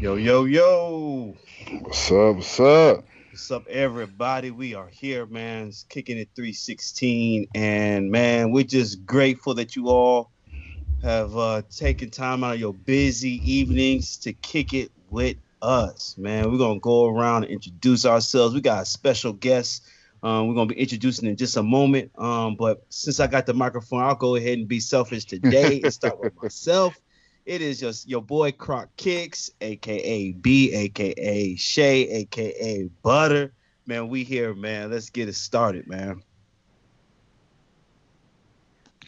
Yo, 0.00 0.14
yo, 0.14 0.46
yo. 0.46 1.36
What's 1.82 2.10
up? 2.10 2.36
What's 2.36 2.58
up? 2.58 3.04
What's 3.30 3.50
up, 3.50 3.66
everybody? 3.66 4.50
We 4.50 4.72
are 4.72 4.88
here, 4.88 5.26
man. 5.26 5.68
It's 5.68 5.82
kicking 5.82 6.16
it 6.16 6.30
316. 6.34 7.48
And, 7.54 8.10
man, 8.10 8.50
we're 8.50 8.64
just 8.64 9.04
grateful 9.04 9.52
that 9.56 9.76
you 9.76 9.90
all 9.90 10.30
have 11.02 11.36
uh, 11.36 11.60
taken 11.68 12.08
time 12.08 12.42
out 12.42 12.54
of 12.54 12.60
your 12.60 12.72
busy 12.72 13.42
evenings 13.44 14.16
to 14.20 14.32
kick 14.32 14.72
it 14.72 14.90
with 15.10 15.36
us, 15.60 16.16
man. 16.16 16.50
We're 16.50 16.56
going 16.56 16.78
to 16.78 16.82
go 16.82 17.04
around 17.04 17.44
and 17.44 17.52
introduce 17.52 18.06
ourselves. 18.06 18.54
We 18.54 18.62
got 18.62 18.84
a 18.84 18.86
special 18.86 19.34
guest. 19.34 19.84
Um, 20.22 20.48
we're 20.48 20.54
going 20.54 20.68
to 20.68 20.74
be 20.74 20.80
introducing 20.80 21.28
in 21.28 21.36
just 21.36 21.58
a 21.58 21.62
moment. 21.62 22.10
Um, 22.16 22.56
but 22.56 22.86
since 22.88 23.20
I 23.20 23.26
got 23.26 23.44
the 23.44 23.52
microphone, 23.52 24.00
I'll 24.00 24.14
go 24.14 24.34
ahead 24.36 24.56
and 24.56 24.66
be 24.66 24.80
selfish 24.80 25.26
today 25.26 25.82
and 25.82 25.92
start 25.92 26.18
with 26.20 26.42
myself. 26.42 26.98
It 27.50 27.62
is 27.62 27.80
just 27.80 28.08
your 28.08 28.22
boy 28.22 28.52
Croc 28.52 28.96
Kicks, 28.96 29.50
aka 29.60 30.30
B, 30.30 30.72
aka 30.72 31.56
Shay, 31.56 32.08
aka 32.08 32.88
Butter. 33.02 33.52
Man, 33.86 34.06
we 34.06 34.22
here, 34.22 34.54
man. 34.54 34.92
Let's 34.92 35.10
get 35.10 35.28
it 35.28 35.34
started, 35.34 35.88
man. 35.88 36.22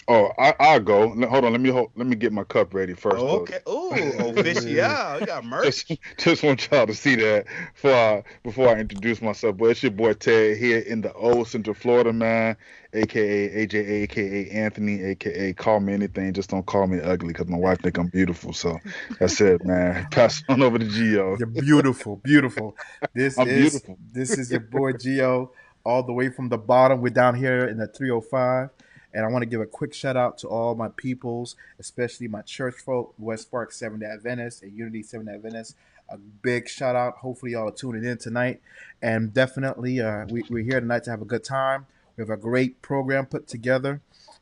Oh, 0.08 0.32
I, 0.38 0.54
I'll 0.58 0.80
go. 0.80 1.08
Hold 1.08 1.44
on. 1.44 1.52
Let 1.52 1.60
me 1.60 1.70
hold, 1.70 1.90
let 1.94 2.06
me 2.06 2.16
get 2.16 2.32
my 2.32 2.44
cup 2.44 2.74
ready 2.74 2.94
first. 2.94 3.16
Oh, 3.18 3.40
okay. 3.40 3.60
Oh, 3.66 4.34
official. 4.36 4.64
yeah, 4.68 5.18
we 5.18 5.26
got 5.26 5.44
merch. 5.44 5.86
Just, 5.86 6.00
just 6.18 6.42
want 6.42 6.68
y'all 6.70 6.86
to 6.86 6.94
see 6.94 7.14
that 7.16 7.46
before 7.74 7.92
I, 7.92 8.18
uh, 8.18 8.22
before 8.42 8.68
I 8.68 8.80
introduce 8.80 9.22
myself. 9.22 9.56
But 9.56 9.70
it's 9.70 9.82
your 9.82 9.92
boy 9.92 10.14
Ted 10.14 10.56
here 10.56 10.80
in 10.80 11.02
the 11.02 11.12
old 11.12 11.48
Central 11.48 11.74
Florida, 11.74 12.12
man. 12.12 12.56
AKA 12.94 13.66
AJ, 13.66 13.74
AKA 13.74 14.50
Anthony, 14.50 15.02
AKA 15.02 15.54
call 15.54 15.80
me 15.80 15.94
anything. 15.94 16.32
Just 16.34 16.50
don't 16.50 16.66
call 16.66 16.86
me 16.86 17.00
ugly 17.00 17.28
because 17.28 17.48
my 17.48 17.56
wife 17.56 17.80
think 17.80 17.96
I'm 17.96 18.08
beautiful. 18.08 18.52
So 18.52 18.78
that's 19.18 19.40
it, 19.40 19.64
man. 19.64 20.06
Pass 20.10 20.42
on 20.48 20.62
over 20.62 20.78
to 20.78 20.84
Geo. 20.84 21.38
You're 21.38 21.46
beautiful, 21.46 22.16
beautiful. 22.16 22.76
This 23.14 23.38
I'm 23.38 23.48
is 23.48 23.70
beautiful. 23.70 23.98
this 24.12 24.36
is 24.36 24.50
your 24.50 24.60
boy 24.60 24.92
Geo, 24.92 25.52
all 25.84 26.02
the 26.02 26.12
way 26.12 26.28
from 26.28 26.48
the 26.50 26.58
bottom. 26.58 27.00
We're 27.00 27.10
down 27.10 27.34
here 27.34 27.66
in 27.66 27.78
the 27.78 27.86
305. 27.86 28.68
And 29.14 29.24
I 29.24 29.28
want 29.28 29.42
to 29.42 29.46
give 29.46 29.60
a 29.60 29.66
quick 29.66 29.92
shout 29.94 30.16
out 30.16 30.38
to 30.38 30.48
all 30.48 30.74
my 30.74 30.88
peoples, 30.88 31.56
especially 31.78 32.28
my 32.28 32.42
church 32.42 32.76
folk, 32.76 33.14
West 33.18 33.50
Park 33.50 33.72
Seventh 33.72 34.00
Day 34.00 34.06
Adventist 34.06 34.62
and 34.62 34.76
Unity 34.76 35.02
Seventh 35.02 35.28
Day 35.28 35.34
Adventist. 35.34 35.76
A 36.08 36.16
big 36.16 36.68
shout 36.68 36.96
out. 36.96 37.18
Hopefully, 37.18 37.52
y'all 37.52 37.68
are 37.68 37.72
tuning 37.72 38.04
in 38.04 38.18
tonight. 38.18 38.60
And 39.00 39.32
definitely, 39.32 40.00
uh, 40.00 40.26
we, 40.28 40.44
we're 40.48 40.64
here 40.64 40.80
tonight 40.80 41.04
to 41.04 41.10
have 41.10 41.22
a 41.22 41.26
good 41.26 41.44
time. 41.44 41.86
We 42.16 42.22
have 42.22 42.30
a 42.30 42.36
great 42.36 42.82
program 42.82 43.26
put 43.26 43.46
together. 43.46 44.00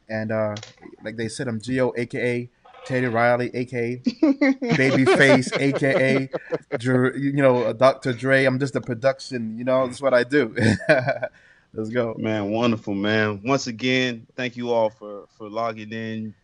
And 0.08 0.32
uh, 0.32 0.56
like 1.04 1.16
they 1.16 1.28
said, 1.28 1.46
I'm 1.46 1.60
Geo, 1.60 1.92
aka 1.96 2.48
Teddy 2.84 3.06
Riley, 3.06 3.50
aka 3.54 3.96
Babyface, 3.96 5.60
aka 5.60 6.28
you 7.16 7.32
know 7.32 7.72
Dr. 7.72 8.12
Dre. 8.12 8.44
I'm 8.44 8.58
just 8.58 8.74
a 8.74 8.80
production. 8.80 9.58
You 9.58 9.64
know, 9.64 9.86
that's 9.86 10.00
what 10.00 10.14
I 10.14 10.24
do. 10.24 10.54
Let's 11.72 11.90
go. 11.90 12.16
Man, 12.18 12.50
wonderful, 12.50 12.94
man. 12.94 13.40
Once 13.44 13.68
again, 13.68 14.26
thank 14.34 14.56
you 14.56 14.72
all 14.72 14.90
for 14.90 15.26
for 15.38 15.48
logging 15.48 15.92
in, 15.92 16.34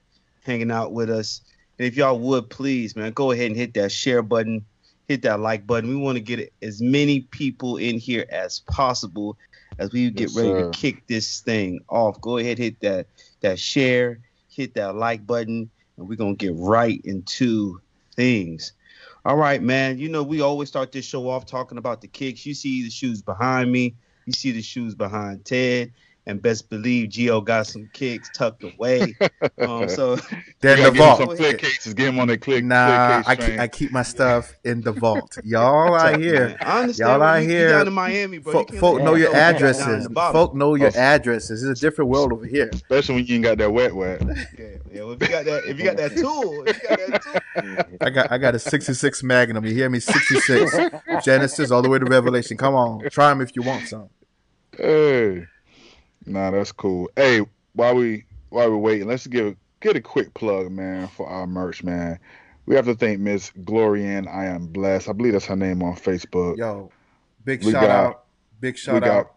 hanging 0.45 0.71
out 0.71 0.93
with 0.93 1.11
us. 1.11 1.41
And 1.79 1.87
if 1.87 1.97
y'all 1.97 2.19
would 2.19 2.49
please, 2.49 2.95
man, 2.95 3.13
go 3.13 3.33
ahead 3.33 3.49
and 3.49 3.57
hit 3.57 3.75
that 3.75 3.91
share 3.91 4.23
button, 4.23 4.65
hit 5.09 5.23
that 5.23 5.41
like 5.41 5.67
button. 5.67 5.91
We 5.91 5.97
want 5.97 6.17
to 6.17 6.23
get 6.23 6.53
as 6.63 6.81
many 6.81 7.21
people 7.21 7.77
in 7.77 7.99
here 7.99 8.25
as 8.31 8.61
possible 8.61 9.37
as 9.79 9.93
we 9.93 10.11
get 10.11 10.31
yes, 10.31 10.37
ready 10.37 10.49
sir. 10.49 10.71
to 10.71 10.79
kick 10.79 11.07
this 11.09 11.41
thing 11.41 11.81
off. 11.89 12.21
Go 12.21 12.39
ahead, 12.39 12.59
hit 12.59 12.79
that 12.81 13.09
that 13.41 13.59
share, 13.59 14.21
hit 14.49 14.75
that 14.75 14.95
like 14.95 15.27
button, 15.27 15.69
and 15.97 16.09
we're 16.09 16.15
gonna 16.15 16.37
get 16.37 16.55
right 16.55 17.01
into 17.05 17.81
things. 18.15 18.73
All 19.25 19.37
right, 19.37 19.61
man. 19.61 19.99
You 19.99 20.09
know, 20.09 20.23
we 20.23 20.41
always 20.41 20.69
start 20.69 20.93
this 20.93 21.05
show 21.05 21.29
off 21.29 21.47
talking 21.47 21.79
about 21.79 22.01
the 22.01 22.07
kicks. 22.07 22.47
You 22.47 22.55
see 22.55 22.85
the 22.85 22.91
shoes 22.91 23.23
behind 23.23 23.73
me. 23.73 23.97
You 24.27 24.33
see 24.33 24.51
the 24.51 24.63
shoes 24.63 24.95
behind 24.95 25.45
Ted, 25.45 25.93
and 26.27 26.43
best 26.43 26.69
believe 26.69 27.11
Geo 27.11 27.41
got 27.41 27.67
some 27.69 27.89
kicks 27.93 28.29
tucked 28.31 28.65
away. 28.65 29.15
Um, 29.59 29.89
so 29.89 30.17
they're 30.61 30.77
in 30.77 30.83
the 30.83 30.91
vault. 30.91 31.19
Some 31.19 31.37
click 31.37 31.59
cases, 31.59 31.95
get 31.95 32.07
them 32.07 32.19
on 32.19 32.29
the 32.29 32.37
click. 32.37 32.65
Nah, 32.65 33.23
click 33.23 33.29
I, 33.29 33.47
keep, 33.47 33.61
I 33.61 33.69
keep 33.69 33.93
my 33.93 34.03
stuff 34.03 34.53
in 34.65 34.81
the 34.83 34.93
vault. 34.93 35.39
Y'all 35.45 35.95
out 35.95 36.21
here. 36.21 36.57
Y'all 36.97 37.23
out 37.23 37.43
here. 37.43 37.71
Down 37.71 37.87
in 37.87 37.93
Miami, 37.93 38.39
bro. 38.39 38.53
Folk, 38.53 38.75
folk 38.75 39.03
know 39.03 39.15
your 39.15 39.35
addresses. 39.35 40.07
Folk 40.15 40.55
know 40.55 40.75
your 40.75 40.95
addresses. 40.97 41.63
It's 41.63 41.81
a 41.81 41.83
different 41.83 42.11
world 42.11 42.33
over 42.33 42.45
here. 42.45 42.69
Especially 42.73 43.15
when 43.15 43.27
you 43.27 43.37
ain't 43.37 43.45
got 43.45 43.59
that 43.59 43.73
wet 43.73 43.95
wet. 43.95 44.23
Yeah, 44.27 44.67
yeah. 44.93 45.03
Well, 45.05 45.13
if 45.13 45.23
you 45.23 45.29
got 45.29 45.45
that, 45.45 45.65
if 45.67 45.79
you 45.79 45.85
got 45.85 45.97
that 45.97 46.17
tool, 46.17 46.65
if 46.67 46.83
you 46.83 46.89
got 46.89 46.99
that 46.99 47.23
tool. 47.23 47.97
I 48.01 48.11
got 48.11 48.33
I 48.33 48.39
got 48.39 48.55
a 48.55 48.59
66 48.59 49.23
Magnum. 49.23 49.65
You 49.65 49.75
hear 49.75 49.89
me? 49.89 50.01
66 50.01 50.77
Genesis 51.25 51.71
all 51.71 51.83
the 51.83 51.89
way 51.89 51.99
to 51.99 52.05
Revelation. 52.05 52.57
Come 52.57 52.75
on, 52.75 53.09
try 53.11 53.31
them 53.31 53.41
if 53.41 53.57
you 53.57 53.63
want 53.63 53.89
some. 53.89 54.11
Hey, 54.77 55.47
nah, 56.27 56.51
that's 56.51 56.73
cool. 56.73 57.11
Hey, 57.17 57.41
while 57.73 57.95
we 57.95 58.25
while 58.51 58.71
we're 58.71 58.77
waiting, 58.77 59.09
let's 59.09 59.27
give 59.27 59.57
get 59.81 59.97
a 59.97 60.01
quick 60.01 60.35
plug, 60.35 60.71
man, 60.71 61.09
for 61.09 61.27
our 61.29 61.47
merch, 61.47 61.83
man. 61.83 62.19
We 62.67 62.75
have 62.75 62.85
to 62.87 62.95
thank 62.95 63.21
Miss 63.21 63.53
Glorian. 63.65 64.29
I 64.29 64.47
am 64.47 64.67
blessed. 64.67 65.09
I 65.09 65.13
believe 65.13 65.33
that's 65.33 65.47
her 65.47 65.57
name 65.57 65.83
on 65.83 65.95
Facebook. 65.97 66.59
Yo, 66.59 66.91
big 67.45 67.65
we 67.65 67.73
shout 67.73 67.83
got, 67.83 67.91
out. 67.91 68.25
Big 68.61 68.77
shout 68.77 69.03
got, 69.03 69.11
out. 69.11 69.35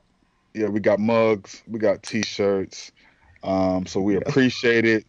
Yeah, 0.53 0.67
we 0.67 0.79
got 0.79 0.99
mugs. 0.99 1.61
We 1.67 1.79
got 1.79 2.01
t-shirts. 2.03 2.91
Um, 3.43 3.85
so 3.85 4.01
we 4.01 4.15
appreciate 4.17 4.85
it. 4.85 5.05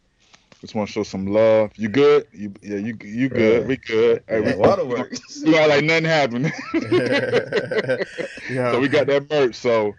Just 0.60 0.74
want 0.74 0.88
to 0.88 0.92
show 0.92 1.02
some 1.02 1.26
love. 1.26 1.70
You 1.76 1.88
good? 1.88 2.26
You 2.32 2.52
yeah, 2.60 2.76
you 2.76 2.96
you 3.02 3.28
good? 3.30 3.66
We 3.66 3.78
good. 3.78 4.22
Hey, 4.28 4.42
yeah, 4.42 4.56
we, 4.56 4.58
waterworks. 4.58 5.42
We 5.44 5.52
got 5.52 5.70
like 5.70 5.84
nothing 5.84 6.04
happened. 6.04 6.52
yeah. 8.50 8.72
So 8.72 8.80
we 8.80 8.88
got 8.88 9.06
that 9.06 9.26
merch. 9.30 9.54
So 9.54 9.94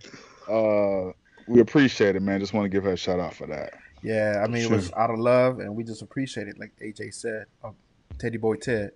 uh, 0.48 1.14
we 1.48 1.62
appreciate 1.62 2.16
it, 2.16 2.22
man. 2.22 2.40
Just 2.40 2.54
want 2.54 2.66
to 2.66 2.70
give 2.70 2.84
her 2.84 2.94
a 2.94 2.98
shout 2.98 3.20
out 3.20 3.34
for 3.34 3.48
that. 3.48 3.74
Yeah, 4.04 4.44
I 4.44 4.48
mean 4.48 4.64
sure. 4.64 4.74
it 4.74 4.76
was 4.76 4.92
out 4.94 5.10
of 5.10 5.18
love, 5.18 5.60
and 5.60 5.76
we 5.76 5.84
just 5.84 6.04
appreciate 6.04 6.48
it, 6.48 6.60
like 6.60 6.72
AJ 6.80 7.16
said. 7.16 7.46
Uh, 7.64 7.72
Teddy 8.20 8.38
Boy 8.38 8.56
Ted. 8.56 8.92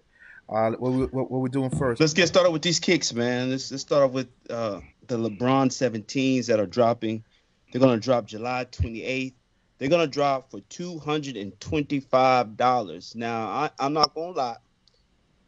Uh, 0.48 0.72
what, 0.72 0.92
we, 0.92 1.06
what, 1.06 1.32
what 1.32 1.40
we 1.40 1.50
doing 1.50 1.72
first? 1.72 2.00
Let's 2.00 2.14
get 2.14 2.28
started 2.28 2.52
with 2.52 2.62
these 2.62 2.80
kicks, 2.80 3.12
man. 3.12 3.50
Let's, 3.50 3.72
let's 3.72 3.82
start 3.82 4.04
off 4.04 4.12
with 4.12 4.28
uh, 4.52 4.82
the 5.08 5.18
LeBron 5.18 5.70
17s 5.70 6.46
that 6.46 6.60
are 6.60 6.68
dropping. 6.68 7.24
They're 7.72 7.82
gonna 7.82 8.00
drop 8.00 8.28
July 8.28 8.66
28th. 8.72 9.34
They're 9.78 9.90
gonna 9.90 10.08
drop 10.08 10.52
for 10.52 10.62
two 10.70 11.00
hundred 11.00 11.36
and 11.36 11.58
twenty-five 11.60 12.56
dollars. 12.56 13.14
Now, 13.16 13.48
I, 13.48 13.70
I'm 13.80 13.94
not 13.94 14.14
gonna 14.14 14.32
lie, 14.32 14.58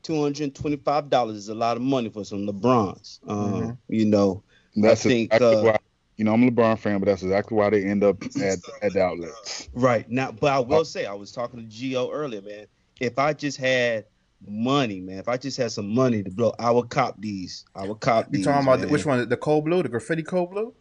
two 0.03 0.21
hundred 0.21 0.43
and 0.43 0.55
twenty-five 0.55 1.09
dollars 1.09 1.38
is 1.38 1.49
a 1.49 1.55
lot 1.55 1.77
of 1.77 1.83
money 1.83 2.09
for 2.09 2.25
some 2.25 2.45
LeBrons. 2.45 3.19
Um, 3.27 3.38
mm-hmm. 3.38 3.71
You 3.88 4.05
know, 4.05 4.43
that's 4.75 5.05
I 5.05 5.09
think 5.09 5.33
exactly 5.33 5.55
uh, 5.55 5.63
why, 5.63 5.77
you 6.17 6.25
know 6.25 6.33
I'm 6.33 6.43
a 6.43 6.51
LeBron 6.51 6.77
fan, 6.77 6.99
but 6.99 7.05
that's 7.05 7.23
exactly 7.23 7.55
why 7.55 7.69
they 7.69 7.85
end 7.85 8.03
up 8.03 8.21
at 8.41 8.59
at 8.81 8.93
the 8.93 9.01
outlets. 9.01 9.69
Right 9.73 10.09
now, 10.09 10.31
but 10.31 10.51
I 10.51 10.59
will 10.59 10.85
say 10.85 11.05
I 11.05 11.13
was 11.13 11.31
talking 11.31 11.59
to 11.59 11.65
Geo 11.65 12.11
earlier, 12.11 12.41
man. 12.41 12.67
If 12.99 13.19
I 13.19 13.31
just 13.31 13.57
had 13.57 14.05
money, 14.45 14.99
man, 14.99 15.19
if 15.19 15.29
I 15.29 15.38
just 15.38 15.57
had 15.57 15.71
some 15.71 15.94
money 15.94 16.21
to 16.21 16.31
blow, 16.31 16.53
I 16.59 16.71
would 16.71 16.89
cop 16.89 17.21
these. 17.21 17.65
I 17.75 17.88
would 17.88 18.01
cop 18.01 18.25
you 18.25 18.31
these. 18.31 18.39
You 18.39 18.51
talking 18.51 18.67
about 18.67 18.79
man. 18.81 18.89
which 18.89 19.05
one? 19.05 19.27
The 19.29 19.38
cold 19.38 19.65
blue, 19.65 19.83
the 19.83 19.89
graffiti 19.89 20.23
cold 20.23 20.51
blue? 20.51 20.73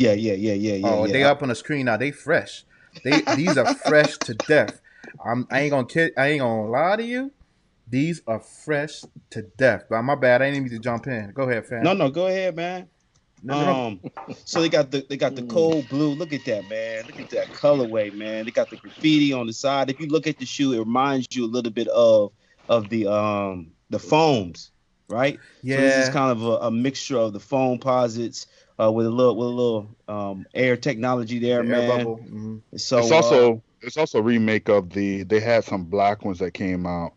Yeah, 0.00 0.14
yeah, 0.14 0.32
yeah, 0.32 0.54
yeah, 0.54 0.74
yeah. 0.76 0.88
Oh, 0.88 1.04
yeah. 1.04 1.12
they 1.12 1.24
up 1.24 1.42
on 1.42 1.50
the 1.50 1.54
screen 1.54 1.84
now. 1.84 1.98
They 1.98 2.10
fresh. 2.10 2.64
They 3.04 3.20
these 3.36 3.58
are 3.58 3.74
fresh 3.74 4.16
to 4.16 4.32
death. 4.32 4.80
I'm, 5.24 5.46
I 5.50 5.60
ain't 5.60 5.72
gonna 5.72 5.86
kid. 5.86 6.12
I 6.16 6.28
ain't 6.28 6.40
gonna 6.40 6.70
lie 6.70 6.96
to 6.96 7.04
you. 7.04 7.30
These 7.86 8.22
are 8.26 8.40
fresh 8.40 9.02
to 9.28 9.42
death. 9.58 9.84
But 9.90 10.00
my 10.02 10.14
bad. 10.14 10.40
I 10.40 10.50
didn't 10.50 10.64
need 10.64 10.70
to 10.70 10.78
jump 10.78 11.06
in. 11.06 11.32
Go 11.32 11.42
ahead, 11.42 11.66
fam. 11.66 11.82
No, 11.82 11.92
no, 11.92 12.08
go 12.08 12.28
ahead, 12.28 12.56
man. 12.56 12.88
Um, 13.46 14.00
so 14.46 14.62
they 14.62 14.70
got 14.70 14.90
the 14.90 15.04
they 15.06 15.18
got 15.18 15.36
the 15.36 15.42
cold 15.42 15.86
blue. 15.90 16.14
Look 16.14 16.32
at 16.32 16.46
that, 16.46 16.66
man. 16.70 17.04
Look 17.06 17.20
at 17.20 17.30
that 17.30 17.48
colorway, 17.48 18.14
man. 18.14 18.46
They 18.46 18.52
got 18.52 18.70
the 18.70 18.76
graffiti 18.76 19.34
on 19.34 19.46
the 19.46 19.52
side. 19.52 19.90
If 19.90 20.00
you 20.00 20.06
look 20.06 20.26
at 20.26 20.38
the 20.38 20.46
shoe, 20.46 20.72
it 20.72 20.78
reminds 20.78 21.26
you 21.32 21.44
a 21.44 21.46
little 21.46 21.72
bit 21.72 21.88
of 21.88 22.32
of 22.70 22.88
the 22.88 23.06
um 23.06 23.72
the 23.90 23.98
foams, 23.98 24.70
right? 25.10 25.38
Yeah. 25.62 25.76
So 25.76 25.82
this 25.82 26.08
is 26.08 26.14
kind 26.14 26.30
of 26.30 26.42
a, 26.42 26.66
a 26.66 26.70
mixture 26.70 27.18
of 27.18 27.34
the 27.34 27.38
Foamposites 27.38 28.46
uh, 28.80 28.90
with 28.90 29.06
a 29.06 29.10
little 29.10 29.36
with 29.36 29.46
a 29.46 29.50
little 29.50 29.88
um, 30.08 30.46
air 30.54 30.76
technology 30.76 31.38
there, 31.38 31.62
the 31.62 31.68
man. 31.68 32.06
Mm-hmm. 32.06 32.76
So 32.76 32.98
it's 32.98 33.10
also 33.10 33.56
uh, 33.56 33.60
it's 33.82 33.96
also 33.96 34.18
a 34.18 34.22
remake 34.22 34.68
of 34.68 34.90
the 34.90 35.24
they 35.24 35.40
had 35.40 35.64
some 35.64 35.84
black 35.84 36.24
ones 36.24 36.38
that 36.38 36.52
came 36.52 36.86
out. 36.86 37.12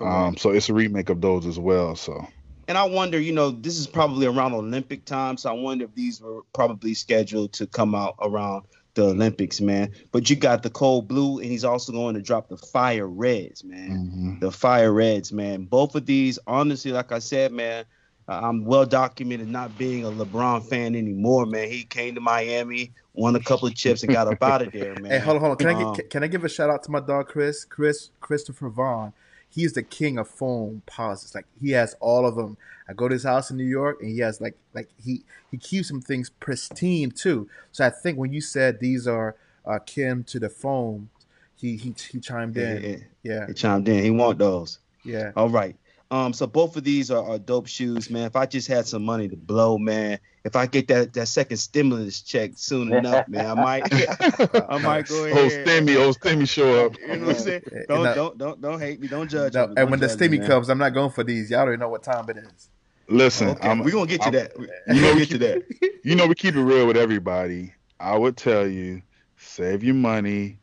Um, 0.00 0.36
so 0.38 0.50
it's 0.50 0.68
a 0.70 0.74
remake 0.74 1.10
of 1.10 1.20
those 1.20 1.46
as 1.46 1.58
well. 1.58 1.94
So 1.94 2.26
and 2.68 2.78
I 2.78 2.84
wonder, 2.84 3.20
you 3.20 3.32
know, 3.32 3.50
this 3.50 3.78
is 3.78 3.86
probably 3.86 4.26
around 4.26 4.54
Olympic 4.54 5.04
time, 5.04 5.36
so 5.36 5.50
I 5.50 5.52
wonder 5.52 5.84
if 5.84 5.94
these 5.94 6.20
were 6.20 6.42
probably 6.54 6.94
scheduled 6.94 7.52
to 7.54 7.66
come 7.66 7.94
out 7.94 8.14
around 8.20 8.64
the 8.94 9.08
Olympics, 9.08 9.60
man. 9.60 9.90
But 10.10 10.30
you 10.30 10.36
got 10.36 10.62
the 10.62 10.70
cold 10.70 11.08
blue, 11.08 11.38
and 11.38 11.50
he's 11.50 11.64
also 11.64 11.92
going 11.92 12.14
to 12.14 12.22
drop 12.22 12.48
the 12.48 12.56
fire 12.56 13.06
reds, 13.06 13.64
man. 13.64 13.90
Mm-hmm. 13.90 14.38
The 14.40 14.52
fire 14.52 14.92
reds, 14.92 15.32
man. 15.32 15.64
Both 15.64 15.94
of 15.94 16.06
these, 16.06 16.38
honestly, 16.46 16.92
like 16.92 17.12
I 17.12 17.18
said, 17.18 17.52
man, 17.52 17.84
I'm 18.28 18.64
well 18.64 18.86
documented 18.86 19.48
not 19.48 19.76
being 19.76 20.04
a 20.04 20.10
LeBron 20.10 20.68
fan 20.68 20.94
anymore, 20.94 21.46
man. 21.46 21.68
He 21.68 21.84
came 21.84 22.14
to 22.14 22.20
Miami, 22.20 22.92
won 23.14 23.36
a 23.36 23.40
couple 23.40 23.68
of 23.68 23.74
chips, 23.74 24.02
and 24.02 24.12
got 24.12 24.28
up 24.28 24.42
out 24.42 24.62
of 24.62 24.72
there, 24.72 24.94
man. 24.94 25.04
Hey, 25.12 25.18
hold 25.18 25.36
on, 25.36 25.40
hold 25.40 25.50
on. 25.52 25.56
Can 25.58 25.68
um, 25.68 25.92
I 25.92 25.96
get, 25.96 26.10
can 26.10 26.24
I 26.24 26.26
give 26.28 26.44
a 26.44 26.48
shout 26.48 26.70
out 26.70 26.82
to 26.84 26.90
my 26.90 27.00
dog 27.00 27.28
Chris, 27.28 27.64
Chris 27.64 28.10
Christopher 28.20 28.68
Vaughn? 28.68 29.12
he's 29.52 29.74
the 29.74 29.82
king 29.82 30.18
of 30.18 30.28
Foamposites. 30.28 31.34
Like 31.34 31.46
he 31.60 31.70
has 31.72 31.94
all 32.00 32.26
of 32.26 32.36
them. 32.36 32.56
I 32.88 32.94
go 32.94 33.08
to 33.08 33.12
his 33.12 33.24
house 33.24 33.50
in 33.50 33.56
New 33.56 33.64
York, 33.64 33.98
and 34.00 34.10
he 34.10 34.18
has 34.18 34.40
like 34.40 34.56
like 34.74 34.88
he 35.02 35.22
he 35.50 35.58
keeps 35.58 35.88
some 35.88 36.00
things 36.00 36.30
pristine 36.30 37.10
too. 37.10 37.48
So 37.70 37.86
I 37.86 37.90
think 37.90 38.18
when 38.18 38.32
you 38.32 38.40
said 38.40 38.80
these 38.80 39.06
are 39.06 39.36
uh, 39.64 39.78
kin 39.78 40.24
to 40.24 40.38
the 40.40 40.48
foam, 40.48 41.10
he 41.54 41.76
he 41.76 41.94
he 42.10 42.18
chimed 42.18 42.56
in. 42.56 42.82
Yeah, 42.82 42.96
yeah. 43.22 43.46
he 43.46 43.54
chimed 43.54 43.88
in. 43.88 44.02
He 44.02 44.10
want 44.10 44.38
those. 44.38 44.78
Yeah. 45.04 45.32
All 45.36 45.48
right. 45.48 45.76
Um, 46.12 46.34
so 46.34 46.46
both 46.46 46.76
of 46.76 46.84
these 46.84 47.10
are, 47.10 47.26
are, 47.26 47.38
dope 47.38 47.66
shoes, 47.66 48.10
man. 48.10 48.24
If 48.24 48.36
I 48.36 48.44
just 48.44 48.68
had 48.68 48.86
some 48.86 49.02
money 49.02 49.28
to 49.28 49.36
blow, 49.36 49.78
man, 49.78 50.18
if 50.44 50.56
I 50.56 50.66
get 50.66 50.86
that, 50.88 51.14
that 51.14 51.26
second 51.26 51.56
stimulus 51.56 52.20
check 52.20 52.50
soon 52.54 52.92
enough, 52.94 53.26
man, 53.28 53.46
I 53.46 53.54
might 53.54 53.94
I 54.68 54.76
might 54.76 55.08
go 55.08 55.24
ahead. 55.24 55.38
Old 55.38 55.52
Stimmy, 55.52 55.98
old 55.98 56.20
Stimmy 56.20 56.46
show 56.46 56.84
up. 56.84 56.92
You 57.00 57.16
know 57.16 57.28
what 57.28 57.36
I'm 57.36 57.42
saying? 57.42 57.62
Don't 57.88 58.02
no, 58.02 58.14
don't 58.14 58.38
don't 58.38 58.60
don't 58.60 58.78
hate 58.78 59.00
me. 59.00 59.08
Don't 59.08 59.30
judge 59.30 59.54
no, 59.54 59.68
me. 59.68 59.74
And 59.78 59.90
when 59.90 60.00
the 60.00 60.06
Stimmy 60.06 60.46
comes, 60.46 60.68
I'm 60.68 60.76
not 60.76 60.92
going 60.92 61.10
for 61.10 61.24
these. 61.24 61.50
Y'all 61.50 61.64
don't 61.64 61.78
know 61.78 61.88
what 61.88 62.02
time 62.02 62.28
it 62.28 62.36
is. 62.36 62.68
Listen, 63.08 63.48
okay, 63.48 63.80
we're 63.80 63.90
gonna 63.90 64.04
get 64.04 64.20
to 64.20 64.26
I'm, 64.26 64.32
that. 64.34 64.52
You 64.88 65.00
know, 65.00 65.16
get 65.16 65.30
to 65.30 65.38
that. 65.38 65.62
You 66.04 66.14
know, 66.14 66.26
we 66.26 66.34
keep 66.34 66.54
it 66.54 66.62
real 66.62 66.86
with 66.86 66.98
everybody. 66.98 67.72
I 67.98 68.18
would 68.18 68.36
tell 68.36 68.66
you, 68.66 69.00
save 69.38 69.82
your 69.82 69.94
money, 69.94 70.58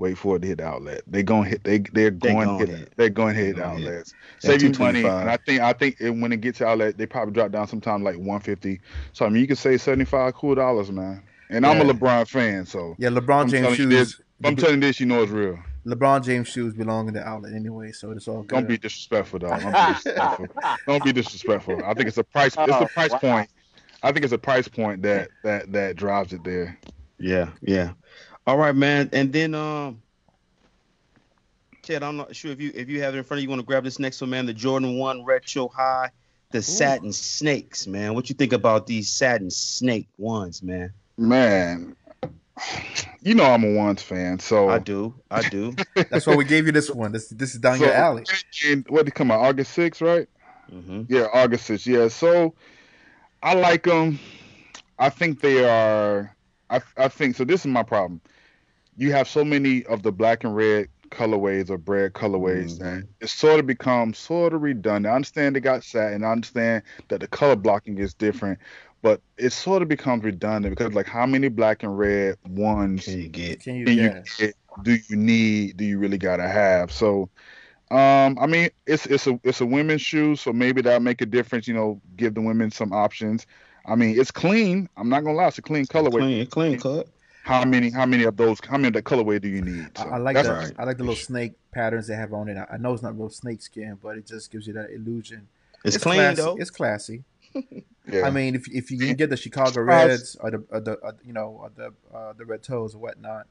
wait 0.00 0.18
for 0.18 0.36
it 0.36 0.40
to 0.40 0.48
hit 0.48 0.58
the 0.58 0.64
outlet. 0.64 1.02
They're 1.06 1.22
going 1.22 1.44
to 1.44 1.50
hit. 1.50 1.64
They 1.64 1.78
they're 1.78 2.10
going 2.10 2.48
to 2.48 2.66
hit. 2.66 2.78
hit. 2.78 2.92
They're 2.96 3.10
going 3.10 3.36
to 3.36 3.40
hit 3.40 3.56
the 3.56 3.64
outlets. 3.64 4.14
Save 4.38 4.62
you 4.62 4.72
money, 4.78 5.04
and 5.04 5.30
I 5.30 5.36
think 5.36 5.60
I 5.60 5.72
think 5.72 6.00
it, 6.00 6.10
when 6.10 6.32
it 6.32 6.40
gets 6.40 6.58
to 6.58 6.66
outlet, 6.66 6.98
they 6.98 7.06
probably 7.06 7.34
drop 7.34 7.52
down 7.52 7.68
sometime 7.68 8.02
like 8.02 8.16
150. 8.16 8.80
So 9.12 9.26
I 9.26 9.28
mean, 9.28 9.42
you 9.42 9.46
can 9.46 9.56
save 9.56 9.80
75 9.80 10.34
cool 10.34 10.54
dollars, 10.54 10.90
man. 10.90 11.22
And 11.50 11.64
yeah. 11.64 11.70
I'm 11.70 11.88
a 11.88 11.92
LeBron 11.92 12.28
fan, 12.28 12.64
so 12.64 12.96
yeah, 12.98 13.10
LeBron 13.10 13.42
I'm 13.42 13.48
James 13.48 13.76
shoes. 13.76 13.88
This, 13.88 14.20
I'm 14.42 14.56
telling 14.56 14.76
you 14.76 14.80
this, 14.80 15.00
you 15.00 15.06
know 15.06 15.22
it's 15.22 15.30
real. 15.30 15.58
LeBron 15.86 16.24
James 16.24 16.48
shoes 16.48 16.74
belong 16.74 17.08
in 17.08 17.14
the 17.14 17.26
outlet 17.26 17.52
anyway, 17.54 17.92
so 17.92 18.10
it's 18.10 18.28
all 18.28 18.42
good. 18.42 18.54
Don't 18.54 18.68
be 18.68 18.78
disrespectful, 18.78 19.38
dog. 19.38 19.60
Don't 19.60 19.72
be 19.72 19.94
disrespectful. 19.94 20.46
Don't 20.86 21.04
be 21.04 21.12
disrespectful. 21.12 21.84
I 21.84 21.94
think 21.94 22.08
it's 22.08 22.18
a 22.18 22.24
price. 22.24 22.54
It's 22.58 22.72
a 22.72 22.78
oh, 22.80 22.86
price 22.86 23.14
point. 23.14 23.48
I 24.02 24.12
think 24.12 24.24
it's 24.24 24.32
a 24.32 24.38
price 24.38 24.68
point 24.68 25.02
that 25.02 25.28
that 25.42 25.72
that 25.72 25.96
drives 25.96 26.32
it 26.32 26.44
there. 26.44 26.78
Yeah, 27.18 27.50
yeah. 27.60 27.92
All 28.46 28.56
right, 28.56 28.74
man. 28.74 29.10
And 29.12 29.32
then 29.32 29.54
um 29.54 30.02
Ted, 31.82 32.02
I'm 32.02 32.16
not 32.16 32.36
sure 32.36 32.50
if 32.52 32.60
you 32.60 32.72
if 32.74 32.88
you 32.88 33.02
have 33.02 33.14
it 33.14 33.18
in 33.18 33.24
front 33.24 33.38
of 33.38 33.42
you, 33.42 33.46
you 33.46 33.50
want 33.50 33.60
to 33.60 33.66
grab 33.66 33.84
this 33.84 33.98
next 33.98 34.20
one, 34.20 34.30
man. 34.30 34.46
The 34.46 34.54
Jordan 34.54 34.98
One 34.98 35.24
Retro 35.24 35.68
High, 35.68 36.10
the 36.50 36.58
Ooh. 36.58 36.62
satin 36.62 37.12
snakes, 37.12 37.86
man. 37.86 38.14
What 38.14 38.28
you 38.28 38.34
think 38.34 38.52
about 38.52 38.86
these 38.86 39.10
satin 39.10 39.50
snake 39.50 40.08
ones, 40.18 40.62
man? 40.62 40.92
Man, 41.16 41.96
you 43.22 43.34
know 43.34 43.44
I'm 43.44 43.64
a 43.64 43.74
ones 43.74 44.02
fan, 44.02 44.38
so 44.38 44.68
I 44.68 44.78
do, 44.78 45.14
I 45.30 45.42
do. 45.42 45.76
That's 46.10 46.26
why 46.26 46.34
we 46.34 46.44
gave 46.44 46.66
you 46.66 46.72
this 46.72 46.90
one. 46.90 47.12
This 47.12 47.28
this 47.28 47.54
is 47.54 47.60
down 47.60 47.78
so, 47.78 47.84
your 47.84 47.94
alley. 47.94 48.24
what 48.88 49.04
did 49.04 49.14
come 49.14 49.30
out 49.30 49.40
August 49.40 49.76
6th, 49.76 50.00
right? 50.00 50.28
Mm-hmm. 50.72 51.02
Yeah, 51.08 51.26
August 51.32 51.68
6th. 51.68 51.86
Yeah, 51.86 52.08
so 52.08 52.54
I 53.42 53.54
like 53.54 53.84
them. 53.84 54.18
I 54.98 55.08
think 55.08 55.40
they 55.40 55.64
are. 55.64 56.34
I 56.70 56.80
I 56.96 57.08
think 57.08 57.36
so. 57.36 57.44
This 57.44 57.60
is 57.60 57.66
my 57.66 57.82
problem. 57.82 58.20
You 58.96 59.12
have 59.12 59.28
so 59.28 59.44
many 59.44 59.84
of 59.86 60.02
the 60.02 60.12
black 60.12 60.44
and 60.44 60.54
red 60.54 60.88
colorways 61.10 61.70
or 61.70 61.78
bread 61.78 62.12
colorways 62.12 62.78
mm-hmm. 62.78 62.84
that 62.84 63.08
it 63.20 63.28
sort 63.28 63.58
of 63.58 63.66
becomes 63.66 64.18
sort 64.18 64.54
of 64.54 64.62
redundant. 64.62 65.12
I 65.12 65.16
understand 65.16 65.56
they 65.56 65.60
got 65.60 65.84
satin. 65.84 66.24
I 66.24 66.30
understand 66.30 66.82
that 67.08 67.20
the 67.20 67.26
color 67.26 67.56
blocking 67.56 67.98
is 67.98 68.14
different, 68.14 68.58
but 69.02 69.20
it 69.36 69.52
sort 69.52 69.82
of 69.82 69.88
becomes 69.88 70.24
redundant 70.24 70.76
because 70.76 70.94
like 70.94 71.06
how 71.06 71.26
many 71.26 71.48
black 71.48 71.82
and 71.82 71.98
red 71.98 72.36
ones 72.48 73.04
can 73.04 73.20
you 73.20 73.28
get? 73.28 73.60
Can 73.60 73.76
you, 73.76 73.84
can 73.84 73.98
you 73.98 74.22
get? 74.38 74.54
Do 74.82 74.98
you 75.08 75.16
need? 75.16 75.76
Do 75.76 75.84
you 75.84 75.98
really 75.98 76.18
gotta 76.18 76.48
have? 76.48 76.92
So 76.92 77.28
um, 77.90 78.38
I 78.40 78.46
mean, 78.46 78.70
it's 78.86 79.06
it's 79.06 79.26
a 79.26 79.40
it's 79.42 79.60
a 79.60 79.66
women's 79.66 80.00
shoe, 80.00 80.36
so 80.36 80.52
maybe 80.52 80.80
that'll 80.80 81.00
make 81.00 81.20
a 81.22 81.26
difference. 81.26 81.66
You 81.66 81.74
know, 81.74 82.00
give 82.16 82.34
the 82.34 82.40
women 82.40 82.70
some 82.70 82.92
options. 82.92 83.46
I 83.86 83.94
mean, 83.94 84.18
it's 84.20 84.30
clean. 84.30 84.88
I'm 84.96 85.08
not 85.08 85.24
gonna 85.24 85.36
lie, 85.36 85.48
it's 85.48 85.58
a 85.58 85.62
clean 85.62 85.86
colorway. 85.86 86.18
Clean, 86.18 86.46
clean 86.46 86.80
cut. 86.80 87.08
How 87.44 87.64
many? 87.64 87.90
How 87.90 88.06
many 88.06 88.24
of 88.24 88.36
those? 88.36 88.58
How 88.64 88.76
many 88.76 88.88
of 88.88 88.94
the 88.94 89.02
colorway 89.02 89.40
do 89.40 89.48
you 89.48 89.62
need? 89.62 89.96
So 89.96 90.04
I, 90.04 90.16
I 90.16 90.18
like 90.18 90.42
the, 90.42 90.52
right. 90.52 90.72
I 90.78 90.84
like 90.84 90.98
the 90.98 91.04
little 91.04 91.16
snake 91.16 91.52
patterns 91.72 92.06
they 92.06 92.14
have 92.14 92.32
on 92.32 92.48
it. 92.48 92.58
I 92.70 92.76
know 92.76 92.92
it's 92.92 93.02
not 93.02 93.18
real 93.18 93.30
snake 93.30 93.62
skin, 93.62 93.98
but 94.02 94.16
it 94.18 94.26
just 94.26 94.52
gives 94.52 94.66
you 94.66 94.72
that 94.74 94.90
illusion. 94.90 95.48
It's, 95.84 95.96
it's 95.96 96.04
clean 96.04 96.18
classy. 96.18 96.42
though. 96.42 96.56
It's 96.56 96.70
classy. 96.70 97.24
yeah. 98.06 98.26
I 98.26 98.30
mean, 98.30 98.54
if 98.54 98.70
if 98.70 98.90
you 98.90 98.98
can 98.98 99.14
get 99.16 99.30
the 99.30 99.36
Chicago 99.36 99.80
Reds 99.80 100.36
or 100.40 100.50
the 100.50 100.64
or 100.70 100.80
the 100.80 100.92
or, 100.94 101.16
you 101.24 101.32
know 101.32 101.58
or 101.62 101.70
the 101.74 101.92
uh, 102.14 102.34
the 102.34 102.44
red 102.44 102.62
toes 102.62 102.94
or 102.94 102.98
whatnot, 102.98 103.46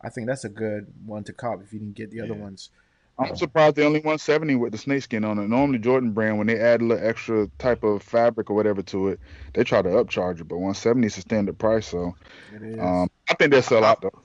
I 0.00 0.08
think 0.08 0.28
that's 0.28 0.44
a 0.44 0.48
good 0.48 0.86
one 1.04 1.24
to 1.24 1.32
cop 1.32 1.62
if 1.62 1.72
you 1.72 1.80
didn't 1.80 1.96
get 1.96 2.10
the 2.10 2.20
other 2.20 2.34
ones. 2.34 2.70
I'm 3.18 3.36
surprised 3.36 3.76
they 3.76 3.84
only 3.84 4.00
170 4.00 4.54
with 4.56 4.72
the 4.72 4.78
snakeskin 4.78 5.24
on 5.24 5.38
it. 5.38 5.48
Normally, 5.48 5.78
Jordan 5.78 6.12
brand 6.12 6.38
when 6.38 6.46
they 6.46 6.58
add 6.58 6.80
a 6.80 6.84
little 6.84 7.06
extra 7.06 7.48
type 7.58 7.84
of 7.84 8.02
fabric 8.02 8.50
or 8.50 8.54
whatever 8.54 8.82
to 8.82 9.08
it, 9.08 9.20
they 9.54 9.64
try 9.64 9.82
to 9.82 9.88
upcharge 9.88 10.40
it. 10.40 10.48
But 10.48 10.56
170 10.56 11.06
is 11.06 11.18
a 11.18 11.20
standard 11.20 11.58
price, 11.58 11.86
so 11.86 12.14
um, 12.80 13.10
I 13.28 13.34
think 13.34 13.52
they 13.52 13.60
sell 13.60 13.84
out 13.84 14.00
though. 14.00 14.22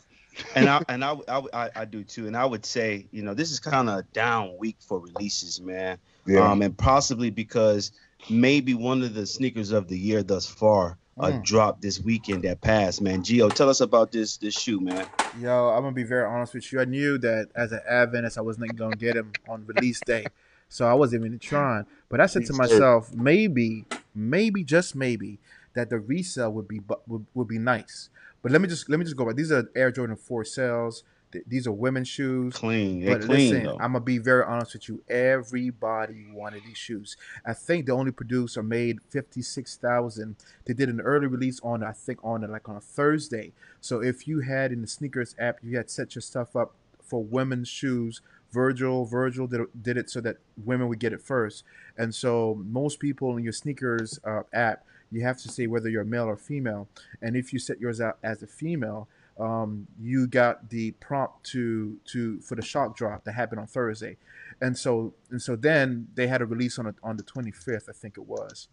and 0.56 0.70
I 0.70 0.84
and 0.90 1.04
I, 1.04 1.18
I, 1.28 1.70
I 1.76 1.86
do 1.86 2.04
too. 2.04 2.28
And 2.28 2.38
I 2.38 2.46
would 2.46 2.66
say, 2.66 3.08
you 3.12 3.24
know, 3.24 3.34
this 3.34 3.52
is 3.52 3.60
kind 3.60 3.90
of 3.90 4.00
a 4.00 4.04
down 4.04 4.58
week 4.58 4.78
for 4.80 5.00
releases, 5.00 5.60
man. 5.60 5.98
Yeah. 6.26 6.50
Um, 6.50 6.62
and 6.62 6.78
possibly 6.78 7.30
because 7.30 7.92
maybe 8.30 8.74
one 8.74 9.04
of 9.04 9.14
the 9.14 9.26
sneakers 9.26 9.72
of 9.72 9.88
the 9.88 9.98
year 9.98 10.24
thus 10.24 10.46
far 10.46 10.98
uh, 11.20 11.32
mm. 11.32 11.44
drop 11.44 11.82
this 11.82 12.00
weekend 12.00 12.44
that 12.44 12.62
passed, 12.62 13.02
man. 13.02 13.24
Gio, 13.24 13.54
tell 13.54 13.70
us 13.70 13.82
about 13.82 14.12
this 14.12 14.38
this 14.38 14.58
shoe, 14.58 14.80
man. 14.80 15.06
Yo, 15.40 15.70
I'm 15.70 15.82
gonna 15.82 15.92
be 15.92 16.04
very 16.04 16.26
honest 16.26 16.54
with 16.54 16.72
you. 16.72 16.80
I 16.80 16.86
knew 16.86 17.18
that 17.20 17.50
as 17.56 17.72
an 17.72 17.82
Adventist, 17.90 18.38
I 18.38 18.42
wasn't 18.42 18.76
gonna 18.76 18.96
get 18.96 19.16
him 19.16 19.32
on 19.50 19.66
release 19.66 20.00
day, 20.06 20.26
so 20.70 20.86
I 20.86 20.94
wasn't 20.94 21.26
even 21.26 21.40
trying. 21.40 21.86
But 22.10 22.22
I 22.22 22.28
said 22.28 22.46
to 22.46 22.54
myself, 22.54 23.14
maybe, 23.14 23.86
maybe 24.14 24.64
just 24.64 24.96
maybe, 24.96 25.40
that 25.74 25.90
the 25.90 26.00
resale 26.00 26.52
would 26.54 26.68
be 26.68 26.82
would, 27.08 27.26
would 27.34 27.48
be 27.48 27.60
nice. 27.60 28.10
But 28.42 28.52
let 28.52 28.62
me 28.62 28.68
just 28.68 28.90
let 28.90 29.00
me 29.00 29.06
just 29.06 29.18
go 29.18 29.26
back. 29.26 29.36
These 29.36 29.52
are 29.52 29.70
Air 29.76 29.92
Jordan 29.92 30.16
Four 30.16 30.46
Sails 30.46 31.04
these 31.46 31.68
are 31.68 31.72
women's 31.72 32.08
shoes. 32.08 32.54
Clean, 32.54 33.06
but 33.06 33.22
clean, 33.22 33.52
listen, 33.52 33.64
though. 33.64 33.78
I'm 33.80 33.94
gonna 33.94 34.02
be 34.02 34.18
very 34.18 34.44
honest 34.44 34.74
with 34.74 34.88
you. 34.88 35.04
Everybody 35.10 36.26
wanted 36.32 36.64
these 36.66 36.78
shoes. 36.78 37.18
I 37.46 37.54
think 37.54 37.86
the 37.86 37.92
only 37.92 38.12
producer 38.12 38.64
made 38.64 39.00
fifty 39.10 39.42
six 39.42 39.76
thousand. 39.76 40.38
They 40.66 40.74
did 40.74 40.90
an 40.90 41.02
early 41.02 41.28
release 41.28 41.60
on 41.62 41.84
I 41.84 41.92
think 41.92 42.20
on 42.24 42.50
like 42.50 42.70
on 42.70 42.76
a 42.76 42.82
Thursday. 42.82 43.54
So 43.82 44.02
if 44.02 44.28
you 44.28 44.40
had 44.42 44.72
in 44.72 44.82
the 44.82 44.88
SNKRS 44.88 45.36
app, 45.40 45.58
you 45.62 45.78
had 45.78 45.90
set 45.90 46.16
your 46.16 46.22
stuff 46.22 46.56
up 46.56 46.74
for 47.02 47.24
women's 47.24 47.68
shoes. 47.68 48.22
Virgil, 48.52 49.06
Virgil 49.06 49.48
did, 49.48 49.62
did 49.82 49.98
it 49.98 50.10
so 50.10 50.22
that 50.22 50.38
women 50.64 50.88
would 50.88 51.00
get 51.00 51.14
it 51.14 51.22
first. 51.22 51.64
And 51.98 52.16
so 52.16 52.62
most 52.66 53.00
people 53.00 53.36
in 53.36 53.44
your 53.44 53.54
SNKRS 53.54 54.20
uh, 54.26 54.44
app, 54.54 54.86
you 55.12 55.22
have 55.22 55.38
to 55.40 55.50
say 55.50 55.68
whether 55.68 55.90
you're 55.90 56.04
male 56.04 56.26
or 56.26 56.38
female. 56.38 56.88
And 57.22 57.36
if 57.36 57.52
you 57.52 57.60
set 57.60 57.80
yours 57.80 58.00
out 58.00 58.18
as 58.24 58.42
a 58.42 58.48
female, 58.48 59.08
um, 59.40 59.88
you 60.00 60.28
got 60.28 60.70
the 60.70 60.92
prompt 60.92 61.44
to 61.52 61.98
to 62.06 62.40
for 62.42 62.56
the 62.56 62.62
shock 62.62 62.98
drop 62.98 63.24
that 63.26 63.34
happened 63.34 63.60
on 63.60 63.68
Thursday, 63.68 64.18
and 64.62 64.78
so 64.78 65.14
and 65.30 65.42
so 65.42 65.56
then 65.56 66.08
they 66.16 66.28
had 66.28 66.42
a 66.42 66.46
release 66.46 66.80
on 66.80 66.88
a, 66.88 66.96
on 67.04 67.18
the 67.18 67.24
25th, 67.24 67.90
I 67.90 67.94
think 67.94 68.18
it 68.18 68.26
was. 68.26 68.68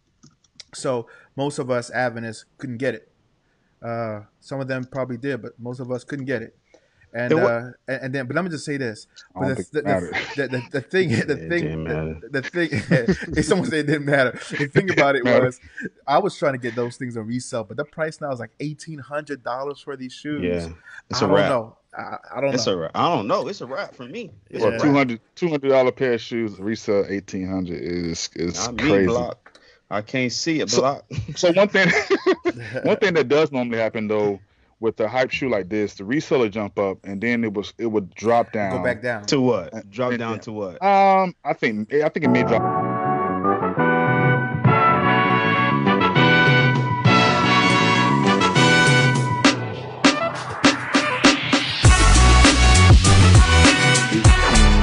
So 0.72 1.08
most 1.36 1.58
of 1.58 1.70
us 1.70 1.90
Adventists 1.90 2.46
couldn't 2.58 2.78
get 2.78 2.94
it. 2.94 3.12
Uh, 3.82 4.22
some 4.40 4.60
of 4.60 4.68
them 4.68 4.84
probably 4.84 5.18
did, 5.18 5.42
but 5.42 5.52
most 5.58 5.80
of 5.80 5.90
us 5.90 6.04
couldn't 6.04 6.24
get 6.24 6.42
it. 6.42 6.56
And 7.14 7.32
uh, 7.32 7.70
and, 7.86 8.12
then, 8.12 8.26
but 8.26 8.34
let 8.34 8.44
me 8.44 8.50
just 8.50 8.64
say 8.64 8.76
this: 8.76 9.06
but 9.36 9.56
the, 9.56 9.62
the, 9.72 9.82
the, 10.34 10.48
the, 10.48 10.62
the, 10.72 10.80
thing, 10.80 11.10
the 11.26 11.36
thing, 11.36 11.84
the, 11.84 12.42
thing. 12.42 12.70
if 13.36 13.44
someone 13.44 13.70
said 13.70 13.78
it 13.80 13.86
didn't 13.86 14.04
matter, 14.04 14.32
the 14.32 14.66
thing 14.66 14.90
about 14.92 15.14
it 15.14 15.24
was, 15.24 15.60
I 16.08 16.18
was 16.18 16.36
trying 16.36 16.54
to 16.54 16.58
get 16.58 16.74
those 16.74 16.96
things 16.96 17.16
on 17.16 17.28
resale, 17.28 17.62
but 17.62 17.76
the 17.76 17.84
price 17.84 18.20
now 18.20 18.32
is 18.32 18.40
like 18.40 18.50
eighteen 18.58 18.98
hundred 18.98 19.44
dollars 19.44 19.78
for 19.78 19.96
these 19.96 20.12
shoes. 20.12 20.42
Yeah, 20.42 20.74
it's 21.08 21.22
I 21.22 21.26
a 21.26 21.28
wrap. 21.28 21.50
Know. 21.50 21.76
I, 21.96 22.16
I, 22.34 22.40
don't 22.40 22.52
it's 22.52 22.66
know. 22.66 22.82
A, 22.82 22.90
I 22.92 23.14
don't 23.14 23.28
know. 23.28 23.46
It's 23.46 23.60
a 23.60 23.66
wrap 23.66 23.94
for 23.94 24.06
me. 24.06 24.32
It's 24.50 24.64
well, 24.64 24.76
200 25.36 25.62
dollar 25.62 25.92
pair 25.92 26.14
of 26.14 26.20
shoes 26.20 26.58
resale 26.58 27.06
eighteen 27.08 27.46
hundred 27.46 27.80
is 27.80 28.28
is 28.34 28.66
Not 28.66 28.78
crazy. 28.78 29.06
Block. 29.06 29.60
I 29.88 30.02
can't 30.02 30.32
see 30.32 30.58
it, 30.58 30.70
block. 30.72 31.04
So, 31.36 31.52
so 31.52 31.52
one 31.52 31.68
thing, 31.68 31.88
one 32.82 32.96
thing 32.96 33.14
that 33.14 33.28
does 33.28 33.52
normally 33.52 33.78
happen 33.78 34.08
though 34.08 34.40
with 34.84 35.00
a 35.00 35.08
hype 35.08 35.30
shoe 35.30 35.48
like 35.48 35.70
this, 35.70 35.94
the 35.94 36.04
reseller 36.04 36.50
jump 36.50 36.78
up 36.78 36.98
and 37.04 37.18
then 37.18 37.42
it 37.42 37.54
was 37.54 37.72
it 37.78 37.86
would 37.86 38.14
drop 38.14 38.52
down. 38.52 38.76
Go 38.76 38.84
back 38.84 39.02
down. 39.02 39.24
To 39.26 39.40
what? 39.40 39.90
Drop 39.90 40.10
and, 40.10 40.18
down 40.18 40.40
to 40.40 40.52
what? 40.52 40.82
Um, 40.84 41.34
I 41.42 41.54
think 41.54 41.92
I 41.94 42.10
think 42.10 42.26
it 42.26 42.28
may 42.28 42.42
drop. 42.42 42.60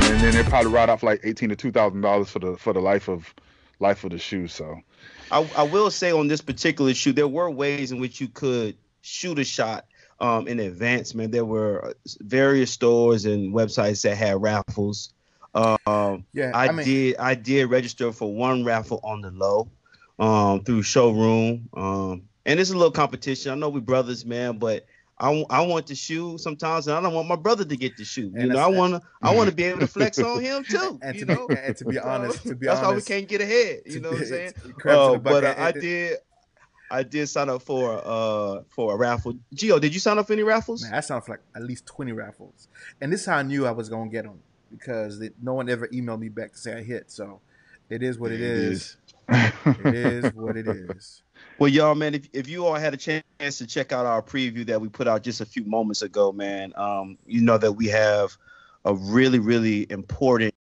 And 0.09 0.19
then 0.19 0.35
it 0.35 0.47
probably 0.47 0.71
write 0.71 0.89
off 0.89 1.03
like 1.03 1.21
eighteen 1.23 1.49
to 1.49 1.55
two 1.55 1.71
thousand 1.71 2.01
dollars 2.01 2.31
for 2.31 2.39
the 2.39 2.57
for 2.57 2.73
the 2.73 2.81
life 2.81 3.07
of 3.07 3.35
life 3.79 4.03
of 4.03 4.09
the 4.09 4.17
shoe. 4.17 4.47
So, 4.47 4.79
I, 5.31 5.47
I 5.55 5.61
will 5.63 5.91
say 5.91 6.11
on 6.11 6.27
this 6.27 6.41
particular 6.41 6.95
shoe, 6.95 7.13
there 7.13 7.27
were 7.27 7.51
ways 7.51 7.91
in 7.91 7.99
which 7.99 8.19
you 8.19 8.29
could 8.29 8.75
shoot 9.03 9.37
a 9.39 9.43
shot 9.43 9.85
um, 10.21 10.47
in 10.47 10.59
advance, 10.59 11.13
man. 11.13 11.31
There 11.31 11.43
were 11.43 11.95
various 12.19 12.71
stores 12.71 13.25
and 13.25 13.53
websites 13.53 14.03
that 14.03 14.15
had 14.15 14.41
raffles. 14.41 15.13
Um, 15.53 16.23
yeah, 16.31 16.51
I, 16.53 16.67
I 16.67 16.71
mean, 16.71 16.85
did. 16.85 17.17
I 17.17 17.35
did 17.35 17.69
register 17.69 18.11
for 18.13 18.33
one 18.33 18.63
raffle 18.63 19.01
on 19.03 19.21
the 19.21 19.31
low, 19.31 19.69
um, 20.19 20.63
through 20.63 20.83
showroom. 20.83 21.67
Um, 21.73 22.23
and 22.45 22.59
it's 22.59 22.69
a 22.69 22.75
little 22.75 22.91
competition. 22.91 23.51
I 23.51 23.55
know 23.55 23.69
we 23.69 23.81
brothers, 23.81 24.25
man, 24.25 24.59
but 24.59 24.85
I, 25.19 25.45
I 25.49 25.61
want 25.61 25.87
the 25.87 25.95
shoe 25.95 26.37
sometimes, 26.37 26.87
and 26.87 26.95
I 26.95 27.01
don't 27.01 27.13
want 27.13 27.27
my 27.27 27.35
brother 27.35 27.65
to 27.65 27.75
get 27.75 27.97
the 27.97 28.05
shoe. 28.05 28.31
You 28.35 28.47
know, 28.47 28.59
I 28.59 28.67
want 28.67 28.93
to 28.93 29.01
I 29.21 29.35
want 29.35 29.49
to 29.49 29.55
be 29.55 29.63
able 29.63 29.79
to 29.81 29.87
flex 29.87 30.19
on 30.19 30.41
him 30.41 30.63
too. 30.63 30.99
And 31.01 31.17
to 31.17 31.25
know? 31.25 31.47
be 31.47 31.57
and 31.57 31.75
to 31.77 31.85
be 31.85 31.99
honest, 31.99 32.43
to 32.43 32.55
be 32.55 32.67
that's 32.67 32.79
honest, 32.79 33.09
why 33.09 33.15
we 33.15 33.21
can't 33.21 33.29
get 33.29 33.41
ahead. 33.41 33.81
You 33.85 33.99
know 33.99 34.11
what 34.11 34.21
I'm 34.21 34.25
saying? 34.27 34.53
Uh, 34.85 35.17
but 35.17 35.43
uh, 35.43 35.55
I 35.57 35.71
did. 35.71 36.17
I 36.91 37.03
did 37.03 37.27
sign 37.27 37.49
up 37.49 37.61
for 37.61 38.01
uh 38.03 38.63
for 38.69 38.93
a 38.93 38.97
raffle. 38.97 39.33
Geo, 39.53 39.79
did 39.79 39.93
you 39.93 39.99
sign 39.99 40.19
up 40.19 40.27
for 40.27 40.33
any 40.33 40.43
raffles? 40.43 40.83
Man, 40.83 40.93
I 40.93 40.99
signed 40.99 41.19
up 41.19 41.25
for 41.25 41.31
like 41.31 41.41
at 41.55 41.63
least 41.63 41.85
twenty 41.85 42.11
raffles, 42.11 42.67
and 42.99 43.11
this 43.11 43.21
is 43.21 43.25
how 43.27 43.37
I 43.37 43.43
knew 43.43 43.65
I 43.65 43.71
was 43.71 43.89
gonna 43.89 44.09
get 44.09 44.25
them 44.25 44.39
because 44.69 45.23
no 45.41 45.53
one 45.53 45.69
ever 45.69 45.87
emailed 45.87 46.19
me 46.19 46.29
back 46.29 46.51
to 46.51 46.57
say 46.57 46.77
I 46.77 46.83
hit. 46.83 47.09
So 47.09 47.39
it 47.89 48.03
is 48.03 48.19
what 48.19 48.31
it, 48.31 48.41
it 48.41 48.41
is. 48.41 48.97
is. 49.29 49.53
it 49.65 49.95
is 49.95 50.25
what 50.33 50.57
it 50.57 50.67
is. 50.67 51.23
Well, 51.59 51.69
y'all, 51.69 51.95
man, 51.95 52.15
if, 52.15 52.27
if 52.33 52.47
you 52.47 52.65
all 52.65 52.75
had 52.75 52.93
a 52.93 52.97
chance 52.97 53.23
to 53.57 53.67
check 53.67 53.91
out 53.91 54.05
our 54.05 54.21
preview 54.21 54.65
that 54.65 54.81
we 54.81 54.89
put 54.89 55.07
out 55.07 55.23
just 55.23 55.41
a 55.41 55.45
few 55.45 55.63
moments 55.63 56.01
ago, 56.01 56.31
man, 56.31 56.73
um, 56.75 57.17
you 57.25 57.41
know 57.41 57.57
that 57.57 57.73
we 57.73 57.87
have 57.87 58.35
a 58.85 58.93
really, 58.93 59.39
really 59.39 59.85
important 59.89 60.53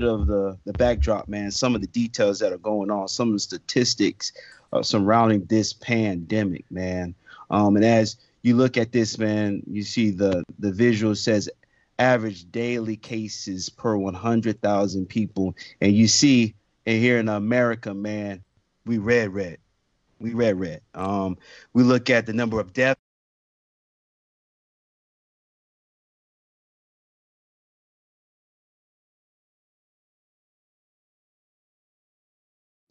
bit 0.00 0.06
of 0.06 0.26
the 0.26 0.58
the 0.66 0.74
backdrop, 0.74 1.26
man. 1.26 1.50
Some 1.50 1.74
of 1.74 1.80
the 1.80 1.86
details 1.86 2.38
that 2.40 2.52
are 2.52 2.58
going 2.58 2.90
on, 2.90 3.08
some 3.08 3.28
of 3.28 3.34
the 3.34 3.40
statistics 3.40 4.32
uh, 4.72 4.82
surrounding 4.82 5.46
this 5.46 5.72
pandemic, 5.72 6.70
man. 6.70 7.14
Um, 7.50 7.76
and 7.76 7.84
as 7.84 8.16
you 8.42 8.56
look 8.56 8.76
at 8.76 8.92
this, 8.92 9.16
man, 9.16 9.62
you 9.66 9.82
see 9.82 10.10
the 10.10 10.44
the 10.58 10.70
visual 10.70 11.14
says 11.14 11.48
average 11.98 12.50
daily 12.52 12.98
cases 12.98 13.70
per 13.70 13.96
100,000 13.96 15.06
people, 15.06 15.56
and 15.80 15.94
you 15.94 16.06
see 16.08 16.54
and 16.84 17.00
here 17.00 17.18
in 17.18 17.30
America, 17.30 17.94
man, 17.94 18.44
we 18.84 18.98
red 18.98 19.32
red, 19.32 19.56
we 20.20 20.34
red 20.34 20.60
red. 20.60 20.82
Um, 20.94 21.38
we 21.72 21.84
look 21.84 22.10
at 22.10 22.26
the 22.26 22.34
number 22.34 22.60
of 22.60 22.74
deaths 22.74 23.00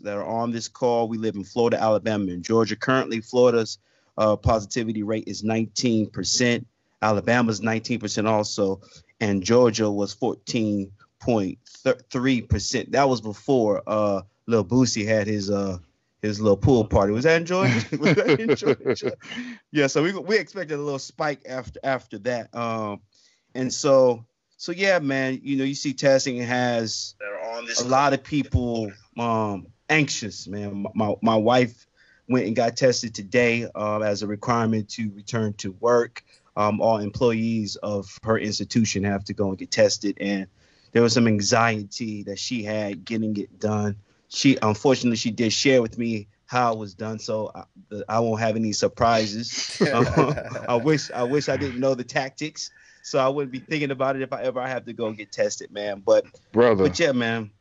that 0.06 0.18
are 0.18 0.26
on 0.26 0.52
this 0.52 0.68
call. 0.68 1.08
We 1.08 1.18
live 1.18 1.36
in 1.36 1.44
Florida, 1.44 1.82
Alabama, 1.82 2.32
and 2.32 2.44
Georgia. 2.44 2.76
Currently, 2.76 3.22
Florida's 3.22 3.80
uh, 4.18 4.36
positivity 4.38 5.04
rate 5.04 5.26
is 5.28 5.44
19%. 5.44 6.66
Alabama's 7.02 7.62
19% 7.62 8.28
also, 8.28 8.82
and 9.20 9.44
Georgia 9.44 9.92
was 9.92 10.16
14.3%. 10.16 12.92
That 12.92 13.10
was 13.10 13.22
before 13.22 13.84
uh, 13.86 14.22
Lil 14.48 14.66
Boosie 14.66 15.06
had 15.06 15.28
his 15.28 15.52
uh, 15.52 15.78
his 16.22 16.40
little 16.40 16.56
pool 16.58 16.86
party. 16.86 17.14
Was 17.14 17.26
that 17.26 17.42
in 17.42 17.46
Georgia? 17.46 17.86
was 18.00 18.16
that 18.16 18.40
in 18.40 18.56
Georgia? 18.56 19.18
yeah, 19.72 19.88
so 19.88 20.02
we 20.02 20.14
we 20.14 20.38
expected 20.38 20.76
a 20.76 20.82
little 20.82 21.00
spike 21.00 21.42
after 21.48 21.80
after 21.84 22.18
that. 22.20 22.56
Um, 22.56 23.02
and 23.54 23.74
so 23.74 24.26
so 24.58 24.72
yeah, 24.72 25.00
man, 25.00 25.42
you 25.44 25.58
know, 25.58 25.64
you 25.64 25.76
see 25.76 25.94
testing 25.94 26.38
has 26.38 27.16
a 27.80 27.84
lot 27.84 28.14
of 28.14 28.24
people 28.24 28.92
um 29.18 29.68
anxious, 29.90 30.48
man. 30.48 30.86
My 30.94 31.16
my 31.22 31.36
wife 31.36 31.88
went 32.28 32.48
and 32.48 32.56
got 32.56 32.76
tested 32.76 33.14
today 33.14 33.68
uh, 33.76 34.00
as 34.00 34.24
a 34.24 34.28
requirement 34.28 34.90
to 34.90 35.12
return 35.12 35.54
to 35.54 35.72
work. 35.74 36.24
Um, 36.58 36.80
all 36.80 37.00
employees 37.00 37.76
of 37.78 38.18
her 38.24 38.40
institution 38.40 39.04
have 39.04 39.26
to 39.26 39.34
go 39.34 39.50
and 39.50 39.58
get 39.58 39.72
tested, 39.72 40.18
and 40.22 40.48
there 40.94 41.02
was 41.02 41.14
some 41.14 41.28
anxiety 41.28 42.24
that 42.24 42.40
she 42.40 42.64
had 42.64 43.04
getting 43.04 43.36
it 43.38 43.60
done. 43.60 43.98
She 44.30 44.58
unfortunately 44.62 45.18
she 45.18 45.32
did 45.32 45.52
share 45.52 45.82
with 45.82 45.98
me 45.98 46.28
how 46.46 46.74
it 46.74 46.80
was 46.80 46.94
done, 46.94 47.20
so 47.20 47.52
I, 47.54 47.64
I 48.08 48.20
won't 48.20 48.40
have 48.40 48.56
any 48.56 48.72
surprises. 48.72 49.82
I 50.70 50.76
wish 50.76 51.12
I 51.12 51.24
wish 51.24 51.50
I 51.50 51.58
didn't 51.58 51.80
know 51.80 51.94
the 51.94 52.04
tactics, 52.06 52.72
so 53.04 53.20
I 53.20 53.28
wouldn't 53.28 53.52
be 53.52 53.60
thinking 53.60 53.92
about 53.92 54.16
it 54.16 54.22
if 54.22 54.32
I 54.32 54.44
ever 54.44 54.62
I 54.62 54.70
have 54.70 54.86
to 54.86 54.94
go 54.94 55.08
and 55.08 55.18
get 55.18 55.34
tested, 55.34 55.72
man. 55.72 56.02
But 56.06 56.26
brother, 56.54 56.84
but 56.84 56.98
yeah, 56.98 57.12
man 57.12 57.52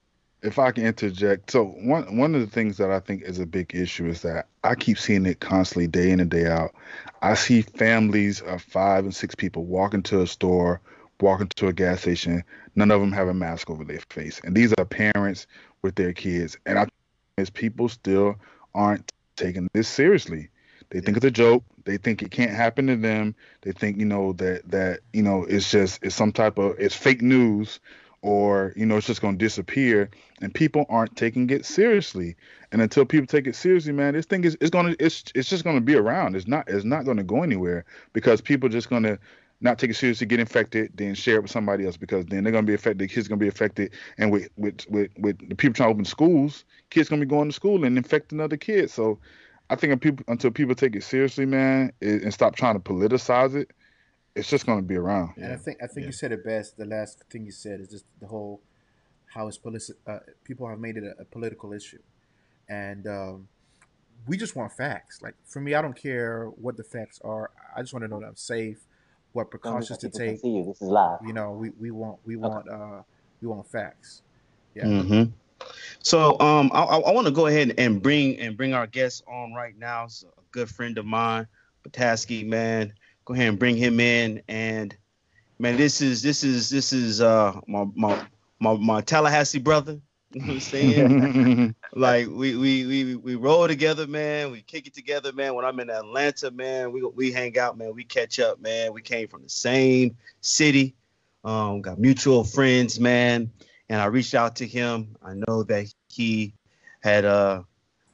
if 0.45 0.59
I 0.59 0.71
can 0.73 0.85
interject, 0.85 1.51
so 1.51 1.65
one 1.65 2.19
one 2.19 2.35
of 2.35 2.43
the 2.43 2.47
things 2.47 2.77
that 2.77 2.91
I 2.91 3.01
think 3.01 3.23
is 3.23 3.41
a 3.41 3.47
big 3.47 3.75
issue 3.75 4.07
is 4.07 4.23
that 4.23 4.47
I 4.63 4.75
keep 4.75 4.99
seeing 4.99 5.25
it 5.25 5.41
constantly, 5.41 5.87
day 5.87 6.11
in 6.11 6.21
and 6.21 6.31
day 6.31 6.47
out. 6.47 6.75
I 7.23 7.35
see 7.35 7.63
families 7.63 8.43
of 8.43 8.63
five 8.63 9.05
and 9.05 9.15
six 9.15 9.35
people 9.35 9.65
walk 9.65 9.95
into 9.95 10.21
a 10.21 10.27
store, 10.27 10.83
walk 11.21 11.41
into 11.41 11.67
a 11.67 11.73
gas 11.73 12.03
station. 12.03 12.45
None 12.77 12.91
of 12.91 13.01
them 13.01 13.13
have 13.13 13.29
a 13.29 13.35
mask 13.35 13.71
over 13.71 13.85
their 13.85 14.01
face, 14.11 14.41
and 14.45 14.55
these 14.55 14.75
are 14.75 14.85
parents 14.85 15.47
with 15.81 15.95
their 15.95 16.13
kids. 16.13 16.59
And 16.67 16.79
I, 16.79 16.89
as 17.39 17.49
people 17.49 17.89
still 17.89 18.37
aren't 18.75 19.11
taking 19.37 19.69
this 19.73 19.89
seriously. 19.89 20.51
They 20.91 21.01
think 21.01 21.17
it's 21.17 21.27
a 21.27 21.31
joke. 21.31 21.65
They 21.85 21.97
think 21.97 22.23
it 22.23 22.31
can't 22.31 22.51
happen 22.51 22.87
to 22.87 22.97
them. 22.97 23.35
They 23.63 23.73
think 23.73 23.99
you 23.99 24.05
know 24.05 24.35
that 24.35 24.71
that 24.71 25.01
you 25.13 25.23
know 25.23 25.45
it's 25.45 25.71
just 25.71 26.05
it's 26.05 26.15
some 26.15 26.33
type 26.33 26.59
of 26.59 26.77
it's 26.79 26.95
fake 26.95 27.23
news 27.23 27.81
or 28.25 28.73
you 28.75 28.87
know 28.87 28.97
it's 28.97 29.07
just 29.07 29.21
going 29.21 29.39
to 29.39 29.45
disappear 29.45 30.09
and 30.41 30.53
people 30.55 30.87
aren't 30.89 31.15
taking 31.15 31.49
it 31.51 31.67
seriously. 31.67 32.35
And 32.73 32.81
until 32.81 33.05
people 33.05 33.27
take 33.27 33.47
it 33.47 33.55
seriously 33.55 33.93
man 33.93 34.15
this 34.15 34.25
thing 34.25 34.45
is 34.45 34.57
it's 34.63 34.71
going 34.71 34.87
to 34.87 35.05
it's 35.05 35.25
it's 35.35 35.51
just 35.51 35.63
going 35.63 35.77
to 35.77 35.83
be 35.83 35.95
around. 35.95 36.35
It's 36.35 36.49
not 36.49 36.67
it's 36.67 36.87
not 36.87 37.05
going 37.05 37.19
to 37.19 37.23
go 37.23 37.43
anywhere 37.43 37.85
because 38.15 38.41
people 38.41 38.71
just 38.71 38.89
going 38.89 39.03
to 39.03 39.19
not 39.61 39.79
take 39.79 39.91
it 39.91 39.95
seriously 39.95 40.27
get 40.27 40.41
infected 40.41 40.91
then 40.95 41.15
share 41.15 41.37
it 41.37 41.43
with 41.43 41.51
somebody 41.51 41.85
else 41.85 41.99
because 41.99 42.25
then 42.27 42.45
they're 42.45 42.53
going 42.53 42.65
to 42.65 42.71
be 42.71 42.75
affected 42.75 43.11
kids 43.11 43.29
going 43.29 43.39
to 43.39 43.45
be 43.45 43.49
affected. 43.49 43.93
And 44.17 44.33
with 44.33 44.49
with 44.57 44.89
with, 44.89 45.11
with 45.19 45.47
the 45.47 45.55
people 45.55 45.75
trying 45.75 45.91
to 45.91 45.93
open 45.93 46.07
schools 46.07 46.65
kids 46.89 47.11
going 47.11 47.21
to 47.21 47.27
be 47.27 47.31
going 47.31 47.51
to 47.51 47.55
school 47.55 47.85
and 47.85 47.99
infecting 47.99 48.41
other 48.41 48.57
kids. 48.57 48.95
So 48.95 49.19
i 49.69 49.77
think 49.77 50.01
people, 50.01 50.25
until 50.29 50.51
people 50.51 50.75
take 50.75 50.97
it 50.97 51.05
seriously 51.05 51.45
man 51.45 51.93
and 52.01 52.33
stop 52.33 52.57
trying 52.57 52.75
to 52.75 52.81
politicize 52.81 53.55
it 53.55 53.71
it's 54.35 54.49
just 54.49 54.67
going 54.67 54.79
to 54.79 54.85
be 54.85 54.97
around. 54.97 55.35
And 55.37 55.53
I 55.53 55.57
think 55.57 55.79
I 55.83 55.87
think 55.87 56.05
yeah. 56.05 56.07
you 56.07 56.13
said 56.13 56.33
it 56.33 56.45
best. 56.45 56.77
The 56.77 56.87
last 56.87 57.23
thing 57.31 57.45
you 57.45 57.53
said 57.53 57.81
is 57.81 57.89
just 57.89 58.05
the 58.21 58.27
whole 58.27 58.61
how 59.27 59.49
it's 59.49 59.59
politi- 59.59 59.95
uh, 60.07 60.21
people 60.45 60.69
have 60.69 60.79
made 60.79 60.97
it 60.97 61.05
a, 61.05 61.23
a 61.23 61.25
political 61.25 61.73
issue, 61.73 62.01
and 62.69 63.07
um, 63.07 63.49
we 64.27 64.37
just 64.37 64.57
want 64.57 64.73
facts. 64.73 65.23
Like 65.23 65.35
for 65.45 65.61
me, 65.61 65.75
I 65.75 65.83
don't 65.83 65.97
care 65.97 66.47
what 66.47 66.77
the 66.77 66.85
facts 66.85 67.21
are. 67.25 67.51
I 67.77 67.81
just 67.81 67.93
want 67.93 68.05
to 68.05 68.09
know 68.09 68.21
that 68.21 68.27
I'm 68.27 68.37
safe, 68.37 68.79
what 69.33 69.51
precautions 69.51 69.99
to 69.99 70.09
take. 70.09 70.41
See 70.41 70.49
you. 70.49 70.65
This 70.65 70.83
is 70.83 70.89
live. 70.89 71.19
You 71.25 71.33
know, 71.33 71.53
we, 71.53 71.71
we 71.81 71.91
want 71.91 72.19
we 72.25 72.37
want 72.37 72.67
okay. 72.69 72.77
uh, 72.77 73.03
we 73.41 73.49
want 73.49 73.67
facts. 73.71 74.23
Yeah. 74.75 74.85
Mm-hmm. 74.85 75.31
So 76.01 76.39
um, 76.41 76.71
I, 76.75 76.83
I 76.83 77.13
want 77.13 77.27
to 77.27 77.33
go 77.33 77.47
ahead 77.47 77.75
and 77.79 78.03
bring 78.03 78.39
and 78.39 78.57
bring 78.57 78.75
our 78.75 78.89
guest 78.89 79.23
on 79.29 79.55
right 79.55 79.79
now. 79.79 80.05
It's 80.05 80.25
a 80.25 80.27
good 80.51 80.69
friend 80.69 80.99
of 80.99 81.07
mine, 81.07 81.47
Pataski, 81.85 82.45
man 82.45 82.93
go 83.25 83.35
ahead 83.35 83.49
and 83.49 83.59
bring 83.59 83.77
him 83.77 84.01
in. 84.01 84.43
And 84.49 84.97
man, 85.59 85.77
this 85.77 86.01
is 86.01 86.23
this 86.23 86.45
is 86.45 86.71
this 86.71 86.93
is 86.93 87.21
uh 87.21 87.61
my 87.67 87.87
my 87.95 88.27
my, 88.61 88.75
my 88.75 89.01
Tallahassee 89.01 89.59
brother. 89.59 90.01
You 90.35 90.41
know 90.41 90.47
what 90.49 90.55
I'm 90.55 90.61
saying? 90.61 91.75
like 91.95 92.27
we, 92.27 92.57
we 92.57 92.87
we 92.87 93.15
we 93.15 93.35
roll 93.37 93.69
together, 93.69 94.09
man. 94.09 94.51
We 94.51 94.63
kick 94.63 94.89
it 94.89 94.93
together, 94.93 95.33
man. 95.33 95.55
When 95.55 95.65
I'm 95.65 95.79
in 95.79 95.91
Atlanta, 95.91 96.51
man, 96.51 96.91
we 96.91 97.05
we 97.05 97.31
hang 97.31 97.57
out, 97.57 97.79
man. 97.79 97.95
We 97.95 98.03
catch 98.03 98.41
up, 98.41 98.61
man. 98.61 98.93
We 98.93 99.01
came 99.01 99.29
from 99.29 99.45
the 99.45 99.49
same 99.49 100.17
city, 100.41 100.97
um, 101.45 101.83
got 101.83 102.01
mutual 102.01 102.43
friends, 102.43 102.99
man. 102.99 103.53
And 103.89 104.01
I 104.01 104.07
reached 104.07 104.35
out 104.35 104.57
to 104.57 104.67
him. 104.67 105.15
I 105.23 105.35
know 105.35 105.63
that 105.63 105.87
he 106.09 106.55
had 107.01 107.25
uh 107.25 107.63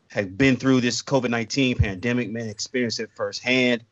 had 0.09 0.37
been 0.37 0.57
through 0.57 0.83
this 0.83 1.01
COVID 1.01 1.31
nineteen 1.31 1.75
pandemic, 1.75 2.31
man, 2.31 2.51
experienced 2.51 3.01
it 3.01 3.09
firsthand 3.17 3.83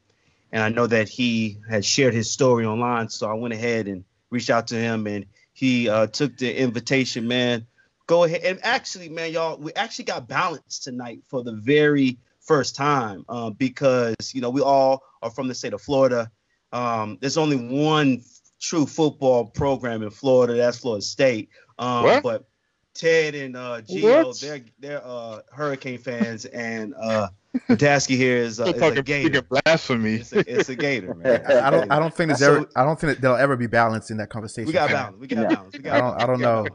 and 0.52 0.62
I 0.62 0.68
know 0.68 0.86
that 0.86 1.08
he 1.08 1.58
had 1.68 1.84
shared 1.84 2.14
his 2.14 2.30
story 2.30 2.64
online. 2.64 3.08
So 3.08 3.28
I 3.28 3.34
went 3.34 3.54
ahead 3.54 3.86
and 3.86 4.04
reached 4.30 4.50
out 4.50 4.68
to 4.68 4.74
him, 4.74 5.06
and 5.06 5.26
he 5.52 5.88
uh, 5.88 6.06
took 6.06 6.36
the 6.36 6.54
invitation. 6.60 7.28
Man, 7.28 7.66
go 8.06 8.24
ahead 8.24 8.42
and 8.42 8.58
actually, 8.62 9.08
man, 9.08 9.32
y'all, 9.32 9.58
we 9.58 9.72
actually 9.74 10.06
got 10.06 10.28
balance 10.28 10.78
tonight 10.80 11.20
for 11.28 11.42
the 11.42 11.52
very 11.52 12.18
first 12.40 12.74
time 12.74 13.24
uh, 13.28 13.50
because 13.50 14.16
you 14.32 14.40
know 14.40 14.50
we 14.50 14.62
all 14.62 15.02
are 15.22 15.30
from 15.30 15.48
the 15.48 15.54
state 15.54 15.72
of 15.72 15.82
Florida. 15.82 16.30
Um, 16.72 17.18
there's 17.20 17.36
only 17.36 17.56
one 17.56 18.22
true 18.60 18.86
football 18.86 19.46
program 19.46 20.02
in 20.02 20.10
Florida. 20.10 20.54
That's 20.54 20.78
Florida 20.78 21.02
State. 21.02 21.50
Um, 21.78 22.04
what? 22.04 22.22
But 22.22 22.48
Ted 22.94 23.34
and 23.34 23.56
uh, 23.56 23.82
Gio, 23.82 24.38
they're 24.40 24.60
they're 24.78 25.02
uh, 25.04 25.40
Hurricane 25.52 25.98
fans, 25.98 26.44
and 26.46 26.94
uh, 27.00 27.28
Pulaski 27.66 28.16
here 28.16 28.36
is, 28.36 28.60
uh, 28.60 28.64
is 28.64 28.98
a 28.98 29.02
gator. 29.02 29.42
Blasphemy. 29.42 30.16
It's 30.16 30.32
a, 30.32 30.58
it's 30.58 30.68
a 30.68 30.76
gator, 30.76 31.14
man. 31.14 31.44
I 31.48 31.70
don't. 31.70 31.90
I 31.90 31.98
don't 31.98 32.14
think 32.14 32.28
there's 32.28 32.40
so, 32.40 32.56
ever. 32.56 32.68
I 32.76 32.84
don't 32.84 33.00
think 33.00 33.14
that 33.14 33.22
there'll 33.22 33.36
ever 33.36 33.56
be 33.56 33.66
balance 33.66 34.10
in 34.10 34.18
that 34.18 34.28
conversation. 34.28 34.66
We 34.66 34.72
got 34.72 34.90
balance. 34.90 35.16
We 35.18 35.26
got 35.26 35.48
balance. 35.48 35.72
We 35.72 35.78
got 35.80 35.94
I 35.94 36.00
don't. 36.00 36.22
I 36.22 36.26
don't 36.26 36.40
know. 36.40 36.66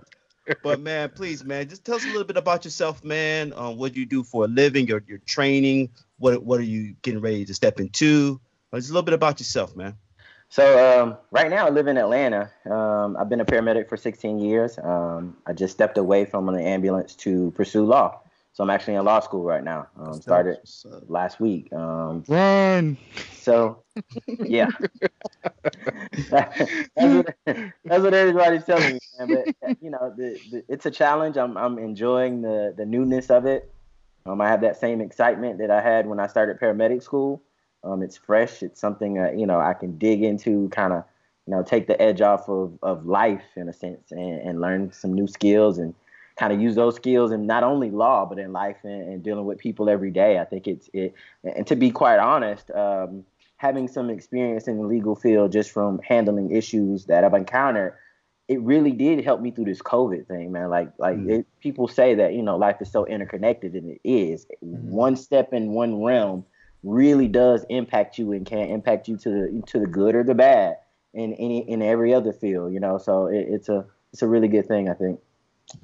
But 0.61 0.81
man, 0.81 1.09
please, 1.09 1.45
man, 1.45 1.69
just 1.69 1.85
tell 1.85 1.95
us 1.95 2.03
a 2.03 2.07
little 2.07 2.25
bit 2.25 2.37
about 2.37 2.65
yourself, 2.65 3.03
man. 3.03 3.53
Um, 3.55 3.77
what 3.77 3.93
do 3.93 3.99
you 3.99 4.05
do 4.05 4.23
for 4.23 4.45
a 4.45 4.47
living? 4.47 4.87
Your 4.87 5.03
your 5.07 5.19
training. 5.19 5.89
What 6.17 6.43
what 6.43 6.59
are 6.59 6.63
you 6.63 6.95
getting 7.01 7.21
ready 7.21 7.45
to 7.45 7.53
step 7.53 7.79
into? 7.79 8.41
Just 8.73 8.89
a 8.89 8.93
little 8.93 9.05
bit 9.05 9.13
about 9.13 9.39
yourself, 9.39 9.75
man. 9.75 9.95
So 10.49 11.01
um, 11.01 11.17
right 11.31 11.49
now 11.49 11.65
I 11.65 11.69
live 11.69 11.87
in 11.87 11.97
Atlanta. 11.97 12.51
Um, 12.69 13.17
I've 13.17 13.29
been 13.29 13.41
a 13.41 13.45
paramedic 13.45 13.89
for 13.89 13.97
16 13.97 14.39
years. 14.39 14.77
Um, 14.77 15.35
I 15.47 15.53
just 15.53 15.73
stepped 15.73 15.97
away 15.97 16.25
from 16.25 16.45
the 16.45 16.61
ambulance 16.61 17.15
to 17.17 17.51
pursue 17.55 17.85
law. 17.85 18.22
So 18.53 18.63
I'm 18.63 18.69
actually 18.69 18.93
in 18.95 19.03
law 19.03 19.19
school 19.19 19.43
right 19.43 19.63
now. 19.63 19.87
Um, 19.97 20.21
started 20.21 20.59
last 21.07 21.39
week. 21.39 21.73
Um, 21.73 22.23
Run. 22.27 22.97
So 23.33 23.83
yeah, 24.39 24.69
that's, 26.29 26.59
what, 26.95 27.35
that's 27.45 28.03
what 28.03 28.13
everybody's 28.13 28.63
telling 28.63 28.93
me, 28.93 28.99
man. 29.19 29.45
But 29.59 29.77
you 29.81 29.89
know, 29.89 30.13
the, 30.15 30.39
the, 30.51 30.63
it's 30.69 30.85
a 30.85 30.91
challenge. 30.91 31.35
I'm 31.35 31.57
I'm 31.57 31.79
enjoying 31.79 32.43
the 32.43 32.75
the 32.77 32.85
newness 32.85 33.31
of 33.31 33.47
it. 33.47 33.73
Um, 34.27 34.39
I 34.39 34.47
have 34.49 34.61
that 34.61 34.79
same 34.79 35.01
excitement 35.01 35.57
that 35.57 35.71
I 35.71 35.81
had 35.81 36.05
when 36.05 36.19
I 36.19 36.27
started 36.27 36.59
paramedic 36.59 37.01
school. 37.01 37.41
Um, 37.83 38.03
it's 38.03 38.15
fresh. 38.15 38.61
It's 38.61 38.79
something 38.79 39.17
uh, 39.17 39.31
you 39.31 39.47
know 39.47 39.59
I 39.59 39.73
can 39.73 39.97
dig 39.97 40.21
into, 40.21 40.69
kind 40.69 40.93
of 40.93 41.03
you 41.47 41.55
know 41.55 41.63
take 41.63 41.87
the 41.87 41.99
edge 41.99 42.21
off 42.21 42.47
of, 42.47 42.77
of 42.83 43.07
life 43.07 43.43
in 43.55 43.67
a 43.67 43.73
sense, 43.73 44.11
and, 44.11 44.41
and 44.41 44.61
learn 44.61 44.91
some 44.91 45.11
new 45.11 45.27
skills 45.27 45.79
and 45.79 45.95
kind 46.35 46.51
of 46.51 46.59
use 46.59 46.75
those 46.75 46.95
skills 46.95 47.31
in 47.31 47.45
not 47.45 47.63
only 47.63 47.91
law 47.91 48.25
but 48.25 48.39
in 48.39 48.51
life 48.51 48.77
and, 48.83 49.07
and, 49.09 49.23
dealing 49.23 49.45
with 49.45 49.59
people 49.59 49.89
every 49.89 50.11
day. 50.11 50.39
I 50.39 50.45
think 50.45 50.67
it's 50.67 50.89
it. 50.93 51.13
And 51.43 51.65
to 51.67 51.75
be 51.75 51.91
quite 51.91 52.19
honest, 52.19 52.71
um, 52.71 53.23
having 53.57 53.87
some 53.87 54.09
experience 54.09 54.67
in 54.67 54.77
the 54.77 54.87
legal 54.87 55.15
field 55.15 55.51
just 55.51 55.71
from 55.71 55.99
handling 55.99 56.51
issues 56.51 57.05
that 57.05 57.23
I've 57.23 57.33
encountered, 57.33 57.95
it 58.47 58.59
really 58.61 58.91
did 58.91 59.23
help 59.23 59.41
me 59.41 59.51
through 59.51 59.65
this 59.65 59.81
COVID 59.81 60.27
thing, 60.27 60.51
man. 60.51 60.69
Like 60.69 60.91
like 60.97 61.17
mm 61.17 61.29
it, 61.29 61.47
people 61.61 61.87
say 61.87 62.15
that 62.15 62.33
you 62.33 62.41
know 62.41 62.57
life 62.57 62.77
is 62.81 62.91
so 62.91 63.05
interconnected, 63.05 63.73
and 63.73 63.91
it 63.91 64.01
is. 64.03 64.45
mm 64.63 64.81
One 64.83 65.15
step 65.15 65.53
in 65.53 65.71
one 65.71 66.03
realm 66.03 66.45
really 66.83 67.29
does 67.29 67.65
impact 67.69 68.17
you 68.17 68.33
and 68.33 68.45
can 68.45 68.69
impact 68.69 69.07
you 69.07 69.15
to 69.17 69.29
the 69.29 69.63
to 69.67 69.79
the 69.79 69.87
good 69.87 70.15
or 70.15 70.23
the 70.23 70.35
bad 70.35 70.77
in 71.13 71.33
any 71.35 71.59
in 71.69 71.81
every 71.81 72.13
other 72.13 72.33
field. 72.33 72.73
You 72.73 72.79
know, 72.79 72.97
so 72.97 73.27
it, 73.27 73.45
it's 73.49 73.69
a 73.69 73.85
it's 74.11 74.21
a 74.21 74.27
really 74.27 74.47
good 74.47 74.67
thing, 74.67 74.89
I 74.89 74.93
think. 74.93 75.19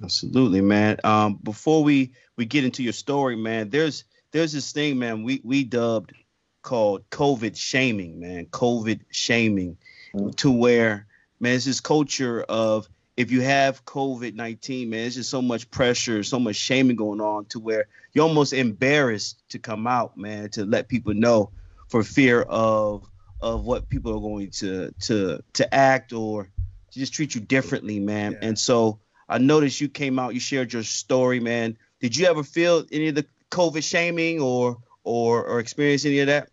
Absolutely, 0.04 0.62
man. 0.62 0.98
Um, 1.04 1.40
before 1.42 1.84
we 1.84 2.14
we 2.38 2.46
get 2.46 2.64
into 2.64 2.84
your 2.84 2.94
story, 2.94 3.36
man, 3.36 3.70
there's 3.70 4.04
there's 4.32 4.54
this 4.54 4.72
thing, 4.72 5.00
man. 5.00 5.24
We 5.24 5.42
we 5.44 5.64
dubbed 5.64 6.14
called 6.62 7.10
COVID 7.10 7.58
shaming, 7.58 8.20
man. 8.20 8.46
COVID 8.48 9.02
shaming, 9.10 9.78
mm-hmm. 10.14 10.32
to 10.32 10.52
where 10.52 11.08
man, 11.40 11.56
it's 11.56 11.66
this 11.66 11.80
culture 11.80 12.44
of 12.44 12.88
if 13.18 13.32
you 13.32 13.42
have 13.42 13.84
COVID 13.86 14.36
19, 14.36 14.90
man, 14.90 15.06
it's 15.06 15.16
just 15.16 15.30
so 15.30 15.42
much 15.42 15.70
pressure, 15.70 16.24
so 16.24 16.40
much 16.40 16.56
shaming 16.56 16.96
going 16.96 17.22
on 17.22 17.46
to 17.46 17.60
where 17.60 17.88
you're 18.14 18.28
almost 18.28 18.54
embarrassed 18.54 19.44
to 19.50 19.60
come 19.60 19.88
out, 19.88 20.18
man, 20.18 20.50
to 20.52 20.66
let 20.66 20.88
people 20.88 21.14
know 21.14 21.52
for 21.90 22.04
fear 22.04 22.42
of 22.42 23.06
of 23.42 23.66
what 23.66 23.90
people 23.90 24.16
are 24.16 24.22
going 24.22 24.52
to 24.52 24.94
to 25.02 25.44
to 25.54 25.74
act 25.74 26.14
or 26.14 26.50
to 26.92 27.00
just 27.00 27.14
treat 27.14 27.36
you 27.36 27.42
differently, 27.42 28.00
man. 28.00 28.34
Yeah. 28.34 28.48
And 28.50 28.60
so 28.60 29.00
I 29.30 29.38
noticed 29.38 29.80
you 29.80 29.88
came 29.88 30.20
out, 30.20 30.34
you 30.34 30.40
shared 30.40 30.74
your 30.74 30.84
story, 30.84 31.40
man. 31.40 31.78
Did 32.02 32.18
you 32.18 32.26
ever 32.26 32.44
feel 32.44 32.86
any 32.92 33.10
of 33.10 33.16
the 33.16 33.26
COVID 33.52 33.84
shaming 33.84 34.42
or 34.42 34.78
or 35.04 35.44
or 35.44 35.60
experience 35.60 36.06
any 36.06 36.20
of 36.20 36.28
that? 36.28 36.50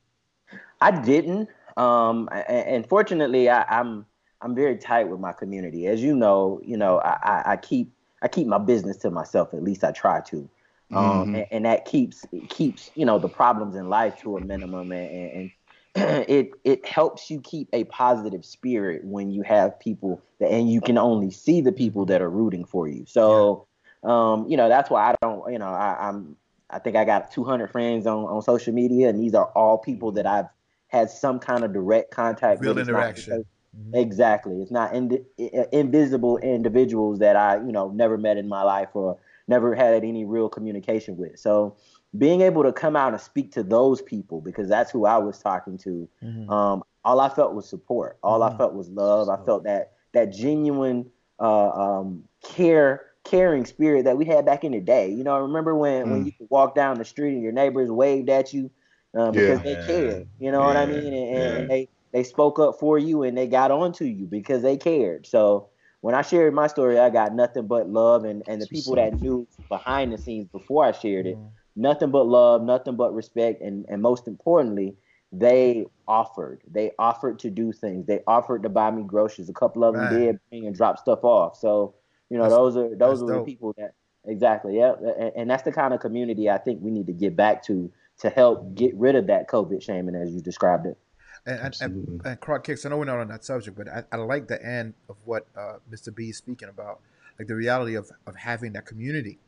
I 0.80 0.90
didn't. 0.90 1.48
Um, 1.76 2.28
and 2.48 2.86
fortunately, 2.88 3.48
I, 3.48 3.62
I'm 3.62 4.06
I'm 4.40 4.54
very 4.54 4.76
tight 4.76 5.08
with 5.08 5.20
my 5.20 5.32
community. 5.32 5.86
As 5.86 6.02
you 6.02 6.14
know, 6.14 6.60
you 6.64 6.76
know, 6.76 7.00
I, 7.00 7.42
I, 7.46 7.56
keep 7.56 7.92
I 8.22 8.28
keep 8.28 8.46
my 8.46 8.58
business 8.58 8.96
to 8.98 9.10
myself. 9.10 9.54
At 9.54 9.62
least 9.62 9.82
I 9.84 9.92
try 9.92 10.20
to. 10.22 10.48
Um, 10.92 11.04
mm-hmm. 11.04 11.34
and, 11.34 11.46
and, 11.50 11.64
that 11.64 11.84
keeps 11.84 12.24
keeps 12.48 12.92
you 12.94 13.04
know 13.04 13.18
the 13.18 13.28
problems 13.28 13.74
in 13.74 13.88
life 13.88 14.20
to 14.20 14.36
a 14.36 14.40
minimum, 14.40 14.92
and, 14.92 15.32
and 15.32 15.50
it 16.28 16.50
it 16.64 16.84
helps 16.84 17.30
you 17.30 17.40
keep 17.40 17.68
a 17.72 17.84
positive 17.84 18.44
spirit 18.44 19.02
when 19.04 19.30
you 19.30 19.42
have 19.42 19.80
people 19.80 20.20
that, 20.40 20.50
and 20.50 20.70
you 20.70 20.80
can 20.82 20.98
only 20.98 21.30
see 21.30 21.62
the 21.62 21.72
people 21.72 22.04
that 22.04 22.20
are 22.20 22.28
rooting 22.28 22.66
for 22.66 22.86
you. 22.86 23.06
So, 23.06 23.66
um, 24.04 24.46
you 24.46 24.58
know, 24.58 24.68
that's 24.68 24.90
why 24.90 25.10
I 25.10 25.14
don't, 25.22 25.50
you 25.50 25.58
know, 25.58 25.68
I, 25.68 26.08
I'm 26.08 26.36
I 26.68 26.80
think 26.80 26.96
I 26.96 27.04
got 27.06 27.30
200 27.30 27.70
friends 27.70 28.06
on 28.06 28.24
on 28.24 28.42
social 28.42 28.74
media, 28.74 29.08
and 29.08 29.18
these 29.18 29.34
are 29.34 29.46
all 29.56 29.78
people 29.78 30.12
that 30.12 30.26
I've 30.26 30.48
had 30.88 31.10
some 31.10 31.38
kind 31.38 31.64
of 31.64 31.72
direct 31.72 32.10
contact 32.10 32.60
Real 32.60 32.74
with. 32.74 32.88
interaction. 32.88 33.44
Mm-hmm. 33.78 33.96
Exactly. 33.96 34.60
It's 34.60 34.70
not 34.70 34.94
in, 34.94 35.24
invisible 35.72 36.38
individuals 36.38 37.18
that 37.20 37.36
I, 37.36 37.56
you 37.56 37.72
know, 37.72 37.88
never 37.90 38.18
met 38.18 38.36
in 38.36 38.48
my 38.48 38.62
life 38.62 38.90
or 38.94 39.18
never 39.48 39.74
had 39.74 40.04
any 40.04 40.24
real 40.24 40.48
communication 40.48 41.16
with. 41.16 41.38
So 41.38 41.76
being 42.18 42.40
able 42.40 42.62
to 42.62 42.72
come 42.72 42.96
out 42.96 43.12
and 43.12 43.20
speak 43.20 43.52
to 43.52 43.62
those 43.62 44.02
people 44.02 44.40
because 44.40 44.68
that's 44.68 44.90
who 44.90 45.06
I 45.06 45.18
was 45.18 45.38
talking 45.38 45.78
to. 45.78 46.08
Mm-hmm. 46.22 46.50
Um, 46.50 46.82
all 47.04 47.20
I 47.20 47.28
felt 47.28 47.54
was 47.54 47.68
support. 47.68 48.18
All 48.22 48.40
mm-hmm. 48.40 48.54
I 48.54 48.58
felt 48.58 48.74
was 48.74 48.88
love. 48.88 49.28
I 49.28 49.44
felt 49.44 49.64
that 49.64 49.92
that 50.12 50.32
genuine 50.32 51.10
uh, 51.38 51.68
um, 51.70 52.24
care, 52.42 53.06
caring 53.24 53.66
spirit 53.66 54.04
that 54.04 54.16
we 54.16 54.24
had 54.24 54.46
back 54.46 54.64
in 54.64 54.72
the 54.72 54.80
day. 54.80 55.10
You 55.10 55.24
know, 55.24 55.34
I 55.34 55.38
remember 55.38 55.74
when 55.74 56.10
when 56.10 56.22
mm. 56.22 56.26
you 56.26 56.32
could 56.32 56.48
walk 56.50 56.74
down 56.74 56.98
the 56.98 57.04
street 57.04 57.34
and 57.34 57.42
your 57.42 57.52
neighbors 57.52 57.90
waved 57.90 58.30
at 58.30 58.52
you 58.52 58.70
um, 59.14 59.32
because 59.32 59.62
yeah. 59.64 59.74
they 59.74 59.86
cared. 59.86 60.28
You 60.38 60.52
know 60.52 60.60
yeah. 60.60 60.66
what 60.66 60.76
I 60.76 60.86
mean? 60.86 61.12
And, 61.12 61.36
and, 61.36 61.56
and 61.58 61.70
they 61.70 61.88
they 62.12 62.22
spoke 62.22 62.58
up 62.58 62.78
for 62.78 62.98
you 62.98 63.22
and 63.22 63.36
they 63.36 63.46
got 63.46 63.70
on 63.70 63.92
to 63.94 64.06
you 64.06 64.26
because 64.26 64.62
they 64.62 64.76
cared. 64.76 65.26
So 65.26 65.68
when 66.00 66.14
I 66.14 66.22
shared 66.22 66.54
my 66.54 66.66
story, 66.66 66.98
I 66.98 67.10
got 67.10 67.34
nothing 67.34 67.66
but 67.66 67.88
love 67.88 68.24
and, 68.24 68.42
and 68.46 68.62
the 68.62 68.66
people 68.66 68.94
that 68.94 69.20
knew 69.20 69.46
behind 69.68 70.12
the 70.12 70.18
scenes 70.18 70.48
before 70.48 70.84
I 70.84 70.92
shared 70.92 71.26
it, 71.26 71.36
mm-hmm. 71.36 71.48
Nothing 71.76 72.10
but 72.10 72.26
love, 72.26 72.62
nothing 72.62 72.96
but 72.96 73.14
respect, 73.14 73.62
and, 73.62 73.84
and 73.88 74.02
most 74.02 74.26
importantly, 74.26 74.96
they 75.32 75.84
offered. 76.08 76.62
They 76.70 76.92
offered 76.98 77.38
to 77.40 77.50
do 77.50 77.72
things. 77.72 78.06
They 78.06 78.20
offered 78.26 78.62
to 78.62 78.68
buy 78.68 78.90
me 78.90 79.02
groceries. 79.02 79.48
A 79.48 79.52
couple 79.52 79.84
of 79.84 79.94
them 79.94 80.04
right. 80.04 80.12
did 80.12 80.40
bring 80.50 80.66
and 80.66 80.74
drop 80.74 80.98
stuff 80.98 81.24
off. 81.24 81.56
So, 81.56 81.94
you 82.30 82.38
know, 82.38 82.44
that's, 82.44 82.54
those 82.54 82.76
are 82.76 82.96
those 82.96 83.22
are 83.22 83.26
the 83.26 83.42
people 83.42 83.74
that 83.78 83.94
exactly, 84.24 84.76
yeah. 84.76 84.94
And, 85.18 85.32
and 85.36 85.50
that's 85.50 85.62
the 85.62 85.72
kind 85.72 85.92
of 85.92 86.00
community 86.00 86.48
I 86.48 86.58
think 86.58 86.80
we 86.82 86.90
need 86.90 87.06
to 87.06 87.12
get 87.12 87.36
back 87.36 87.62
to 87.64 87.90
to 88.18 88.30
help 88.30 88.74
get 88.74 88.94
rid 88.94 89.14
of 89.14 89.26
that 89.26 89.48
COVID 89.48 89.82
shaming 89.82 90.14
as 90.14 90.32
you 90.32 90.40
described 90.40 90.86
it. 90.86 90.96
And, 91.44 91.76
and, 91.80 92.20
and, 92.24 92.40
Croc 92.40 92.64
Kicks, 92.64 92.84
I 92.84 92.88
know 92.88 92.98
we're 92.98 93.04
not 93.04 93.18
on 93.18 93.28
that 93.28 93.44
subject, 93.44 93.76
but 93.76 93.88
I, 93.88 94.02
I 94.10 94.16
like 94.16 94.48
the 94.48 94.64
end 94.64 94.94
of 95.08 95.16
what 95.24 95.46
uh, 95.56 95.74
Mr. 95.88 96.12
B 96.12 96.30
is 96.30 96.38
speaking 96.38 96.68
about, 96.68 97.00
like 97.38 97.46
the 97.46 97.54
reality 97.54 97.94
of, 97.94 98.10
of 98.26 98.34
having 98.34 98.72
that 98.72 98.84
community. 98.84 99.38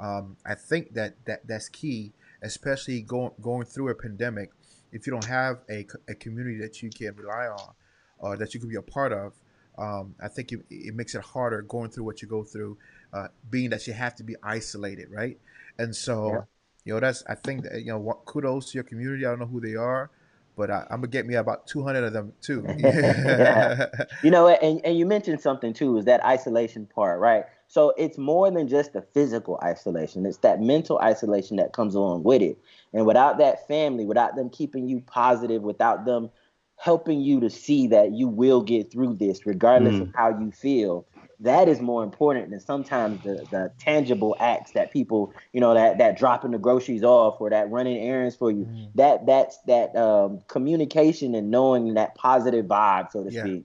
Um, 0.00 0.36
I 0.44 0.54
think 0.54 0.94
that, 0.94 1.14
that 1.24 1.46
that's 1.46 1.68
key, 1.68 2.12
especially 2.42 3.02
going 3.02 3.32
going 3.40 3.66
through 3.66 3.90
a 3.90 3.94
pandemic. 3.94 4.50
If 4.92 5.06
you 5.06 5.12
don't 5.12 5.24
have 5.24 5.58
a, 5.70 5.86
a 6.08 6.14
community 6.14 6.58
that 6.58 6.82
you 6.82 6.90
can 6.90 7.14
rely 7.16 7.46
on, 7.46 7.74
or 8.18 8.36
that 8.36 8.54
you 8.54 8.60
can 8.60 8.68
be 8.68 8.76
a 8.76 8.82
part 8.82 9.12
of, 9.12 9.32
um, 9.78 10.14
I 10.22 10.28
think 10.28 10.52
it, 10.52 10.60
it, 10.70 10.94
makes 10.94 11.14
it 11.14 11.22
harder 11.22 11.62
going 11.62 11.90
through 11.90 12.04
what 12.04 12.22
you 12.22 12.28
go 12.28 12.44
through, 12.44 12.78
uh, 13.12 13.28
being 13.50 13.70
that 13.70 13.86
you 13.86 13.92
have 13.92 14.14
to 14.16 14.22
be 14.22 14.36
isolated, 14.42 15.10
right? 15.10 15.38
And 15.78 15.94
so, 15.94 16.28
yeah. 16.28 16.40
you 16.84 16.94
know, 16.94 17.00
that's 17.00 17.24
I 17.28 17.34
think 17.34 17.64
that 17.64 17.80
you 17.80 17.92
know, 17.92 18.22
kudos 18.24 18.70
to 18.70 18.78
your 18.78 18.84
community. 18.84 19.26
I 19.26 19.30
don't 19.30 19.40
know 19.40 19.46
who 19.46 19.60
they 19.60 19.74
are 19.74 20.10
but 20.56 20.70
I, 20.70 20.86
am 20.90 21.00
gonna 21.00 21.08
get 21.08 21.26
me 21.26 21.34
about 21.34 21.66
200 21.66 22.04
of 22.04 22.12
them 22.12 22.32
too. 22.40 22.64
yeah. 22.78 23.86
You 24.22 24.30
know, 24.30 24.48
and, 24.48 24.80
and 24.84 24.98
you 24.98 25.06
mentioned 25.06 25.40
something 25.40 25.72
too, 25.72 25.98
is 25.98 26.04
that 26.06 26.24
isolation 26.24 26.86
part, 26.86 27.20
right? 27.20 27.44
So 27.74 27.92
it's 27.98 28.16
more 28.16 28.48
than 28.52 28.68
just 28.68 28.92
the 28.92 29.02
physical 29.02 29.58
isolation; 29.60 30.24
it's 30.26 30.38
that 30.38 30.60
mental 30.60 31.00
isolation 31.00 31.56
that 31.56 31.72
comes 31.72 31.96
along 31.96 32.22
with 32.22 32.40
it. 32.40 32.56
And 32.92 33.04
without 33.04 33.38
that 33.38 33.66
family, 33.66 34.04
without 34.04 34.36
them 34.36 34.48
keeping 34.48 34.86
you 34.88 35.00
positive, 35.00 35.60
without 35.62 36.04
them 36.04 36.30
helping 36.76 37.20
you 37.20 37.40
to 37.40 37.50
see 37.50 37.88
that 37.88 38.12
you 38.12 38.28
will 38.28 38.62
get 38.62 38.92
through 38.92 39.14
this, 39.14 39.44
regardless 39.44 39.96
mm. 39.96 40.02
of 40.02 40.14
how 40.14 40.38
you 40.38 40.52
feel, 40.52 41.04
that 41.40 41.66
is 41.68 41.80
more 41.80 42.04
important 42.04 42.50
than 42.50 42.60
sometimes 42.60 43.20
the, 43.24 43.44
the 43.50 43.72
tangible 43.80 44.36
acts 44.38 44.70
that 44.70 44.92
people, 44.92 45.34
you 45.52 45.60
know, 45.60 45.74
that 45.74 45.98
that 45.98 46.16
dropping 46.16 46.52
the 46.52 46.58
groceries 46.58 47.02
off 47.02 47.40
or 47.40 47.50
that 47.50 47.68
running 47.72 47.98
errands 47.98 48.36
for 48.36 48.52
you. 48.52 48.66
Mm. 48.66 48.90
That 48.94 49.26
that's 49.26 49.58
that 49.66 49.96
um, 49.96 50.42
communication 50.46 51.34
and 51.34 51.50
knowing 51.50 51.94
that 51.94 52.14
positive 52.14 52.66
vibe, 52.66 53.10
so 53.10 53.24
to 53.24 53.32
yeah. 53.32 53.40
speak. 53.40 53.64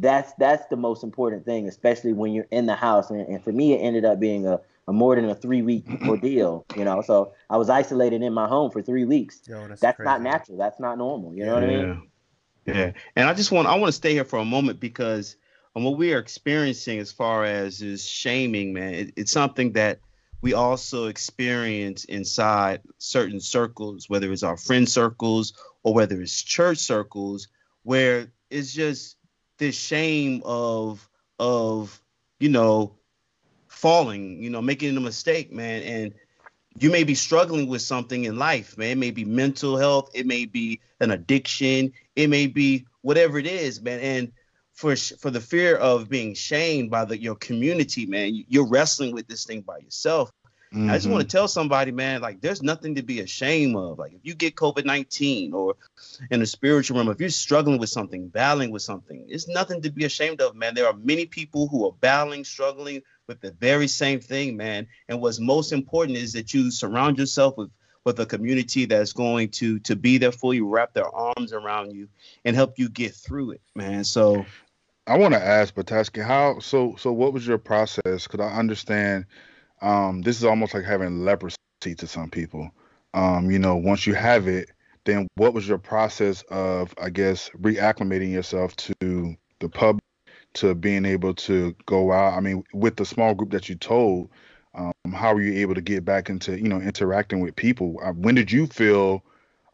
That's 0.00 0.32
that's 0.34 0.66
the 0.66 0.76
most 0.76 1.04
important 1.04 1.44
thing, 1.44 1.68
especially 1.68 2.12
when 2.12 2.32
you're 2.32 2.48
in 2.50 2.66
the 2.66 2.74
house. 2.74 3.10
And, 3.10 3.20
and 3.20 3.42
for 3.42 3.52
me, 3.52 3.74
it 3.74 3.78
ended 3.78 4.04
up 4.04 4.20
being 4.20 4.46
a, 4.46 4.60
a 4.88 4.92
more 4.92 5.16
than 5.16 5.28
a 5.28 5.34
three 5.34 5.62
week 5.62 5.84
ordeal. 6.08 6.64
You 6.76 6.84
know, 6.84 7.02
so 7.02 7.32
I 7.48 7.56
was 7.56 7.70
isolated 7.70 8.22
in 8.22 8.32
my 8.32 8.46
home 8.46 8.70
for 8.70 8.82
three 8.82 9.04
weeks. 9.04 9.40
Yo, 9.46 9.68
that's, 9.68 9.80
that's 9.80 10.00
not 10.00 10.22
natural. 10.22 10.58
That's 10.58 10.80
not 10.80 10.98
normal. 10.98 11.34
You 11.34 11.46
know 11.46 11.54
what 11.54 11.64
I 11.64 11.66
mean? 11.66 12.10
Yeah. 12.66 12.92
And 13.16 13.28
I 13.28 13.34
just 13.34 13.52
want 13.52 13.68
I 13.68 13.74
want 13.76 13.88
to 13.88 13.92
stay 13.92 14.12
here 14.12 14.24
for 14.24 14.38
a 14.38 14.44
moment 14.44 14.80
because 14.80 15.36
and 15.74 15.84
what 15.84 15.96
we 15.96 16.12
are 16.12 16.18
experiencing 16.18 16.98
as 16.98 17.12
far 17.12 17.44
as 17.44 17.80
is 17.80 18.06
shaming, 18.06 18.72
man, 18.72 18.94
it, 18.94 19.12
it's 19.16 19.32
something 19.32 19.72
that 19.72 20.00
we 20.42 20.54
also 20.54 21.06
experience 21.06 22.04
inside 22.04 22.80
certain 22.98 23.40
circles, 23.40 24.08
whether 24.08 24.32
it's 24.32 24.42
our 24.42 24.56
friend 24.56 24.88
circles 24.88 25.52
or 25.82 25.94
whether 25.94 26.20
it's 26.20 26.42
church 26.42 26.78
circles, 26.78 27.48
where 27.82 28.32
it's 28.48 28.72
just 28.72 29.16
this 29.60 29.76
shame 29.76 30.42
of 30.44 31.08
of 31.38 32.02
you 32.40 32.48
know 32.48 32.96
falling, 33.68 34.42
you 34.42 34.50
know, 34.50 34.60
making 34.60 34.94
a 34.96 35.00
mistake, 35.00 35.52
man, 35.52 35.82
and 35.82 36.14
you 36.78 36.90
may 36.90 37.04
be 37.04 37.14
struggling 37.14 37.68
with 37.68 37.80
something 37.80 38.24
in 38.24 38.36
life, 38.36 38.76
man. 38.76 38.90
It 38.90 38.98
may 38.98 39.10
be 39.10 39.24
mental 39.24 39.76
health, 39.76 40.10
it 40.12 40.26
may 40.26 40.44
be 40.44 40.80
an 41.00 41.12
addiction, 41.12 41.92
it 42.16 42.28
may 42.28 42.46
be 42.46 42.86
whatever 43.02 43.38
it 43.38 43.46
is, 43.46 43.80
man. 43.80 44.00
And 44.00 44.32
for 44.72 44.96
for 44.96 45.30
the 45.30 45.40
fear 45.40 45.76
of 45.76 46.08
being 46.08 46.34
shamed 46.34 46.90
by 46.90 47.04
the 47.04 47.20
your 47.20 47.36
community, 47.36 48.06
man, 48.06 48.44
you're 48.48 48.66
wrestling 48.66 49.14
with 49.14 49.28
this 49.28 49.44
thing 49.44 49.62
by 49.62 49.78
yourself. 49.78 50.30
Mm-hmm. 50.72 50.88
I 50.88 50.94
just 50.94 51.08
want 51.08 51.20
to 51.20 51.26
mm-hmm. 51.26 51.36
tell 51.36 51.48
somebody, 51.48 51.90
man, 51.90 52.20
like 52.20 52.40
there's 52.40 52.62
nothing 52.62 52.94
to 52.94 53.02
be 53.02 53.20
ashamed 53.20 53.74
of. 53.74 53.98
Like 53.98 54.12
if 54.12 54.20
you 54.22 54.34
get 54.34 54.54
COVID 54.54 54.84
19 54.84 55.52
or 55.52 55.74
in 56.30 56.40
the 56.40 56.46
spiritual 56.46 56.96
realm, 56.96 57.08
if 57.08 57.20
you're 57.20 57.28
struggling 57.28 57.80
with 57.80 57.88
something, 57.88 58.28
battling 58.28 58.70
with 58.70 58.82
something, 58.82 59.26
it's 59.28 59.48
nothing 59.48 59.82
to 59.82 59.90
be 59.90 60.04
ashamed 60.04 60.40
of, 60.40 60.54
man. 60.54 60.74
There 60.74 60.86
are 60.86 60.92
many 60.92 61.26
people 61.26 61.66
who 61.66 61.86
are 61.86 61.92
battling, 61.92 62.44
struggling 62.44 63.02
with 63.26 63.40
the 63.40 63.50
very 63.50 63.88
same 63.88 64.20
thing, 64.20 64.56
man. 64.56 64.86
And 65.08 65.20
what's 65.20 65.40
most 65.40 65.72
important 65.72 66.18
is 66.18 66.34
that 66.34 66.54
you 66.54 66.70
surround 66.70 67.18
yourself 67.18 67.56
with 67.56 67.70
with 68.04 68.18
a 68.20 68.26
community 68.26 68.84
that's 68.84 69.12
going 69.12 69.48
to 69.50 69.80
to 69.80 69.96
be 69.96 70.18
there 70.18 70.32
for 70.32 70.54
you, 70.54 70.68
wrap 70.68 70.92
their 70.92 71.12
arms 71.12 71.52
around 71.52 71.92
you, 71.92 72.08
and 72.44 72.54
help 72.54 72.78
you 72.78 72.88
get 72.88 73.14
through 73.14 73.52
it, 73.52 73.60
man. 73.74 74.04
So, 74.04 74.46
I 75.06 75.18
want 75.18 75.34
to 75.34 75.44
ask 75.44 75.74
Bataski, 75.74 76.24
how 76.24 76.60
so? 76.60 76.94
So, 76.96 77.12
what 77.12 77.32
was 77.32 77.44
your 77.44 77.58
process? 77.58 78.28
Because 78.28 78.40
I 78.40 78.56
understand 78.56 79.26
um, 79.80 80.22
this 80.22 80.36
is 80.36 80.44
almost 80.44 80.74
like 80.74 80.84
having 80.84 81.24
leprosy 81.24 81.56
to 81.82 82.06
some 82.06 82.30
people. 82.30 82.70
Um, 83.14 83.50
you 83.50 83.58
know, 83.58 83.76
once 83.76 84.06
you 84.06 84.14
have 84.14 84.46
it, 84.48 84.70
then 85.04 85.26
what 85.36 85.54
was 85.54 85.66
your 85.66 85.78
process 85.78 86.42
of, 86.50 86.94
I 87.00 87.10
guess, 87.10 87.50
reacclimating 87.60 88.30
yourself 88.30 88.76
to 88.76 89.36
the 89.58 89.68
public, 89.68 90.04
to 90.54 90.74
being 90.74 91.04
able 91.04 91.34
to 91.34 91.74
go 91.86 92.12
out? 92.12 92.34
I 92.34 92.40
mean, 92.40 92.64
with 92.72 92.96
the 92.96 93.04
small 93.06 93.34
group 93.34 93.50
that 93.50 93.68
you 93.68 93.74
told, 93.74 94.30
um, 94.74 94.92
how 95.12 95.34
were 95.34 95.42
you 95.42 95.60
able 95.60 95.74
to 95.74 95.80
get 95.80 96.04
back 96.04 96.28
into, 96.28 96.56
you 96.56 96.68
know, 96.68 96.80
interacting 96.80 97.40
with 97.40 97.56
people? 97.56 97.98
Uh, 98.02 98.12
when 98.12 98.34
did 98.34 98.52
you 98.52 98.66
feel 98.66 99.24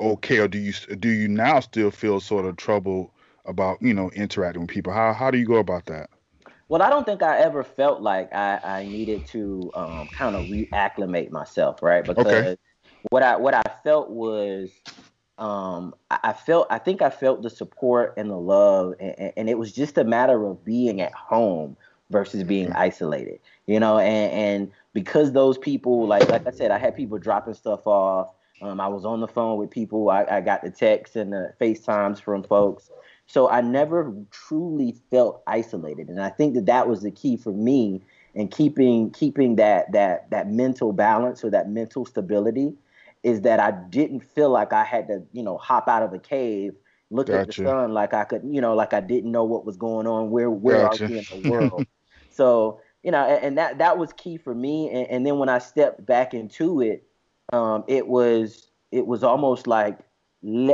okay, 0.01 0.39
or 0.39 0.49
do 0.49 0.59
you 0.59 0.73
do 0.99 1.09
you 1.09 1.29
now 1.29 1.61
still 1.61 1.91
feel 1.91 2.21
sort 2.21 2.47
of 2.47 2.57
troubled 2.57 3.11
about, 3.45 3.81
you 3.83 3.93
know, 3.93 4.11
interacting 4.13 4.63
with 4.63 4.71
people? 4.71 4.93
How 4.93 5.13
how 5.13 5.31
do 5.31 5.39
you 5.39 5.47
go 5.47 5.57
about 5.57 5.87
that? 5.87 6.11
Well, 6.69 6.83
I 6.83 6.91
don't 6.91 7.05
think 7.05 7.23
I 7.23 7.39
ever 7.39 7.63
felt 7.63 8.03
like 8.03 8.33
I, 8.35 8.61
I 8.63 8.85
needed 8.85 9.27
to 9.29 9.71
um, 9.75 10.09
kind 10.09 10.35
of 10.35 10.47
reacclimate 10.47 11.31
myself, 11.31 11.83
right? 11.83 12.05
Because 12.05 12.27
okay. 12.27 12.57
what 13.11 13.23
I 13.23 13.37
what 13.37 13.55
I 13.55 13.63
felt 13.85 14.11
was 14.11 14.71
um, 15.39 15.95
I 16.11 16.33
felt 16.33 16.67
I 16.71 16.79
think 16.79 17.03
I 17.03 17.11
felt 17.11 17.43
the 17.43 17.51
support 17.51 18.15
and 18.17 18.31
the 18.31 18.37
love, 18.37 18.95
and, 18.99 19.33
and, 19.37 19.51
it 19.51 19.59
was 19.59 19.73
just 19.73 19.99
a 19.99 20.05
matter 20.05 20.45
of 20.47 20.65
being 20.65 21.01
at 21.03 21.13
home 21.13 21.77
versus 22.11 22.43
being 22.43 22.69
mm-hmm. 22.69 22.79
isolated, 22.79 23.41
you 23.67 23.79
know. 23.79 23.99
And, 23.99 24.33
and 24.33 24.73
because 24.95 25.33
those 25.33 25.59
people, 25.59 26.07
like 26.07 26.29
like 26.31 26.47
I 26.47 26.51
said, 26.51 26.71
I 26.71 26.79
had 26.79 26.97
people 26.97 27.19
dropping 27.19 27.55
stuff 27.55 27.87
off. 27.87 28.33
Um, 28.63 28.81
I 28.81 28.89
was 28.89 29.05
on 29.05 29.21
the 29.21 29.29
phone 29.29 29.59
with 29.59 29.71
people. 29.71 30.09
I, 30.09 30.25
I 30.25 30.41
got 30.41 30.63
the 30.63 30.71
texts 30.71 31.17
and 31.17 31.33
the 31.33 31.53
FaceTimes 31.61 32.21
from 32.21 32.43
folks. 32.43 32.91
So 33.27 33.51
I 33.51 33.61
never 33.61 34.15
truly 34.31 34.97
felt 35.11 35.43
isolated, 35.47 36.09
and 36.09 36.23
I 36.23 36.31
think 36.31 36.55
that 36.55 36.67
that 36.67 36.89
was 36.89 37.03
the 37.03 37.11
key 37.11 37.37
for 37.37 37.53
me 37.53 38.03
in 38.35 38.49
keeping 38.49 39.11
keeping 39.11 39.57
that 39.57 39.91
that 39.93 40.31
that 40.31 40.51
mental 40.51 40.93
balance 40.93 41.43
or 41.43 41.51
that 41.51 41.69
mental 41.69 42.07
stability 42.07 42.75
is 43.23 43.41
that 43.41 43.59
I 43.59 43.73
didn't 43.73 44.21
feel 44.21 44.51
like 44.51 44.73
I 44.73 44.85
had 44.85 45.09
to 45.09 45.23
you 45.33 45.43
know 45.43 45.57
hop 45.59 45.89
out 45.89 46.03
of 46.03 46.13
the 46.13 46.19
cave, 46.19 46.75
look 47.11 47.27
gotcha. 47.27 47.41
at 47.41 47.47
the 47.49 47.53
sun 47.53 47.93
like 47.93 48.15
I 48.15 48.25
could 48.25 48.43
you 48.45 48.61
know 48.61 48.75
like 48.75 48.93
I 48.93 49.01
didn't 49.01 49.33
know 49.33 49.45
what 49.45 49.67
was 49.67 49.77
going 49.77 50.07
on, 50.07 50.31
where 50.31 50.51
where 50.51 50.83
gotcha. 50.83 51.05
are 51.05 51.09
we 51.09 51.19
in 51.19 51.25
the 51.31 51.51
world. 51.51 51.87
so 52.31 52.81
you 53.03 53.13
know, 53.13 53.25
and, 53.25 53.45
and, 53.45 53.59
that 53.59 53.79
that 53.79 53.99
was 53.99 54.13
key 54.15 54.37
for 54.37 54.53
me. 54.53 54.91
And, 54.91 55.09
and 55.09 55.27
then 55.27 55.39
when 55.39 55.49
I 55.49 55.59
stepped 55.59 56.05
back 56.05 56.35
into 56.35 56.81
it, 56.81 57.07
um, 57.53 57.85
it 57.87 58.07
was 58.07 58.71
it 58.91 59.07
was 59.07 59.23
almost 59.23 59.67
like 59.67 59.99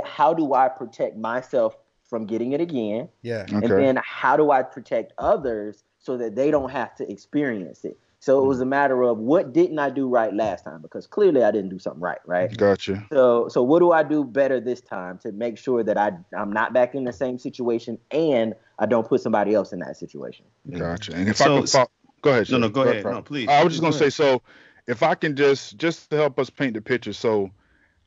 how 0.04 0.34
do 0.34 0.54
I 0.54 0.68
protect 0.68 1.16
myself 1.16 1.76
from 2.12 2.26
getting 2.26 2.52
it 2.52 2.60
again? 2.60 3.08
Yeah. 3.22 3.46
Okay. 3.50 3.54
And 3.54 3.64
then 3.64 4.00
how 4.04 4.36
do 4.36 4.50
I 4.50 4.62
protect 4.62 5.14
others 5.16 5.82
so 5.98 6.18
that 6.18 6.36
they 6.36 6.50
don't 6.50 6.68
have 6.68 6.94
to 6.96 7.10
experience 7.10 7.86
it? 7.86 7.98
So 8.20 8.44
it 8.44 8.46
was 8.46 8.60
a 8.60 8.66
matter 8.66 9.02
of 9.02 9.16
what 9.16 9.54
didn't 9.54 9.78
I 9.78 9.88
do 9.88 10.06
right 10.06 10.32
last 10.32 10.66
time? 10.66 10.82
Because 10.82 11.06
clearly 11.06 11.42
I 11.42 11.50
didn't 11.50 11.70
do 11.70 11.78
something 11.78 12.02
right, 12.02 12.18
right? 12.26 12.54
Gotcha. 12.54 13.06
So 13.10 13.48
so 13.48 13.62
what 13.62 13.78
do 13.78 13.92
I 13.92 14.02
do 14.02 14.24
better 14.24 14.60
this 14.60 14.82
time 14.82 15.20
to 15.22 15.32
make 15.32 15.56
sure 15.56 15.82
that 15.82 15.96
I 15.96 16.12
I'm 16.36 16.52
not 16.52 16.74
back 16.74 16.94
in 16.94 17.04
the 17.04 17.14
same 17.14 17.38
situation 17.38 17.98
and 18.10 18.54
I 18.78 18.84
don't 18.84 19.08
put 19.08 19.22
somebody 19.22 19.54
else 19.54 19.72
in 19.72 19.78
that 19.78 19.96
situation? 19.96 20.44
Gotcha. 20.70 21.14
And 21.14 21.30
if 21.30 21.38
so, 21.38 21.56
I 21.56 21.60
could 21.60 21.70
follow, 21.70 21.90
go 22.20 22.30
ahead. 22.32 22.50
No, 22.50 22.58
no, 22.58 22.68
go, 22.68 22.84
go 22.84 22.90
ahead. 22.90 23.06
No, 23.06 23.22
please. 23.22 23.48
I 23.48 23.64
was 23.64 23.72
just 23.72 23.80
gonna 23.82 23.94
say 23.94 24.10
so. 24.10 24.42
If 24.86 25.02
I 25.02 25.14
can 25.14 25.34
just 25.34 25.78
just 25.78 26.10
to 26.10 26.16
help 26.16 26.38
us 26.38 26.50
paint 26.50 26.74
the 26.74 26.82
picture. 26.82 27.14
So, 27.14 27.50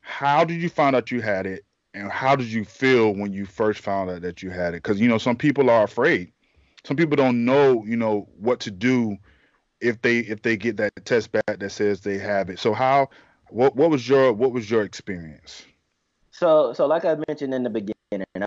how 0.01 0.45
did 0.45 0.61
you 0.61 0.69
find 0.69 0.95
out 0.95 1.09
you 1.09 1.21
had 1.21 1.47
it? 1.47 1.65
And 1.95 2.11
how 2.11 2.35
did 2.35 2.47
you 2.47 2.65
feel 2.65 3.13
when 3.13 3.31
you 3.31 3.45
first 3.45 3.79
found 3.79 4.09
out 4.09 4.21
that 4.21 4.43
you 4.43 4.49
had 4.49 4.73
it? 4.73 4.83
Because 4.83 4.99
you 4.99 5.07
know 5.07 5.17
some 5.17 5.35
people 5.37 5.69
are 5.69 5.83
afraid. 5.83 6.31
Some 6.83 6.97
people 6.97 7.15
don't 7.15 7.45
know, 7.45 7.83
you 7.85 7.95
know, 7.95 8.27
what 8.37 8.59
to 8.61 8.71
do 8.71 9.17
if 9.81 10.01
they 10.01 10.19
if 10.19 10.41
they 10.41 10.57
get 10.57 10.77
that 10.77 10.91
test 11.05 11.31
back 11.31 11.59
that 11.59 11.71
says 11.71 12.01
they 12.01 12.17
have 12.17 12.49
it. 12.49 12.59
So 12.59 12.73
how 12.73 13.09
what 13.49 13.75
what 13.75 13.89
was 13.89 14.07
your 14.07 14.33
what 14.33 14.51
was 14.51 14.69
your 14.69 14.83
experience? 14.83 15.65
So 16.31 16.73
so 16.73 16.85
like 16.85 17.05
I 17.05 17.15
mentioned 17.27 17.53
in 17.53 17.63
the 17.63 17.69
beginning, 17.69 17.95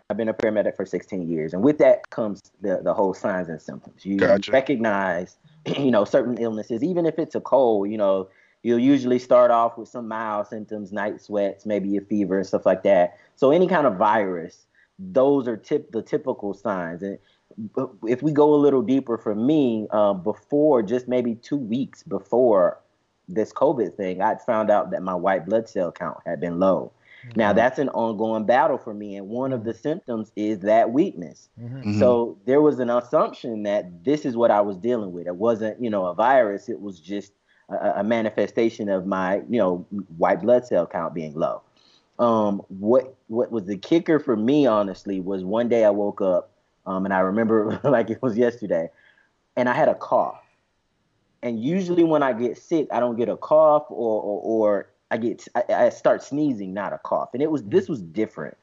I've 0.09 0.17
been 0.17 0.29
a 0.29 0.33
paramedic 0.33 0.75
for 0.75 0.85
16 0.85 1.27
years, 1.27 1.53
and 1.53 1.63
with 1.63 1.79
that 1.79 2.09
comes 2.11 2.39
the 2.61 2.81
the 2.83 2.93
whole 2.93 3.13
signs 3.13 3.49
and 3.49 3.61
symptoms. 3.61 4.05
You 4.05 4.17
gotcha. 4.17 4.51
recognize, 4.51 5.37
you 5.65 5.91
know, 5.91 6.05
certain 6.05 6.37
illnesses, 6.37 6.83
even 6.83 7.07
if 7.07 7.17
it's 7.17 7.35
a 7.35 7.41
cold. 7.41 7.89
You 7.89 7.97
know, 7.97 8.29
you'll 8.63 8.79
usually 8.79 9.19
start 9.19 9.51
off 9.51 9.77
with 9.77 9.87
some 9.87 10.07
mild 10.07 10.47
symptoms, 10.47 10.91
night 10.91 11.21
sweats, 11.21 11.65
maybe 11.65 11.95
a 11.97 12.01
fever 12.01 12.37
and 12.37 12.45
stuff 12.45 12.65
like 12.65 12.83
that. 12.83 13.17
So 13.35 13.51
any 13.51 13.67
kind 13.67 13.87
of 13.87 13.95
virus, 13.95 14.65
those 14.97 15.47
are 15.47 15.57
tip 15.57 15.91
the 15.91 16.01
typical 16.01 16.53
signs. 16.53 17.01
And 17.01 17.17
if 18.07 18.21
we 18.21 18.31
go 18.31 18.53
a 18.53 18.57
little 18.57 18.81
deeper 18.81 19.17
for 19.17 19.33
me, 19.35 19.87
uh, 19.91 20.13
before 20.13 20.83
just 20.83 21.07
maybe 21.07 21.35
two 21.35 21.57
weeks 21.57 22.03
before 22.03 22.79
this 23.27 23.53
COVID 23.53 23.95
thing, 23.95 24.21
I'd 24.21 24.41
found 24.41 24.69
out 24.69 24.91
that 24.91 25.03
my 25.03 25.15
white 25.15 25.45
blood 25.45 25.69
cell 25.69 25.91
count 25.91 26.17
had 26.25 26.41
been 26.41 26.59
low. 26.59 26.91
Mm-hmm. 27.25 27.39
Now 27.39 27.53
that's 27.53 27.79
an 27.79 27.89
ongoing 27.89 28.45
battle 28.45 28.77
for 28.77 28.93
me, 28.93 29.15
and 29.15 29.27
one 29.27 29.51
of 29.51 29.63
the 29.63 29.73
symptoms 29.73 30.31
is 30.35 30.59
that 30.59 30.91
weakness. 30.91 31.49
Mm-hmm. 31.61 31.99
So 31.99 32.37
there 32.45 32.61
was 32.61 32.79
an 32.79 32.89
assumption 32.89 33.63
that 33.63 34.03
this 34.03 34.25
is 34.25 34.37
what 34.37 34.51
I 34.51 34.61
was 34.61 34.77
dealing 34.77 35.11
with. 35.11 35.27
It 35.27 35.35
wasn't, 35.35 35.81
you 35.81 35.89
know, 35.89 36.05
a 36.05 36.13
virus. 36.13 36.69
It 36.69 36.79
was 36.79 36.99
just 36.99 37.33
a, 37.69 37.93
a 37.97 38.03
manifestation 38.03 38.89
of 38.89 39.05
my, 39.05 39.41
you 39.49 39.59
know, 39.59 39.85
white 40.17 40.41
blood 40.41 40.65
cell 40.65 40.85
count 40.85 41.13
being 41.13 41.33
low. 41.35 41.61
Um, 42.19 42.61
what 42.67 43.15
what 43.27 43.51
was 43.51 43.65
the 43.65 43.77
kicker 43.77 44.19
for 44.19 44.35
me, 44.35 44.65
honestly, 44.65 45.21
was 45.21 45.43
one 45.43 45.69
day 45.69 45.85
I 45.85 45.89
woke 45.89 46.21
up, 46.21 46.51
um, 46.85 47.05
and 47.05 47.13
I 47.13 47.19
remember 47.19 47.79
like 47.83 48.09
it 48.09 48.21
was 48.21 48.37
yesterday, 48.37 48.89
and 49.55 49.69
I 49.69 49.73
had 49.73 49.87
a 49.87 49.95
cough. 49.95 50.43
And 51.41 51.63
usually 51.63 52.03
when 52.03 52.21
I 52.21 52.33
get 52.33 52.57
sick, 52.57 52.87
I 52.91 52.99
don't 52.99 53.15
get 53.15 53.29
a 53.29 53.37
cough 53.37 53.85
or 53.89 54.21
or, 54.21 54.41
or 54.41 54.89
I 55.11 55.17
get 55.17 55.47
I, 55.55 55.63
I, 55.73 55.89
start 55.89 56.21
sneezing, 56.21 56.73
not 56.73 56.91
a 56.91 56.97
cough. 56.97 57.29
And 57.33 57.41
it 57.41 57.49
was 57.49 57.63
this 57.63 57.87
was 57.87 58.01
different. 58.01 58.57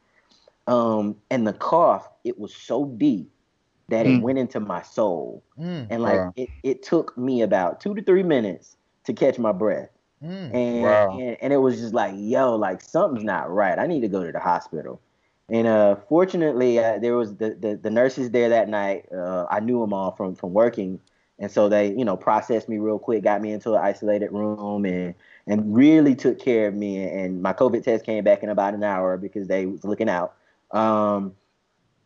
Um, 0.67 1.17
and 1.31 1.47
the 1.47 1.55
cough, 1.55 2.09
it 2.25 2.39
was 2.39 2.55
so 2.55 2.85
deep 2.85 3.31
that 3.89 4.05
mm. 4.05 4.19
it 4.19 4.23
went 4.23 4.39
into 4.39 4.61
my 4.61 4.83
soul, 4.83 5.43
mm. 5.59 5.87
and 5.89 6.03
like 6.03 6.21
it, 6.37 6.51
it 6.63 6.83
took 6.83 7.17
me 7.17 7.41
about 7.41 7.81
two 7.81 7.95
to 7.95 8.03
three 8.03 8.25
minutes 8.25 8.76
to 9.07 9.13
catch 9.13 9.39
my 9.39 9.53
breath. 9.53 9.89
Mm, 10.23 10.55
and, 10.55 10.83
wow. 10.83 11.19
and, 11.19 11.37
and 11.41 11.53
it 11.53 11.59
was 11.59 11.79
just 11.79 11.95
like, 11.95 12.15
yo, 12.17 12.57
like 12.57 12.81
something's 12.81 13.25
not 13.25 13.51
right. 13.51 13.79
I 13.79 13.87
need 13.87 14.01
to 14.01 14.09
go 14.09 14.25
to 14.25 14.33
the 14.33 14.41
hospital. 14.41 15.01
And 15.49 15.67
uh, 15.67 15.97
fortunately, 16.09 16.79
uh, 16.79 16.99
there 16.99 17.17
was 17.17 17.37
the, 17.37 17.51
the, 17.51 17.77
the 17.77 17.91
nurses 17.91 18.31
there 18.31 18.49
that 18.49 18.69
night. 18.69 19.07
Uh, 19.13 19.47
I 19.49 19.61
knew 19.61 19.81
them 19.81 19.93
all 19.93 20.11
from 20.11 20.35
from 20.35 20.53
working, 20.53 20.99
and 21.39 21.51
so 21.51 21.69
they 21.69 21.91
you 21.91 22.05
know 22.05 22.17
processed 22.17 22.69
me 22.69 22.79
real 22.79 22.99
quick, 22.99 23.23
got 23.23 23.41
me 23.41 23.53
into 23.53 23.75
an 23.75 23.81
isolated 23.81 24.33
room, 24.33 24.85
and 24.85 25.15
and 25.47 25.77
really 25.77 26.17
took 26.17 26.41
care 26.41 26.67
of 26.67 26.75
me. 26.75 27.05
And 27.05 27.43
my 27.43 27.53
COVID 27.53 27.85
test 27.85 28.05
came 28.05 28.25
back 28.25 28.43
in 28.43 28.49
about 28.49 28.75
an 28.75 28.83
hour 28.83 29.17
because 29.17 29.47
they 29.47 29.67
was 29.67 29.85
looking 29.85 30.09
out. 30.09 30.35
Um, 30.73 31.37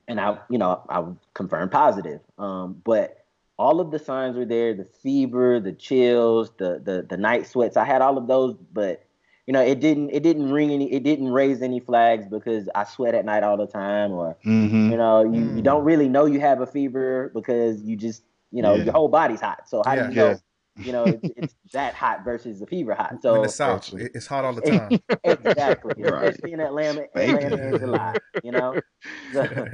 and 0.07 0.21
I 0.21 0.37
you 0.51 0.59
know 0.59 0.83
I 0.91 1.03
confirmed 1.33 1.73
positive. 1.73 2.21
Um, 2.37 2.83
but 2.85 3.20
all 3.61 3.79
of 3.79 3.91
the 3.91 3.99
signs 3.99 4.37
were 4.39 4.47
there 4.47 4.73
the 4.73 4.87
fever 5.03 5.61
the 5.61 5.73
chills 5.73 6.51
the 6.57 6.81
the 6.83 7.07
the 7.11 7.17
night 7.19 7.47
sweats 7.47 7.77
i 7.77 7.85
had 7.85 8.01
all 8.01 8.17
of 8.17 8.27
those 8.27 8.55
but 8.73 9.05
you 9.47 9.53
know 9.53 9.61
it 9.61 9.81
didn't 9.81 10.09
it 10.11 10.23
didn't 10.23 10.51
ring 10.51 10.71
any 10.71 10.91
it 10.91 11.03
didn't 11.03 11.31
raise 11.31 11.61
any 11.61 11.79
flags 11.79 12.27
because 12.27 12.71
i 12.75 12.85
sweat 12.85 13.15
at 13.15 13.27
night 13.27 13.43
all 13.43 13.59
the 13.59 13.67
time 13.67 14.13
or 14.13 14.35
mm-hmm. 14.47 14.91
you 14.91 14.97
know 14.97 15.23
you, 15.23 15.43
mm. 15.43 15.57
you 15.57 15.63
don't 15.63 15.85
really 15.85 16.09
know 16.09 16.25
you 16.25 16.41
have 16.41 16.63
a 16.63 16.67
fever 16.67 17.31
because 17.35 17.83
you 17.83 17.97
just 17.97 18.23
you 18.51 18.63
know 18.63 18.75
yeah. 18.75 18.85
your 18.85 18.93
whole 18.95 19.09
body's 19.09 19.43
hot 19.43 19.69
so 19.69 19.83
how 19.85 19.93
yeah. 19.93 20.07
do 20.07 20.09
you 20.09 20.15
know 20.17 20.39
you 20.77 20.93
know, 20.93 21.05
it's, 21.05 21.29
it's 21.37 21.55
that 21.73 21.95
hot 21.95 22.25
versus 22.25 22.61
the 22.61 22.67
fever 22.67 22.95
hot. 22.95 23.23
So 23.23 23.37
in 23.37 23.43
the 23.43 23.49
south, 23.49 23.93
it's 23.95 24.27
hot 24.27 24.45
all 24.45 24.55
the 24.55 24.61
time. 24.63 25.01
exactly, 25.25 26.03
right. 26.03 26.29
especially 26.29 26.53
in 26.53 26.61
Atlanta, 26.61 27.07
Atlanta 27.15 27.69
in 27.69 27.79
July. 27.79 28.17
You 28.43 28.53
know, 28.53 28.81
so, 29.33 29.69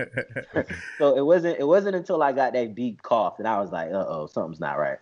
so, 0.98 1.16
it 1.16 1.24
wasn't 1.24 1.58
it 1.58 1.66
wasn't 1.66 1.96
until 1.96 2.22
I 2.22 2.32
got 2.32 2.52
that 2.54 2.74
deep 2.74 3.02
cough 3.02 3.38
and 3.38 3.46
I 3.46 3.60
was 3.60 3.70
like, 3.70 3.90
uh 3.90 4.04
oh, 4.08 4.26
something's 4.26 4.60
not 4.60 4.78
right. 4.78 4.98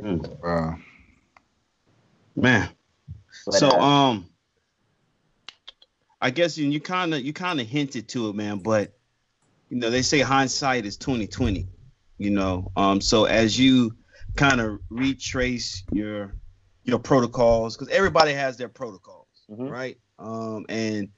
Mm. 0.00 0.42
Wow, 0.42 0.78
man. 2.36 2.68
But, 3.46 3.54
so 3.54 3.70
uh, 3.70 3.78
um, 3.78 4.26
I 6.20 6.30
guess 6.30 6.58
you 6.58 6.80
kind 6.80 7.14
of 7.14 7.20
you 7.20 7.32
kind 7.32 7.60
of 7.60 7.66
hinted 7.66 8.08
to 8.08 8.28
it, 8.28 8.34
man. 8.34 8.58
But 8.58 8.96
you 9.70 9.78
know, 9.78 9.90
they 9.90 10.02
say 10.02 10.20
hindsight 10.20 10.86
is 10.86 10.96
twenty 10.96 11.26
twenty. 11.26 11.68
You 12.18 12.30
know, 12.30 12.72
um, 12.74 13.00
so 13.00 13.26
as 13.26 13.56
you 13.56 13.97
kind 14.38 14.60
of 14.60 14.80
retrace 14.88 15.82
your 15.92 16.34
your 16.84 16.98
protocols 16.98 17.76
because 17.76 17.92
everybody 17.92 18.32
has 18.32 18.56
their 18.56 18.68
protocols, 18.68 19.26
mm-hmm. 19.50 19.68
right? 19.68 19.98
Um, 20.18 20.64
and 20.68 21.08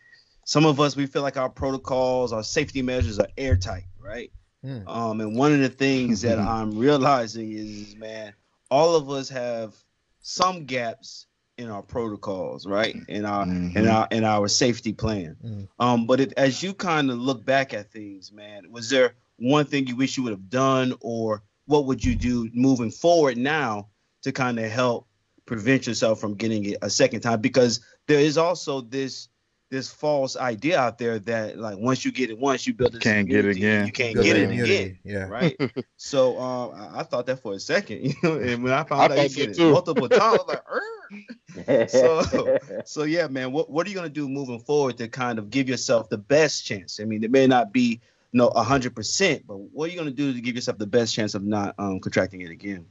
some 0.45 0.67
of 0.67 0.81
us 0.81 0.97
we 0.97 1.07
feel 1.07 1.23
like 1.23 1.37
our 1.37 1.51
protocols, 1.51 2.33
our 2.33 2.43
safety 2.43 2.83
measures 2.83 3.19
are 3.19 3.29
airtight, 3.37 3.85
right? 4.01 4.33
Mm. 4.65 4.89
Um, 4.89 5.21
and 5.21 5.37
one 5.37 5.53
of 5.53 5.61
the 5.61 5.69
things 5.69 6.23
that 6.23 6.39
I'm 6.39 6.77
realizing 6.77 7.53
is, 7.53 7.95
man, 7.97 8.35
all 8.71 8.97
of 8.97 9.09
us 9.11 9.29
have 9.29 9.75
some 10.21 10.65
gaps 10.65 11.27
in 11.57 11.71
our 11.71 11.83
protocols, 11.83 12.67
right? 12.67 12.97
In 13.09 13.25
our 13.25 13.45
mm-hmm. 13.45 13.77
in 13.77 13.87
our 13.87 14.09
in 14.11 14.25
our 14.25 14.49
safety 14.49 14.93
plan. 14.93 15.37
Mm. 15.45 15.69
Um, 15.79 16.07
but 16.07 16.21
if, 16.21 16.33
as 16.37 16.63
you 16.63 16.73
kind 16.73 17.11
of 17.11 17.19
look 17.19 17.45
back 17.45 17.75
at 17.75 17.93
things, 17.93 18.33
man, 18.33 18.71
was 18.71 18.89
there 18.89 19.15
one 19.37 19.67
thing 19.67 19.87
you 19.87 19.97
wish 19.97 20.17
you 20.17 20.23
would 20.23 20.33
have 20.33 20.51
done, 20.51 20.95
or 21.01 21.43
what 21.71 21.87
would 21.87 22.05
you 22.05 22.17
do 22.17 22.51
moving 22.53 22.91
forward 22.91 23.37
now 23.37 23.89
to 24.23 24.33
kind 24.33 24.59
of 24.59 24.69
help 24.71 25.07
prevent 25.47 25.87
yourself 25.87 26.21
from 26.21 26.35
getting 26.35 26.65
it 26.65 26.79
a 26.83 26.91
second 26.91 27.21
time? 27.21 27.41
Because 27.41 27.81
there 28.09 28.19
is 28.19 28.37
also 28.37 28.81
this 28.81 29.29
this 29.71 29.89
false 29.89 30.37
idea 30.37 30.77
out 30.77 30.99
there 30.99 31.21
that 31.21 31.57
like 31.57 31.79
once 31.79 32.05
you 32.05 32.11
get 32.11 32.29
it 32.29 32.37
once 32.37 32.67
you 32.67 32.75
build 32.75 32.93
it 32.93 33.01
can't 33.01 33.29
get 33.29 33.45
it 33.45 33.57
again. 33.57 33.87
You 33.87 33.93
can't 33.93 34.21
get 34.21 34.37
it 34.37 34.51
again 34.51 34.99
yeah. 35.05 35.29
right? 35.29 35.57
So 35.97 36.41
um 36.41 36.73
I, 36.75 37.01
I, 37.01 37.03
thought 37.05 37.27
that 37.27 37.41
for 37.41 37.55
a 37.55 37.61
second 37.61 38.05
you 38.05 38.15
know 38.21 38.37
and 38.41 38.65
when 38.65 38.73
i 38.73 38.83
found 38.83 39.13
I 39.13 39.19
out 39.19 39.31
you 39.31 39.47
get 39.47 39.57
it 39.57 39.71
multiple 39.71 40.09
times 40.09 40.41
like 40.49 41.89
so 41.89 42.59
so 42.85 43.05
yeah 43.05 43.29
man 43.29 43.53
what, 43.53 43.71
what 43.71 43.87
are 43.87 43.91
you 43.91 43.95
going 43.95 44.09
to 44.09 44.13
do 44.13 44.29
moving 44.29 44.59
forward 44.59 44.99
to 44.99 45.07
kind 45.07 45.39
of 45.39 45.51
give 45.51 45.69
yourself 45.69 46.09
the 46.09 46.19
best 46.19 46.65
chance? 46.65 46.99
I 47.01 47.05
mean 47.05 47.23
it 47.23 47.31
may 47.31 47.47
not 47.47 47.73
be 47.73 48.01
no, 48.33 48.51
hundred 48.51 48.95
percent. 48.95 49.47
But 49.47 49.57
what 49.57 49.89
are 49.89 49.93
you 49.93 49.99
gonna 49.99 50.11
do 50.11 50.33
to 50.33 50.41
give 50.41 50.55
yourself 50.55 50.79
the 50.79 50.87
best 50.87 51.15
chance 51.15 51.35
of 51.35 51.43
not 51.43 51.75
um, 51.79 52.01
contracting 52.01 52.41
it 52.43 52.51
again? 52.51 52.87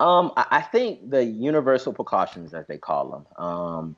Um, 0.00 0.32
I 0.36 0.62
think 0.62 1.10
the 1.10 1.24
universal 1.24 1.92
precautions, 1.92 2.54
as 2.54 2.66
they 2.68 2.78
call 2.78 3.10
them, 3.10 3.44
um, 3.44 3.96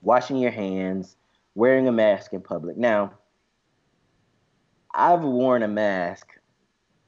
washing 0.00 0.36
your 0.36 0.52
hands, 0.52 1.16
wearing 1.56 1.88
a 1.88 1.92
mask 1.92 2.32
in 2.32 2.40
public. 2.40 2.76
Now, 2.76 3.14
I've 4.94 5.22
worn 5.22 5.64
a 5.64 5.68
mask 5.68 6.28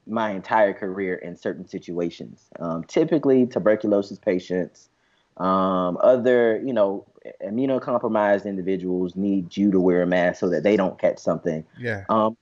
my 0.09 0.31
entire 0.31 0.72
career 0.72 1.16
in 1.16 1.37
certain 1.37 1.68
situations. 1.68 2.49
Um, 2.59 2.85
typically, 2.85 3.46
tuberculosis 3.46 4.18
patients, 4.18 4.88
um, 5.37 5.99
other, 6.01 6.61
you 6.64 6.72
know, 6.72 7.07
immunocompromised 7.43 8.45
individuals 8.45 9.17
need 9.17 9.57
you 9.57 9.71
to 9.71 9.81
wear 9.81 10.03
a 10.03 10.07
mask 10.07 10.41
so 10.41 10.49
that 10.51 10.62
they 10.62 10.77
don't 10.77 10.99
catch 10.99 11.19
something. 11.19 11.65
Yeah. 11.79 12.05
Um, 12.09 12.37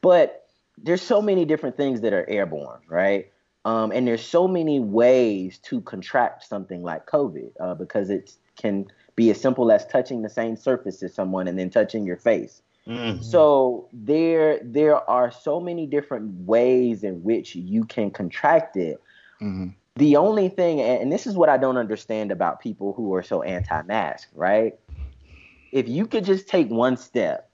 but 0.00 0.46
there's 0.76 1.02
so 1.02 1.20
many 1.20 1.44
different 1.44 1.76
things 1.76 2.00
that 2.02 2.12
are 2.12 2.28
airborne, 2.28 2.80
right? 2.88 3.30
Um, 3.64 3.90
and 3.92 4.06
there's 4.06 4.24
so 4.24 4.48
many 4.48 4.80
ways 4.80 5.58
to 5.64 5.80
contract 5.82 6.44
something 6.44 6.82
like 6.82 7.06
COVID 7.06 7.50
uh, 7.60 7.74
because 7.74 8.08
it 8.08 8.32
can 8.56 8.86
be 9.16 9.30
as 9.30 9.40
simple 9.40 9.70
as 9.72 9.84
touching 9.86 10.22
the 10.22 10.30
same 10.30 10.56
surface 10.56 11.02
as 11.02 11.12
someone 11.12 11.48
and 11.48 11.58
then 11.58 11.70
touching 11.70 12.06
your 12.06 12.16
face. 12.16 12.62
Mm-hmm. 12.86 13.22
So 13.22 13.88
there 13.92 14.60
there 14.62 14.96
are 15.10 15.30
so 15.30 15.60
many 15.60 15.86
different 15.86 16.46
ways 16.46 17.04
in 17.04 17.22
which 17.22 17.54
you 17.54 17.84
can 17.84 18.10
contract 18.10 18.76
it. 18.76 19.02
Mm-hmm. 19.42 19.68
The 19.98 20.14
only 20.14 20.48
thing, 20.48 20.80
and 20.80 21.10
this 21.10 21.26
is 21.26 21.34
what 21.34 21.48
I 21.48 21.56
don't 21.56 21.76
understand 21.76 22.30
about 22.30 22.60
people 22.60 22.92
who 22.92 23.12
are 23.14 23.22
so 23.22 23.42
anti-mask, 23.42 24.28
right? 24.32 24.78
If 25.72 25.88
you 25.88 26.06
could 26.06 26.24
just 26.24 26.46
take 26.46 26.70
one 26.70 26.96
step 26.96 27.50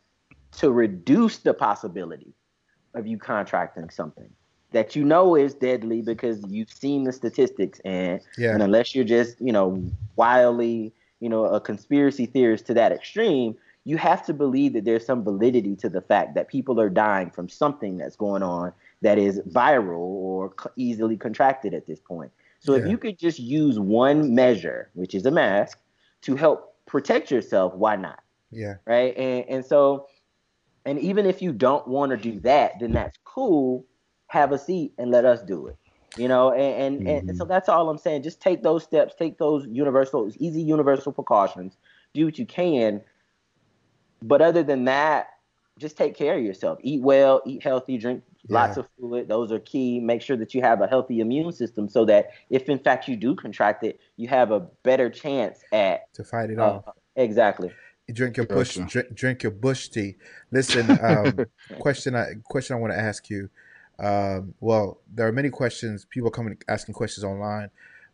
to 0.58 0.70
reduce 0.70 1.38
the 1.38 1.54
possibility 1.54 2.34
of 2.92 3.06
you 3.06 3.16
contracting 3.16 3.88
something 3.88 4.28
that 4.72 4.94
you 4.94 5.04
know 5.04 5.36
is 5.36 5.54
deadly 5.54 6.02
because 6.02 6.44
you've 6.46 6.70
seen 6.70 7.04
the 7.04 7.12
statistics 7.12 7.80
and, 7.82 8.20
yeah. 8.36 8.52
and 8.52 8.62
unless 8.62 8.94
you're 8.94 9.06
just, 9.06 9.40
you 9.40 9.52
know, 9.52 9.82
wildly, 10.16 10.92
you 11.20 11.30
know, 11.30 11.46
a 11.46 11.58
conspiracy 11.58 12.26
theorist 12.26 12.66
to 12.66 12.74
that 12.74 12.92
extreme, 12.92 13.56
you 13.84 13.96
have 13.96 14.26
to 14.26 14.34
believe 14.34 14.74
that 14.74 14.84
there's 14.84 15.06
some 15.06 15.24
validity 15.24 15.76
to 15.76 15.88
the 15.88 16.02
fact 16.02 16.34
that 16.34 16.48
people 16.48 16.78
are 16.78 16.90
dying 16.90 17.30
from 17.30 17.48
something 17.48 17.96
that's 17.96 18.16
going 18.16 18.42
on 18.42 18.70
that 19.04 19.18
is 19.18 19.38
viral 19.40 19.98
or 19.98 20.54
easily 20.76 21.16
contracted 21.16 21.74
at 21.74 21.86
this 21.86 22.00
point. 22.00 22.32
So 22.58 22.74
yeah. 22.74 22.82
if 22.82 22.90
you 22.90 22.96
could 22.96 23.18
just 23.18 23.38
use 23.38 23.78
one 23.78 24.34
measure, 24.34 24.90
which 24.94 25.14
is 25.14 25.26
a 25.26 25.30
mask, 25.30 25.78
to 26.22 26.34
help 26.34 26.74
protect 26.86 27.30
yourself, 27.30 27.74
why 27.74 27.96
not? 27.96 28.20
Yeah. 28.50 28.76
Right. 28.86 29.14
And 29.16 29.44
and 29.48 29.64
so, 29.64 30.06
and 30.86 30.98
even 30.98 31.26
if 31.26 31.42
you 31.42 31.52
don't 31.52 31.86
want 31.86 32.10
to 32.10 32.16
do 32.16 32.40
that, 32.40 32.80
then 32.80 32.92
that's 32.92 33.18
cool. 33.24 33.84
Have 34.28 34.52
a 34.52 34.58
seat 34.58 34.94
and 34.96 35.10
let 35.10 35.26
us 35.26 35.42
do 35.42 35.66
it. 35.66 35.76
You 36.16 36.28
know, 36.28 36.52
and 36.52 36.82
and, 36.82 37.06
mm-hmm. 37.06 37.28
and 37.28 37.38
so 37.38 37.44
that's 37.44 37.68
all 37.68 37.90
I'm 37.90 37.98
saying. 37.98 38.22
Just 38.22 38.40
take 38.40 38.62
those 38.62 38.84
steps, 38.84 39.14
take 39.18 39.36
those 39.36 39.66
universal, 39.66 40.32
easy 40.38 40.62
universal 40.62 41.12
precautions, 41.12 41.76
do 42.14 42.24
what 42.24 42.38
you 42.38 42.46
can. 42.46 43.02
But 44.22 44.40
other 44.40 44.62
than 44.62 44.84
that, 44.84 45.26
just 45.78 45.98
take 45.98 46.16
care 46.16 46.38
of 46.38 46.42
yourself. 46.42 46.78
Eat 46.82 47.02
well, 47.02 47.42
eat 47.44 47.62
healthy, 47.62 47.98
drink 47.98 48.22
yeah. 48.48 48.54
lots 48.54 48.76
of 48.76 48.86
fluid. 48.98 49.28
Those 49.28 49.52
are 49.52 49.58
key. 49.60 50.00
Make 50.00 50.22
sure 50.22 50.36
that 50.36 50.54
you 50.54 50.62
have 50.62 50.80
a 50.80 50.86
healthy 50.86 51.20
immune 51.20 51.52
system 51.52 51.88
so 51.88 52.04
that 52.06 52.30
if 52.50 52.68
in 52.68 52.78
fact 52.78 53.08
you 53.08 53.16
do 53.16 53.34
contract 53.34 53.84
it, 53.84 54.00
you 54.16 54.28
have 54.28 54.50
a 54.50 54.60
better 54.82 55.10
chance 55.10 55.60
at 55.72 56.12
to 56.14 56.24
fight 56.24 56.50
it 56.50 56.58
uh, 56.58 56.64
off. 56.64 56.84
Exactly. 57.16 57.72
You 58.08 58.14
drink 58.14 58.36
your 58.36 58.46
bush, 58.46 58.78
drink, 58.86 59.14
drink, 59.14 59.42
your 59.42 59.52
bush 59.52 59.88
tea. 59.88 60.16
Listen, 60.50 60.98
um, 61.02 61.46
question 61.78 62.14
I 62.14 62.34
question 62.44 62.76
I 62.76 62.78
want 62.78 62.92
to 62.92 62.98
ask 62.98 63.30
you. 63.30 63.48
Um, 63.98 64.54
well, 64.60 65.00
there 65.12 65.26
are 65.26 65.32
many 65.32 65.50
questions. 65.50 66.04
People 66.04 66.30
coming 66.30 66.58
asking 66.68 66.94
questions 66.94 67.24
online. 67.24 67.70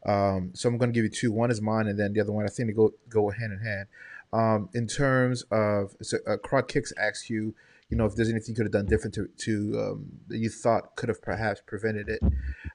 Um, 0.06 0.50
so 0.54 0.68
I'm 0.68 0.78
going 0.78 0.92
to 0.92 0.94
give 0.94 1.04
you 1.04 1.10
two. 1.10 1.32
One 1.32 1.50
is 1.50 1.60
mine, 1.60 1.88
and 1.88 1.98
then 1.98 2.12
the 2.12 2.20
other 2.20 2.32
one 2.32 2.44
I 2.44 2.48
think 2.48 2.68
they 2.68 2.72
go 2.72 2.92
go 3.08 3.30
hand 3.30 3.52
in 3.52 3.58
hand. 3.58 3.88
Um, 4.32 4.68
in 4.74 4.86
terms 4.86 5.42
of, 5.50 5.96
so, 6.02 6.18
uh, 6.26 6.36
Croc 6.36 6.68
Kicks 6.68 6.92
asks 6.96 7.28
you, 7.28 7.54
you 7.90 7.96
know, 7.96 8.06
if 8.06 8.14
there's 8.14 8.30
anything 8.30 8.50
you 8.50 8.54
could 8.54 8.66
have 8.66 8.72
done 8.72 8.86
different 8.86 9.14
to, 9.14 9.28
to 9.38 9.80
um, 9.80 10.06
that 10.28 10.38
you 10.38 10.48
thought 10.48 10.96
could 10.96 11.08
have 11.08 11.20
perhaps 11.20 11.60
prevented 11.66 12.08
it. 12.08 12.20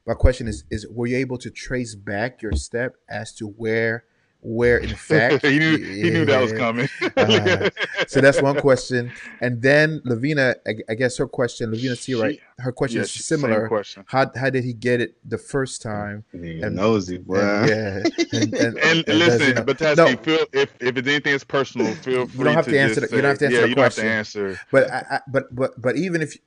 My 0.05 0.13
question 0.13 0.47
is, 0.47 0.65
is 0.69 0.85
were 0.91 1.07
you 1.07 1.17
able 1.17 1.37
to 1.37 1.49
trace 1.49 1.95
back 1.95 2.41
your 2.41 2.51
step 2.51 2.95
as 3.09 3.33
to 3.35 3.47
where 3.47 4.03
where 4.45 4.77
in 4.77 4.95
fact 4.95 5.45
he 5.45 5.57
knew 5.57 5.77
he 5.77 6.09
knew 6.09 6.25
that 6.25 6.41
was 6.41 6.53
coming. 6.63 6.87
uh, 7.17 7.69
so 8.07 8.21
that's 8.21 8.41
one 8.41 8.59
question, 8.59 9.11
and 9.41 9.61
then 9.61 10.01
Lavina, 10.05 10.55
I, 10.67 10.75
I 10.89 10.93
guess 10.93 11.17
her 11.17 11.27
question, 11.27 11.71
Lavina 11.71 11.95
C, 11.95 12.13
right? 12.15 12.39
Her 12.59 12.71
question 12.71 12.97
yeah, 12.97 13.03
is 13.03 13.11
similar. 13.11 13.67
Question. 13.67 14.05
How 14.07 14.31
how 14.35 14.49
did 14.49 14.63
he 14.63 14.73
get 14.73 15.01
it 15.01 15.17
the 15.27 15.37
first 15.37 15.81
time? 15.81 16.23
And 16.31 16.75
nosy, 16.75 17.17
boy. 17.17 17.39
And, 17.39 17.69
yeah, 17.69 18.03
and, 18.39 18.53
and, 18.53 18.77
and 19.09 19.19
listen, 19.19 19.47
you 19.47 19.53
know, 19.55 19.63
but 19.63 19.77
Tassie, 19.77 19.97
no, 19.97 20.17
feel 20.17 20.45
if 20.53 20.69
if 20.79 20.97
it's 20.97 21.07
anything 21.07 21.33
that's 21.33 21.43
personal, 21.43 21.93
feel 21.95 22.27
free. 22.27 22.37
You 22.37 22.43
don't 22.45 22.53
have 22.53 22.65
to, 22.65 22.71
to 22.71 22.79
answer. 22.79 23.01
The, 23.01 23.07
say, 23.07 23.15
you 23.15 23.21
don't 23.21 23.31
have 23.31 23.39
to 23.39 23.45
answer 23.45 23.55
yeah, 23.55 23.61
the 23.63 23.69
you 23.69 23.75
question. 23.75 24.05
Don't 24.05 24.13
have 24.13 24.31
to 24.31 24.39
answer. 24.39 24.61
But 24.71 24.91
I, 24.91 25.05
I, 25.11 25.19
but 25.27 25.55
but 25.55 25.81
but 25.81 25.97
even 25.97 26.21
if 26.21 26.37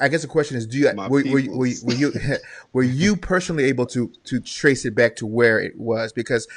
I 0.00 0.08
guess 0.08 0.22
the 0.22 0.28
question 0.28 0.56
is: 0.56 0.66
Do 0.66 0.78
you 0.78 0.90
were, 0.96 1.08
were, 1.08 1.22
were, 1.22 1.68
were, 1.82 1.94
you 1.94 2.12
were 2.72 2.82
you 2.82 3.16
personally 3.16 3.64
able 3.64 3.86
to 3.86 4.12
to 4.24 4.40
trace 4.40 4.84
it 4.84 4.94
back 4.94 5.16
to 5.16 5.26
where 5.26 5.60
it 5.60 5.78
was? 5.78 6.12
Because 6.12 6.48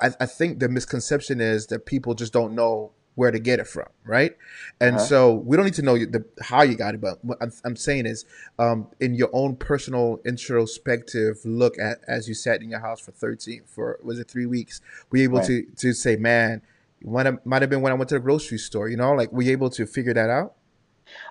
I, 0.00 0.10
I 0.20 0.26
think 0.26 0.58
the 0.58 0.68
misconception 0.68 1.40
is 1.40 1.66
that 1.68 1.86
people 1.86 2.14
just 2.14 2.32
don't 2.32 2.54
know 2.54 2.92
where 3.14 3.30
to 3.30 3.38
get 3.38 3.60
it 3.60 3.66
from, 3.66 3.88
right? 4.04 4.36
And 4.80 4.96
uh-huh. 4.96 5.04
so 5.04 5.34
we 5.34 5.56
don't 5.56 5.66
need 5.66 5.74
to 5.74 5.82
know 5.82 5.98
the, 5.98 6.24
how 6.40 6.62
you 6.62 6.76
got 6.76 6.94
it, 6.94 7.00
but 7.00 7.22
what 7.22 7.38
I'm, 7.42 7.52
I'm 7.64 7.76
saying 7.76 8.06
is, 8.06 8.24
um, 8.58 8.86
in 9.00 9.14
your 9.14 9.28
own 9.32 9.56
personal 9.56 10.20
introspective 10.24 11.38
look 11.44 11.78
at 11.78 11.98
as 12.08 12.26
you 12.26 12.34
sat 12.34 12.62
in 12.62 12.70
your 12.70 12.80
house 12.80 13.00
for 13.00 13.12
13 13.12 13.62
for 13.66 13.98
was 14.02 14.18
it 14.18 14.28
three 14.28 14.46
weeks, 14.46 14.80
were 15.10 15.18
you 15.18 15.24
able 15.24 15.38
right. 15.38 15.46
to 15.46 15.66
to 15.76 15.92
say, 15.92 16.16
man, 16.16 16.62
might 17.04 17.46
might 17.46 17.62
have 17.62 17.70
been 17.70 17.82
when 17.82 17.92
I 17.92 17.96
went 17.96 18.08
to 18.10 18.14
the 18.14 18.20
grocery 18.20 18.58
store, 18.58 18.88
you 18.88 18.96
know, 18.96 19.12
like 19.12 19.30
were 19.32 19.42
you 19.42 19.52
able 19.52 19.70
to 19.70 19.86
figure 19.86 20.14
that 20.14 20.30
out? 20.30 20.54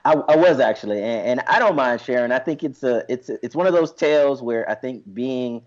I, 0.05 0.13
I 0.13 0.35
was 0.35 0.59
actually, 0.59 1.01
and, 1.01 1.39
and, 1.39 1.41
I 1.47 1.59
don't 1.59 1.75
mind 1.75 2.01
sharing. 2.01 2.31
I 2.31 2.39
think 2.39 2.63
it's 2.63 2.83
a 2.83 3.03
it's 3.09 3.29
a, 3.29 3.43
it's 3.43 3.55
one 3.55 3.67
of 3.67 3.73
those 3.73 3.93
tales 3.93 4.41
where 4.41 4.69
I 4.69 4.75
think 4.75 5.03
being 5.13 5.63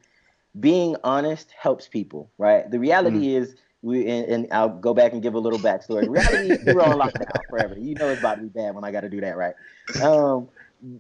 being 0.59 0.97
honest 1.05 1.53
helps 1.59 1.89
people. 1.89 2.31
Right. 2.39 2.71
The 2.71 2.79
reality 2.79 3.29
mm. 3.29 3.41
is 3.41 3.55
we 3.83 4.09
and, 4.09 4.27
and, 4.27 4.49
I'll 4.53 4.69
go 4.69 4.95
back 4.95 5.13
and 5.13 5.23
give 5.23 5.35
a 5.35 5.39
little 5.39 5.59
backstory. 5.59 6.05
The 6.05 6.11
reality 6.11 6.53
is 6.53 6.65
we 6.67 6.75
were 6.75 6.83
on 6.83 6.99
lockdown 6.99 7.41
forever. 7.49 7.77
You 7.79 7.95
know 7.95 8.09
it's 8.09 8.21
about 8.21 8.37
to 8.37 8.43
be 8.43 8.49
bad 8.49 8.75
when 8.75 8.85
I 8.85 8.91
got 8.91 9.03
to 9.03 9.11
do 9.11 9.21
that, 9.21 9.37
right? 9.37 9.55
Um, 10.03 10.49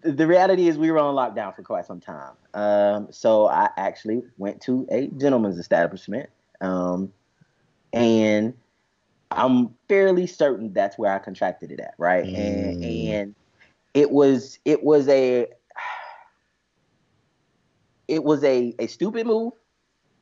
the 0.02 0.26
reality 0.26 0.68
is 0.68 0.78
we 0.78 0.90
were 0.90 0.98
on 0.98 1.14
lockdown 1.14 1.54
for 1.54 1.62
quite 1.62 1.86
some 1.86 2.00
time. 2.00 2.32
Um, 2.54 3.08
so 3.10 3.48
I 3.48 3.68
actually 3.76 4.22
went 4.38 4.60
to 4.62 4.86
a 4.90 5.08
gentleman's 5.08 5.58
establishment, 5.58 6.30
um, 6.60 7.12
and 7.92 8.54
I'm 9.36 9.74
fairly 9.88 10.26
certain 10.26 10.72
that's 10.72 10.98
where 10.98 11.12
I 11.12 11.18
contracted 11.18 11.72
it 11.72 11.80
at, 11.80 11.94
right? 11.98 12.24
Mm. 12.24 12.36
And 12.36 12.84
and 12.84 13.34
it 13.92 14.10
was 14.10 14.58
it 14.64 14.82
was 14.82 15.08
a 15.08 15.46
it 18.08 18.24
was 18.24 18.42
a 18.44 18.74
a 18.78 18.86
stupid 18.86 19.26
move, 19.26 19.52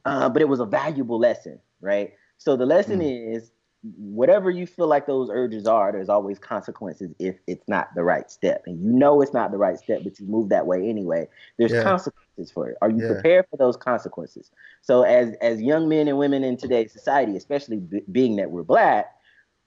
uh, 0.04 0.28
but 0.28 0.42
it 0.42 0.48
was 0.48 0.60
a 0.60 0.66
valuable 0.66 1.18
lesson, 1.18 1.60
right? 1.80 2.12
So 2.38 2.56
the 2.56 2.66
lesson 2.66 3.00
mm. 3.00 3.36
is 3.36 3.50
whatever 3.96 4.50
you 4.50 4.66
feel 4.66 4.86
like 4.86 5.06
those 5.06 5.28
urges 5.30 5.66
are, 5.66 5.90
there's 5.90 6.08
always 6.08 6.38
consequences 6.38 7.12
if 7.18 7.36
it's 7.46 7.66
not 7.66 7.88
the 7.94 8.04
right 8.04 8.30
step. 8.30 8.62
And 8.66 8.80
you 8.82 8.90
know 8.92 9.20
it's 9.22 9.32
not 9.32 9.50
the 9.50 9.58
right 9.58 9.78
step, 9.78 10.02
but 10.04 10.20
you 10.20 10.26
move 10.26 10.50
that 10.50 10.66
way 10.66 10.88
anyway. 10.88 11.28
There's 11.58 11.72
yeah. 11.72 11.82
consequences 11.82 12.52
for 12.52 12.70
it. 12.70 12.78
Are 12.80 12.90
you 12.90 13.02
yeah. 13.02 13.12
prepared 13.14 13.46
for 13.50 13.56
those 13.56 13.76
consequences? 13.76 14.50
So 14.82 15.02
as 15.02 15.34
as 15.40 15.60
young 15.60 15.88
men 15.88 16.06
and 16.06 16.16
women 16.16 16.44
in 16.44 16.56
today's 16.56 16.92
society, 16.92 17.36
especially 17.36 17.78
b- 17.78 18.02
being 18.10 18.36
that 18.36 18.52
we're 18.52 18.62
black, 18.62 19.16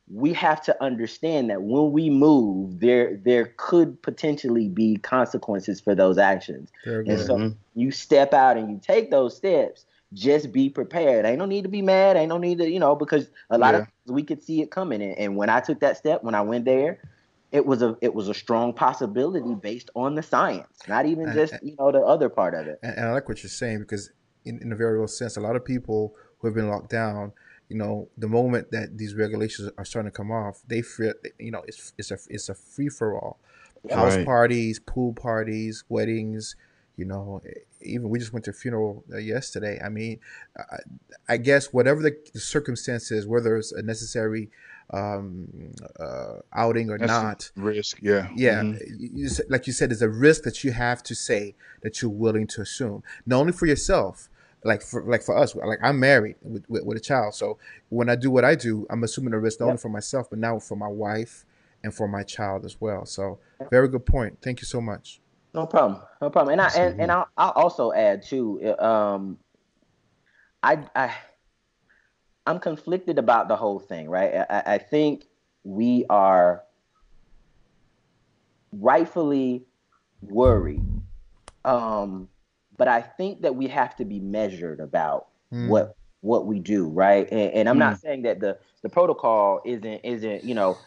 we 0.10 0.32
have 0.34 0.62
to 0.64 0.84
understand 0.84 1.50
that 1.50 1.64
when 1.64 1.92
we 1.92 2.10
move, 2.10 2.80
there 2.80 3.18
there 3.18 3.54
could 3.58 4.02
potentially 4.02 4.70
be 4.70 4.96
consequences 4.98 5.82
for 5.82 5.94
those 5.94 6.18
actions. 6.18 6.72
And 6.86 7.20
so 7.20 7.36
mm-hmm. 7.36 7.80
you 7.80 7.92
step 7.92 8.34
out 8.34 8.56
and 8.56 8.70
you 8.72 8.80
take 8.82 9.12
those 9.12 9.36
steps 9.36 9.86
just 10.14 10.52
be 10.52 10.70
prepared. 10.70 11.26
Ain't 11.26 11.40
no 11.40 11.46
need 11.46 11.64
to 11.64 11.70
be 11.70 11.82
mad. 11.82 12.18
Ain't 12.18 12.30
no 12.30 12.38
need 12.38 12.60
to, 12.60 12.70
you 12.70 12.80
know, 12.80 12.96
because 12.96 13.30
a 13.50 13.58
lot 13.58 13.74
yeah. 13.74 13.82
of 13.82 13.88
we 14.08 14.24
could 14.24 14.44
see 14.44 14.62
it 14.62 14.72
coming. 14.72 15.02
And, 15.02 15.18
and 15.18 15.36
when 15.36 15.50
I 15.50 15.60
took 15.60 15.80
that 15.82 15.98
step, 15.98 16.24
when 16.24 16.36
I 16.36 16.42
went 16.42 16.66
there, 16.66 17.00
it 17.52 17.66
was 17.66 17.82
a 17.82 17.98
it 18.02 18.14
was 18.14 18.28
a 18.28 18.34
strong 18.34 18.74
possibility 18.74 19.56
based 19.56 19.90
on 19.96 20.16
the 20.16 20.24
science, 20.24 20.80
not 20.88 21.06
even 21.06 21.34
just 21.34 21.54
and, 21.54 21.70
you 21.70 21.76
know 21.78 21.92
the 21.92 22.02
other 22.02 22.30
part 22.30 22.54
of 22.54 22.68
it. 22.68 22.80
And, 22.84 22.98
and 22.98 23.08
I 23.08 23.14
like 23.14 23.30
what 23.30 23.44
you're 23.44 23.50
saying 23.50 23.80
because 23.80 24.12
in, 24.44 24.62
in 24.62 24.72
a 24.72 24.76
very 24.76 24.98
real 24.98 25.08
sense, 25.08 25.38
a 25.38 25.42
lot 25.42 25.56
of 25.56 25.64
people 25.64 26.16
who 26.40 26.48
have 26.48 26.56
been 26.56 26.70
locked 26.70 26.90
down, 26.90 27.32
you 27.70 27.78
know, 27.78 28.10
the 28.18 28.28
moment 28.28 28.72
that 28.72 28.98
these 28.98 29.16
regulations 29.16 29.72
are 29.78 29.86
starting 29.86 30.12
to 30.12 30.16
come 30.16 30.32
off, 30.32 30.62
they 30.68 30.82
feel, 30.82 31.14
you 31.40 31.52
know, 31.52 31.64
it's 31.68 31.94
it's 31.98 32.12
a 32.12 32.18
it's 32.30 32.50
a 32.50 32.56
free 32.56 32.90
for 32.90 33.16
all. 33.16 33.40
House 33.90 34.16
right. 34.16 34.26
parties, 34.26 34.80
pool 34.80 35.14
parties, 35.14 35.84
weddings, 35.90 36.56
you 36.98 37.06
know, 37.06 37.42
even 37.82 38.10
we 38.10 38.20
just 38.20 38.34
went 38.34 38.46
to 38.46 38.52
a 38.52 38.54
funeral 38.54 39.04
uh, 39.14 39.18
yesterday. 39.18 39.80
I 39.84 39.90
mean, 39.90 40.20
I, 40.58 40.78
I, 41.30 41.38
guess 41.38 41.74
whatever 41.74 42.02
the 42.02 42.40
circumstances, 42.40 43.28
whether 43.28 43.58
it's 43.58 43.72
a 43.72 43.82
necessary 43.82 44.50
um, 44.92 45.74
uh, 46.00 46.36
outing 46.54 46.90
or 46.90 46.98
That's 46.98 47.12
not, 47.12 47.52
risk, 47.56 48.00
yeah, 48.02 48.30
yeah. 48.36 48.62
Mm-hmm. 48.62 49.18
You, 49.18 49.30
like 49.50 49.68
you 49.68 49.74
said, 49.74 49.90
there's 49.90 50.02
a 50.02 50.10
risk 50.10 50.44
that 50.44 50.64
you 50.64 50.72
have 50.72 51.04
to 51.04 51.16
say 51.16 51.56
that 51.82 52.02
you're 52.02 52.12
willing 52.12 52.48
to 52.48 52.62
assume, 52.62 53.04
not 53.26 53.40
only 53.40 53.54
for 53.54 53.66
yourself. 53.66 54.30
Like 54.64 54.82
for 54.82 55.04
like 55.04 55.22
for 55.22 55.38
us, 55.38 55.54
like 55.54 55.78
I'm 55.84 56.00
married 56.00 56.38
with, 56.42 56.68
with, 56.68 56.84
with 56.86 56.98
a 56.98 57.00
child, 57.00 57.36
so 57.36 57.60
when 57.90 58.10
I 58.10 58.16
do 58.16 58.32
what 58.32 58.44
I 58.44 58.56
do, 58.56 58.88
I'm 58.90 59.04
assuming 59.04 59.36
a 59.36 59.40
risk 59.40 59.60
not 59.60 59.68
yep. 59.68 59.74
only 59.74 59.78
for 59.80 59.90
myself, 59.90 60.28
but 60.28 60.40
now 60.40 60.58
for 60.58 60.76
my 60.76 60.88
wife 60.88 61.46
and 61.84 61.94
for 61.94 62.08
my 62.08 62.24
child 62.24 62.66
as 62.66 62.82
well. 62.82 63.06
So, 63.06 63.38
very 63.70 63.88
good 63.88 64.08
point. 64.08 64.40
Thank 64.42 64.62
you 64.62 64.66
so 64.66 64.82
much. 64.82 65.22
No 65.56 65.66
problem. 65.66 66.02
No 66.22 66.30
problem. 66.30 66.60
And 66.60 66.62
I 66.62 66.70
and, 66.78 67.02
and 67.02 67.12
I'll, 67.12 67.28
I'll 67.38 67.52
also 67.52 67.94
add 67.94 68.24
too. 68.24 68.76
Um, 68.78 69.38
I 70.62 70.84
I 70.94 71.16
I'm 72.46 72.60
conflicted 72.60 73.18
about 73.18 73.48
the 73.48 73.56
whole 73.56 73.80
thing. 73.80 74.10
Right. 74.10 74.36
I, 74.50 74.64
I 74.66 74.78
think 74.78 75.24
we 75.64 76.06
are 76.10 76.64
rightfully 78.74 79.64
worried. 80.22 80.84
Um, 81.64 82.28
but 82.78 82.90
I 82.90 83.02
think 83.02 83.42
that 83.42 83.56
we 83.56 83.68
have 83.68 83.96
to 83.96 84.06
be 84.06 84.20
measured 84.20 84.82
about 84.82 85.28
mm. 85.54 85.70
what 85.70 85.96
what 86.20 86.46
we 86.46 86.60
do, 86.60 86.88
right? 86.88 87.28
And, 87.32 87.52
and 87.54 87.70
I'm 87.70 87.78
mm. 87.78 87.80
not 87.80 88.02
saying 88.02 88.24
that 88.24 88.42
the 88.42 88.58
the 88.82 88.90
protocol 88.90 89.62
isn't 89.66 90.02
isn't 90.04 90.44
you 90.44 90.54
know, 90.54 90.78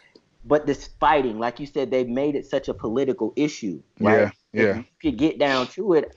but 0.44 0.66
this 0.66 0.88
fighting, 1.00 1.38
like 1.38 1.58
you 1.58 1.66
said, 1.66 1.90
they've 1.90 2.08
made 2.08 2.36
it 2.36 2.46
such 2.46 2.68
a 2.68 2.74
political 2.74 3.32
issue, 3.34 3.82
right? 3.98 4.20
Yeah. 4.20 4.30
Yeah. 4.52 4.62
If 4.62 4.76
you 4.76 4.84
could 5.02 5.18
get 5.18 5.38
down 5.38 5.66
to 5.68 5.94
it, 5.94 6.16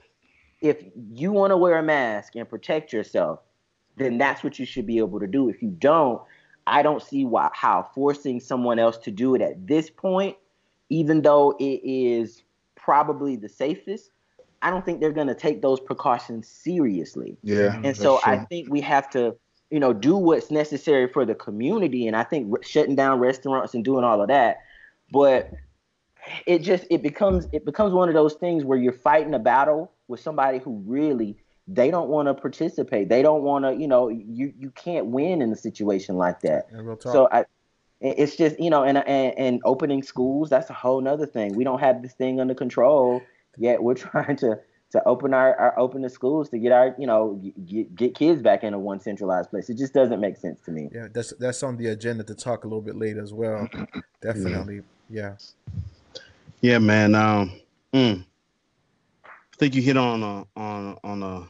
if 0.60 0.82
you 1.12 1.32
want 1.32 1.50
to 1.50 1.56
wear 1.56 1.78
a 1.78 1.82
mask 1.82 2.36
and 2.36 2.48
protect 2.48 2.92
yourself, 2.92 3.40
then 3.96 4.16
that's 4.16 4.42
what 4.42 4.58
you 4.58 4.64
should 4.64 4.86
be 4.86 4.98
able 4.98 5.20
to 5.20 5.26
do. 5.26 5.48
If 5.48 5.60
you 5.62 5.68
don't, 5.68 6.22
I 6.66 6.82
don't 6.82 7.02
see 7.02 7.24
why 7.24 7.50
how 7.52 7.90
forcing 7.94 8.40
someone 8.40 8.78
else 8.78 8.96
to 8.98 9.10
do 9.10 9.34
it 9.34 9.42
at 9.42 9.66
this 9.66 9.90
point, 9.90 10.36
even 10.88 11.22
though 11.22 11.56
it 11.58 11.80
is 11.84 12.44
probably 12.76 13.36
the 13.36 13.48
safest, 13.48 14.10
I 14.62 14.70
don't 14.70 14.84
think 14.84 15.00
they're 15.00 15.12
going 15.12 15.26
to 15.26 15.34
take 15.34 15.60
those 15.60 15.80
precautions 15.80 16.46
seriously. 16.46 17.36
Yeah. 17.42 17.56
Mm-hmm. 17.56 17.86
And 17.86 17.96
so 17.96 18.18
true. 18.18 18.32
I 18.32 18.38
think 18.44 18.70
we 18.70 18.80
have 18.82 19.10
to, 19.10 19.36
you 19.70 19.80
know, 19.80 19.92
do 19.92 20.16
what's 20.16 20.50
necessary 20.50 21.08
for 21.08 21.24
the 21.24 21.34
community. 21.34 22.06
And 22.06 22.16
I 22.16 22.22
think 22.22 22.64
shutting 22.64 22.94
down 22.94 23.18
restaurants 23.18 23.74
and 23.74 23.84
doing 23.84 24.04
all 24.04 24.22
of 24.22 24.28
that. 24.28 24.58
But 25.10 25.50
it 26.46 26.60
just 26.60 26.84
it 26.90 27.02
becomes 27.02 27.48
it 27.52 27.64
becomes 27.64 27.92
one 27.92 28.08
of 28.08 28.14
those 28.14 28.34
things 28.34 28.64
where 28.64 28.78
you're 28.78 28.92
fighting 28.92 29.34
a 29.34 29.38
battle 29.38 29.92
with 30.08 30.20
somebody 30.20 30.58
who 30.58 30.82
really 30.86 31.36
they 31.68 31.90
don't 31.90 32.08
want 32.08 32.26
to 32.26 32.34
participate. 32.34 33.08
They 33.08 33.22
don't 33.22 33.42
want 33.42 33.64
to, 33.64 33.74
you 33.74 33.86
know, 33.86 34.08
you 34.08 34.52
you 34.58 34.70
can't 34.70 35.06
win 35.06 35.40
in 35.40 35.52
a 35.52 35.56
situation 35.56 36.16
like 36.16 36.40
that. 36.40 36.66
Yeah, 36.72 36.94
so 36.98 37.28
I 37.30 37.44
it's 38.02 38.36
just 38.36 38.58
you 38.58 38.70
know 38.70 38.82
and, 38.82 38.98
and 38.98 39.38
and 39.38 39.60
opening 39.64 40.02
schools 40.02 40.50
that's 40.50 40.68
a 40.70 40.72
whole 40.72 41.00
nother 41.00 41.26
thing 41.26 41.54
we 41.54 41.62
don't 41.64 41.78
have 41.78 42.02
this 42.02 42.12
thing 42.14 42.40
under 42.40 42.54
control 42.54 43.22
yet 43.58 43.82
we're 43.82 43.94
trying 44.10 44.36
to 44.36 44.58
to 44.90 45.02
open 45.08 45.32
our, 45.32 45.54
our 45.56 45.78
open 45.78 46.02
the 46.02 46.10
schools 46.10 46.50
to 46.50 46.58
get 46.58 46.72
our 46.72 46.94
you 46.98 47.06
know 47.06 47.40
get, 47.64 47.94
get 47.94 48.14
kids 48.14 48.42
back 48.42 48.62
into 48.62 48.78
one 48.78 49.00
centralized 49.00 49.50
place 49.50 49.70
it 49.70 49.78
just 49.78 49.94
doesn't 49.94 50.20
make 50.20 50.36
sense 50.36 50.60
to 50.60 50.70
me 50.70 50.88
yeah 50.92 51.06
that's 51.12 51.32
that's 51.38 51.62
on 51.62 51.76
the 51.76 51.86
agenda 51.86 52.24
to 52.24 52.34
talk 52.34 52.64
a 52.64 52.66
little 52.66 52.82
bit 52.82 52.96
later 52.96 53.22
as 53.22 53.32
well 53.32 53.68
definitely 54.20 54.82
yeah. 55.08 55.30
yeah. 55.30 55.82
Yeah, 56.62 56.78
man. 56.78 57.16
Um, 57.16 57.60
mm, 57.92 58.24
I 59.24 59.56
think 59.56 59.74
you 59.74 59.82
hit 59.82 59.96
on 59.96 60.22
a 60.22 60.46
on 60.56 60.96
on 61.02 61.22
a 61.24 61.48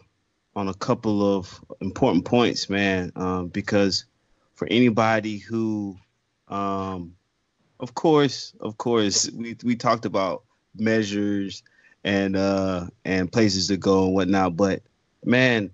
on 0.56 0.68
a 0.68 0.74
couple 0.74 1.36
of 1.36 1.62
important 1.82 2.24
points, 2.24 2.70
man. 2.70 3.12
Um, 3.14 3.48
because 3.48 4.06
for 4.54 4.66
anybody 4.70 5.36
who, 5.36 5.98
um, 6.48 7.14
of 7.78 7.94
course, 7.94 8.54
of 8.58 8.78
course, 8.78 9.30
we 9.30 9.54
we 9.62 9.76
talked 9.76 10.06
about 10.06 10.44
measures 10.78 11.62
and 12.04 12.34
uh 12.34 12.86
and 13.04 13.30
places 13.30 13.68
to 13.68 13.76
go 13.76 14.06
and 14.06 14.14
whatnot, 14.14 14.56
but 14.56 14.80
man, 15.22 15.70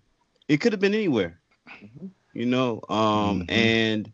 it 0.48 0.56
could 0.56 0.72
have 0.72 0.80
been 0.80 0.94
anywhere, 0.94 1.38
mm-hmm. 1.80 2.08
you 2.32 2.46
know. 2.46 2.80
Um, 2.88 3.42
mm-hmm. 3.42 3.50
and 3.50 4.12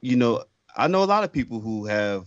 you 0.00 0.16
know, 0.16 0.42
I 0.76 0.88
know 0.88 1.04
a 1.04 1.06
lot 1.06 1.22
of 1.22 1.32
people 1.32 1.60
who 1.60 1.86
have 1.86 2.26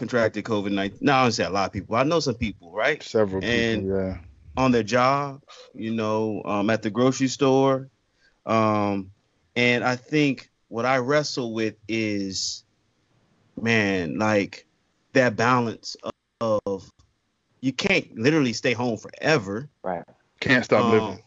contracted 0.00 0.44
COVID 0.44 0.72
nineteen. 0.72 0.98
Now 1.02 1.20
I 1.20 1.22
don't 1.24 1.32
say 1.32 1.44
a 1.44 1.50
lot 1.50 1.66
of 1.66 1.72
people. 1.72 1.94
I 1.94 2.02
know 2.02 2.20
some 2.20 2.34
people, 2.34 2.72
right? 2.72 3.02
Several 3.02 3.44
and 3.44 3.82
people, 3.82 3.98
yeah. 3.98 4.16
On 4.56 4.72
their 4.72 4.82
job, 4.82 5.42
you 5.74 5.92
know, 5.92 6.42
um, 6.44 6.70
at 6.70 6.82
the 6.82 6.90
grocery 6.90 7.28
store, 7.28 7.88
um, 8.46 9.10
and 9.54 9.84
I 9.84 9.96
think 9.96 10.50
what 10.68 10.86
I 10.86 10.96
wrestle 10.98 11.52
with 11.52 11.74
is, 11.86 12.64
man, 13.60 14.18
like 14.18 14.66
that 15.12 15.36
balance 15.36 15.96
of, 16.02 16.60
of 16.66 16.90
you 17.60 17.72
can't 17.72 18.18
literally 18.18 18.54
stay 18.54 18.72
home 18.72 18.96
forever. 18.96 19.68
Right. 19.82 20.04
Can't 20.40 20.64
stop 20.64 20.86
um, 20.86 20.90
living. 20.92 21.22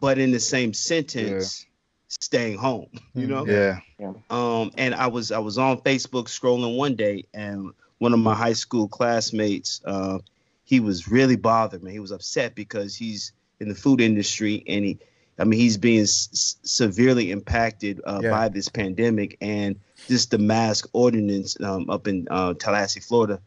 But 0.00 0.18
in 0.18 0.32
the 0.32 0.40
same 0.40 0.74
sentence, 0.74 1.64
yeah. 1.64 1.70
staying 2.08 2.58
home. 2.58 2.88
You 3.14 3.26
know. 3.26 3.46
Yeah. 3.46 3.80
yeah. 3.98 4.12
Um, 4.28 4.70
and 4.76 4.94
I 4.94 5.06
was 5.06 5.32
I 5.32 5.38
was 5.38 5.56
on 5.56 5.78
Facebook 5.78 6.26
scrolling 6.26 6.76
one 6.76 6.94
day, 6.94 7.24
and 7.32 7.72
one 8.02 8.12
of 8.12 8.18
my 8.18 8.34
high 8.34 8.52
school 8.52 8.88
classmates, 8.88 9.80
uh, 9.84 10.18
he 10.64 10.80
was 10.80 11.06
really 11.06 11.36
bothered, 11.36 11.84
man. 11.84 11.92
He 11.92 12.00
was 12.00 12.10
upset 12.10 12.56
because 12.56 12.96
he's 12.96 13.32
in 13.60 13.68
the 13.68 13.76
food 13.76 14.00
industry 14.00 14.64
and 14.66 14.84
he, 14.84 14.98
I 15.38 15.44
mean, 15.44 15.60
he's 15.60 15.76
being 15.76 16.02
s- 16.02 16.56
severely 16.64 17.30
impacted 17.30 18.00
uh, 18.04 18.18
yeah. 18.20 18.30
by 18.30 18.48
this 18.48 18.68
pandemic 18.68 19.38
and 19.40 19.78
just 20.08 20.32
the 20.32 20.38
mask 20.38 20.88
ordinance 20.92 21.56
um, 21.60 21.88
up 21.88 22.08
in 22.08 22.26
uh, 22.28 22.54
Tallahassee, 22.54 22.98
Florida. 22.98 23.40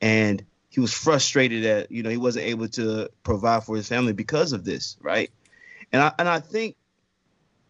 And 0.00 0.42
he 0.70 0.80
was 0.80 0.94
frustrated 0.94 1.64
that, 1.64 1.92
you 1.92 2.02
know, 2.02 2.08
he 2.08 2.16
wasn't 2.16 2.46
able 2.46 2.68
to 2.68 3.10
provide 3.24 3.64
for 3.64 3.76
his 3.76 3.88
family 3.88 4.14
because 4.14 4.54
of 4.54 4.64
this, 4.64 4.96
right? 5.02 5.30
And 5.92 6.00
I, 6.00 6.12
and 6.18 6.26
I 6.26 6.40
think, 6.40 6.76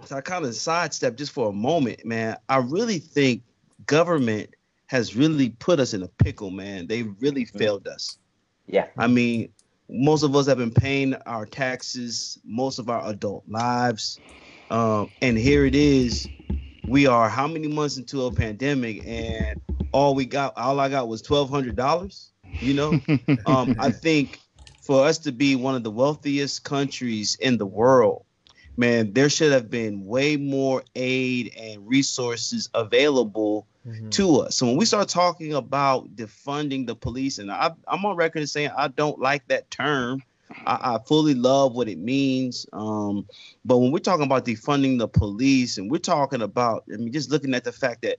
so 0.04 0.16
I 0.16 0.20
kind 0.20 0.44
of 0.44 0.54
sidestep 0.54 1.16
just 1.16 1.32
for 1.32 1.48
a 1.48 1.52
moment, 1.52 2.06
man. 2.06 2.36
I 2.48 2.58
really 2.58 3.00
think 3.00 3.42
government 3.86 4.54
has 4.88 5.14
really 5.14 5.50
put 5.50 5.78
us 5.80 5.94
in 5.94 6.02
a 6.02 6.08
pickle, 6.08 6.50
man. 6.50 6.86
They 6.86 7.04
really 7.04 7.44
mm-hmm. 7.44 7.58
failed 7.58 7.86
us. 7.86 8.18
Yeah. 8.66 8.86
I 8.96 9.06
mean, 9.06 9.50
most 9.88 10.22
of 10.22 10.34
us 10.34 10.46
have 10.46 10.58
been 10.58 10.72
paying 10.72 11.14
our 11.26 11.46
taxes 11.46 12.38
most 12.44 12.78
of 12.78 12.90
our 12.90 13.08
adult 13.08 13.44
lives. 13.48 14.18
Um, 14.70 15.10
and 15.22 15.38
here 15.38 15.64
it 15.64 15.74
is. 15.74 16.28
We 16.86 17.06
are 17.06 17.28
how 17.28 17.46
many 17.46 17.68
months 17.68 17.96
into 17.96 18.24
a 18.24 18.32
pandemic, 18.32 19.02
and 19.06 19.60
all 19.92 20.14
we 20.14 20.24
got, 20.24 20.56
all 20.56 20.80
I 20.80 20.88
got 20.88 21.08
was 21.08 21.20
twelve 21.20 21.50
hundred 21.50 21.76
dollars. 21.76 22.30
You 22.44 22.74
know, 22.74 23.00
um, 23.46 23.76
I 23.78 23.90
think 23.90 24.40
for 24.80 25.06
us 25.06 25.18
to 25.18 25.32
be 25.32 25.54
one 25.54 25.74
of 25.74 25.84
the 25.84 25.90
wealthiest 25.90 26.64
countries 26.64 27.36
in 27.40 27.58
the 27.58 27.66
world, 27.66 28.24
man, 28.78 29.12
there 29.12 29.28
should 29.28 29.52
have 29.52 29.68
been 29.68 30.06
way 30.06 30.36
more 30.36 30.84
aid 30.94 31.52
and 31.58 31.86
resources 31.86 32.70
available 32.74 33.66
mm-hmm. 33.84 34.08
to 34.10 34.40
us. 34.40 34.56
So 34.56 34.66
when 34.66 34.76
we 34.76 34.84
start 34.84 35.08
talking 35.08 35.52
about 35.52 36.14
defunding 36.14 36.86
the 36.86 36.94
police, 36.94 37.38
and 37.38 37.50
I, 37.50 37.72
am 37.88 38.04
on 38.04 38.16
record 38.16 38.42
as 38.42 38.52
saying 38.52 38.70
I 38.76 38.88
don't 38.88 39.18
like 39.18 39.46
that 39.48 39.68
term. 39.70 40.22
I, 40.64 40.94
I 40.94 40.98
fully 41.04 41.34
love 41.34 41.74
what 41.74 41.88
it 41.88 41.98
means. 41.98 42.66
Um, 42.72 43.26
but 43.64 43.78
when 43.78 43.90
we're 43.90 43.98
talking 43.98 44.24
about 44.24 44.46
defunding 44.46 44.98
the 44.98 45.08
police, 45.08 45.76
and 45.76 45.90
we're 45.90 45.98
talking 45.98 46.40
about, 46.40 46.84
I 46.92 46.96
mean, 46.98 47.12
just 47.12 47.30
looking 47.30 47.54
at 47.54 47.64
the 47.64 47.72
fact 47.72 48.02
that 48.02 48.18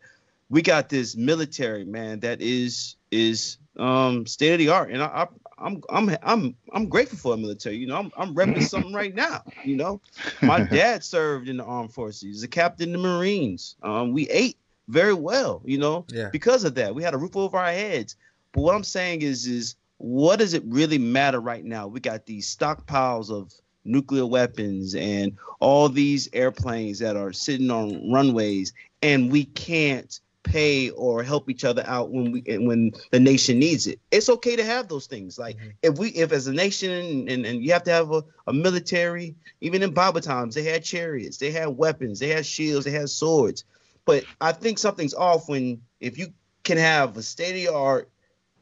we 0.50 0.62
got 0.62 0.90
this 0.90 1.16
military 1.16 1.86
man 1.86 2.20
that 2.20 2.42
is 2.42 2.98
is 3.12 3.58
um, 3.78 4.26
state 4.26 4.52
of 4.52 4.60
the 4.60 4.70
art, 4.70 4.92
and 4.92 5.02
I, 5.02 5.28
I'm 5.62 5.82
I'm 5.90 6.16
I'm 6.24 6.56
I'm 6.74 6.90
grateful 6.90 7.18
for 7.18 7.34
a 7.34 7.38
military. 7.38 7.78
You 7.78 7.88
know, 7.88 7.98
I'm 7.98 8.12
I'm 8.18 8.36
repping 8.36 8.64
something 8.64 8.94
right 8.94 9.14
now. 9.14 9.44
You 9.64 9.76
know, 9.76 10.02
my 10.42 10.64
dad 10.64 11.04
served 11.04 11.50
in 11.50 11.58
the 11.58 11.64
armed 11.64 11.94
forces. 11.94 12.22
He's 12.22 12.44
a 12.44 12.48
captain 12.48 12.94
in 12.94 13.02
the 13.02 13.08
Marines. 13.08 13.76
Um, 13.84 14.14
we 14.14 14.30
ate 14.30 14.58
very 14.88 15.14
well. 15.14 15.62
You 15.66 15.78
know, 15.78 16.06
yeah. 16.10 16.30
because 16.32 16.64
of 16.64 16.76
that, 16.76 16.96
we 16.96 17.04
had 17.04 17.14
a 17.14 17.18
roof 17.18 17.36
over 17.36 17.58
our 17.58 17.72
heads. 17.72 18.16
But 18.52 18.62
what 18.62 18.76
I'm 18.76 18.84
saying 18.84 19.22
is, 19.22 19.46
is 19.46 19.76
what 19.98 20.40
does 20.40 20.54
it 20.54 20.64
really 20.66 20.98
matter 20.98 21.40
right 21.40 21.64
now? 21.64 21.88
We 21.88 22.00
got 22.00 22.26
these 22.26 22.56
stockpiles 22.56 23.30
of 23.30 23.54
nuclear 23.86 24.26
weapons 24.26 24.96
and 24.96 25.38
all 25.60 25.90
these 25.90 26.30
airplanes 26.34 27.00
that 27.00 27.16
are 27.16 27.34
sitting 27.34 27.70
on 27.72 28.12
runways, 28.12 28.74
and 29.02 29.32
we 29.32 29.46
can't 29.46 30.20
pay 30.44 30.90
or 30.92 31.24
help 31.24 31.50
each 31.50 31.66
other 31.66 31.84
out 31.86 32.12
when 32.12 32.32
we 32.32 32.42
when 32.58 32.92
the 33.12 33.20
nation 33.20 33.60
needs 33.60 33.88
it. 33.88 34.00
It's 34.12 34.30
okay 34.30 34.56
to 34.56 34.64
have 34.64 34.88
those 34.88 35.08
things. 35.08 35.38
Like 35.38 35.58
mm-hmm. 35.58 35.70
if 35.82 35.98
we 35.98 36.10
if 36.10 36.32
as 36.32 36.48
a 36.48 36.54
nation 36.54 37.28
and, 37.28 37.46
and 37.46 37.64
you 37.64 37.74
have 37.74 37.84
to 37.84 37.92
have 37.92 38.12
a, 38.12 38.24
a 38.48 38.54
military, 38.54 39.36
even 39.62 39.84
in 39.84 39.94
Bible 39.94 40.22
times, 40.22 40.56
they 40.56 40.64
had 40.64 40.84
chariots, 40.84 41.38
they 41.38 41.52
had 41.52 41.68
weapons, 41.78 42.20
they 42.20 42.30
had 42.30 42.46
shields, 42.46 42.86
they 42.86 42.92
had 42.92 43.10
swords. 43.10 43.66
But 44.06 44.24
I 44.42 44.54
think 44.54 44.80
something's 44.80 45.14
off 45.14 45.50
when 45.50 45.82
if 46.00 46.18
you 46.18 46.34
can 46.64 46.78
have 46.78 47.18
a 47.18 47.22
state 47.22 47.52
of 47.52 47.74
the 47.74 47.78
art 47.78 48.10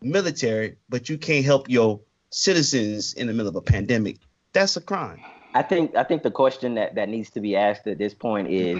military, 0.01 0.77
but 0.89 1.09
you 1.09 1.17
can't 1.17 1.45
help 1.45 1.69
your 1.69 2.01
citizens 2.29 3.13
in 3.13 3.27
the 3.27 3.33
middle 3.33 3.49
of 3.49 3.55
a 3.55 3.61
pandemic. 3.61 4.17
That's 4.53 4.77
a 4.77 4.81
crime. 4.81 5.21
I 5.57 5.63
think 5.63 5.95
I 5.95 6.03
think 6.03 6.21
the 6.21 6.29
question 6.29 6.75
that, 6.75 6.93
that 6.93 7.09
needs 7.09 7.31
to 7.31 7.41
be 7.41 7.55
asked 7.55 7.87
at 7.87 7.97
this 7.97 8.13
point 8.13 8.47
is 8.47 8.79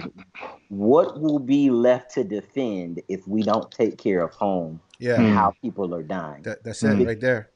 what 0.68 1.20
will 1.20 1.40
be 1.40 1.70
left 1.70 2.14
to 2.14 2.22
defend 2.22 3.02
if 3.08 3.26
we 3.26 3.42
don't 3.42 3.68
take 3.72 3.98
care 3.98 4.22
of 4.22 4.32
home 4.32 4.80
yeah. 5.00 5.20
and 5.20 5.34
how 5.34 5.54
people 5.60 5.92
are 5.92 6.04
dying. 6.04 6.42
That, 6.42 6.62
that's 6.62 6.84
it 6.84 7.04
right 7.04 7.20
there. 7.20 7.50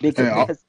Because, 0.00 0.46
because 0.46 0.64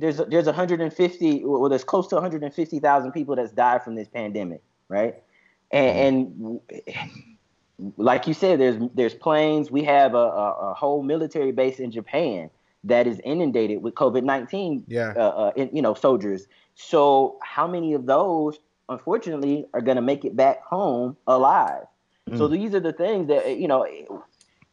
there's 0.00 0.16
there's 0.28 0.46
150 0.46 1.44
well 1.44 1.68
there's 1.68 1.84
close 1.84 2.08
to 2.08 2.16
150,000 2.16 3.12
people 3.12 3.36
that's 3.36 3.52
died 3.52 3.84
from 3.84 3.94
this 3.94 4.08
pandemic, 4.08 4.62
right? 4.88 5.14
And, 5.70 6.26
mm-hmm. 6.26 6.56
and 7.78 7.94
like 7.96 8.26
you 8.26 8.34
said, 8.34 8.58
there's 8.58 8.76
there's 8.94 9.14
planes. 9.14 9.70
We 9.70 9.84
have 9.84 10.14
a, 10.14 10.18
a, 10.18 10.70
a, 10.70 10.74
whole 10.74 11.02
military 11.02 11.52
base 11.52 11.78
in 11.78 11.92
Japan 11.92 12.50
that 12.82 13.06
is 13.06 13.20
inundated 13.24 13.82
with 13.82 13.94
COVID 13.94 14.24
nineteen. 14.24 14.82
Yeah. 14.88 15.12
Uh, 15.16 15.52
uh, 15.56 15.66
you 15.72 15.82
know, 15.82 15.94
soldiers 15.94 16.48
so 16.76 17.38
how 17.42 17.66
many 17.66 17.94
of 17.94 18.06
those, 18.06 18.58
unfortunately, 18.88 19.66
are 19.74 19.80
going 19.80 19.96
to 19.96 20.02
make 20.02 20.24
it 20.24 20.36
back 20.36 20.62
home 20.62 21.16
alive? 21.26 21.84
Mm. 22.30 22.38
So 22.38 22.46
these 22.46 22.74
are 22.74 22.80
the 22.80 22.92
things 22.92 23.28
that 23.28 23.58
you 23.58 23.66
know. 23.66 23.84